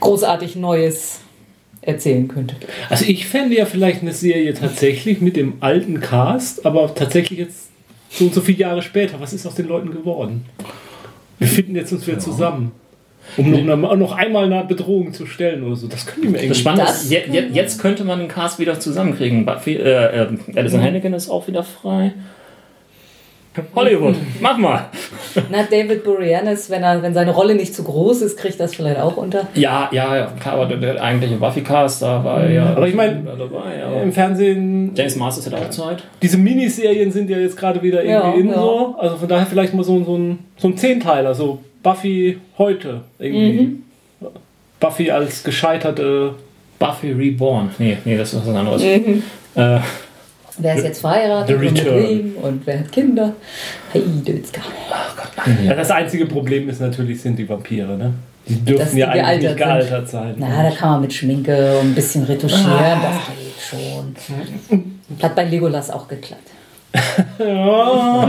[0.00, 1.20] großartig Neues
[1.82, 2.56] erzählen könnte.
[2.90, 7.68] Also ich fände ja vielleicht eine Serie tatsächlich mit dem alten Cast, aber tatsächlich jetzt
[8.10, 9.20] so und so viele Jahre später.
[9.20, 10.44] Was ist aus den Leuten geworden?
[11.38, 12.72] Wir finden jetzt uns wieder zusammen.
[13.36, 15.86] Um noch, noch einmal eine Bedrohung zu stellen oder so.
[15.86, 16.60] Das können die mir Das irgendwie.
[16.60, 19.44] Spannende Das ist, je, je, jetzt könnte man den Cast wieder zusammenkriegen.
[19.44, 22.12] Buffy, äh, äh, Alison Hannigan ist auch wieder frei.
[23.74, 24.86] Hollywood, mach mal.
[25.50, 29.00] Na, David Boreanaz, wenn, er, wenn seine Rolle nicht zu groß ist, kriegt das vielleicht
[29.00, 29.46] auch unter.
[29.54, 32.66] Ja, ja, ja, klar, aber der, der eigentliche Buffy-Cast, da war er ja.
[32.74, 36.02] Aber ich meine, dabei, aber im Fernsehen, James Masters hat auch Zeit.
[36.22, 38.54] diese Miniserien sind ja jetzt gerade wieder irgendwie Ja, in ja.
[38.54, 38.94] so.
[38.98, 43.60] Also von daher vielleicht mal so, so, ein, so ein Zehnteiler, so Buffy heute irgendwie.
[43.62, 43.82] Mhm.
[44.80, 46.34] Buffy als gescheiterte.
[46.78, 47.70] Buffy Reborn.
[47.78, 48.82] Nee, nee, das ist was anderes.
[48.82, 49.22] Mhm.
[49.56, 49.78] Äh,
[50.58, 53.32] Wer ist jetzt verheiratet und mit wem und wer hat Kinder?
[53.92, 54.60] Hey, Dötzka.
[55.64, 55.74] Ja.
[55.74, 58.12] Das einzige Problem ist natürlich, sind die Vampire, ne?
[58.46, 60.34] Die dürfen Dass die ja eigentlich nicht gealtert sein.
[60.38, 63.00] Na, da kann man mit Schminke und ein bisschen retuschieren, Ah.
[63.02, 63.80] das geht
[64.70, 64.98] schon.
[65.22, 66.42] Hat bei Legolas auch geklappt.
[67.38, 68.28] Ja,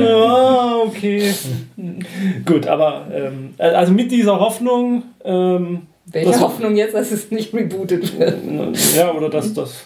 [0.00, 1.32] ja okay.
[2.44, 8.18] Gut, aber ähm, also mit dieser Hoffnung, ähm, Welche Hoffnung jetzt, dass es nicht rebootet
[8.18, 8.36] wird?
[8.96, 9.84] ja, oder dass das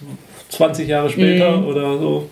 [0.51, 1.67] 20 Jahre später Mhm.
[1.67, 2.29] oder so.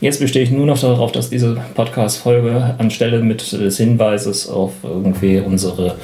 [0.00, 5.38] Jetzt bestehe ich nur noch darauf, dass diese Podcast-Folge anstelle mit des Hinweises auf irgendwie
[5.40, 5.96] unsere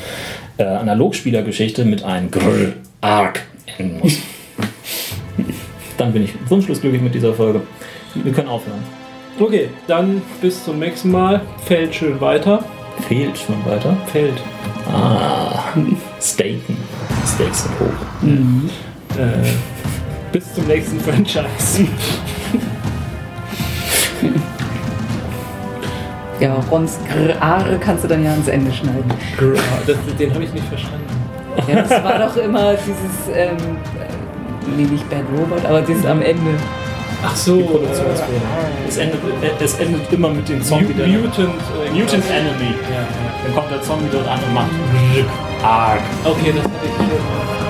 [0.56, 3.42] äh, Analogspielergeschichte mit einem Grrr Arc
[3.78, 4.18] enden muss.
[5.98, 7.60] Dann bin ich wunschlos glücklich mit dieser Folge.
[8.14, 8.82] Wir können aufhören.
[9.38, 11.40] Okay, dann bis zum nächsten Mal.
[11.64, 12.62] Fällt schön weiter.
[13.08, 13.96] Fehlt schon weiter.
[14.06, 14.34] Fällt.
[14.92, 15.72] Ah,
[16.20, 16.76] Staken.
[17.26, 19.18] Steaks sind hoch.
[19.18, 19.48] Äh,
[20.32, 21.86] bis zum nächsten Franchise.
[26.40, 29.04] Ja, Rons Grare kannst du dann ja ans Ende schneiden.
[29.86, 31.04] das, den habe ich nicht verstanden.
[31.68, 33.56] Ja, das war doch immer dieses, ähm,
[33.98, 36.52] äh, nee, nicht Bad Robot, aber dieses am Ende.
[37.22, 38.40] Ach so, Produktionsfehler.
[38.88, 40.94] Es endet, äh, es endet immer mit dem äh, Zombie.
[40.94, 41.38] Mutant.
[41.38, 42.72] äh, Mutant Enemy.
[42.90, 43.04] Ja,
[43.44, 44.70] Dann kommt der Zombie dort an und macht
[45.14, 45.98] ja.
[46.24, 47.69] Okay, das hatte ich schon.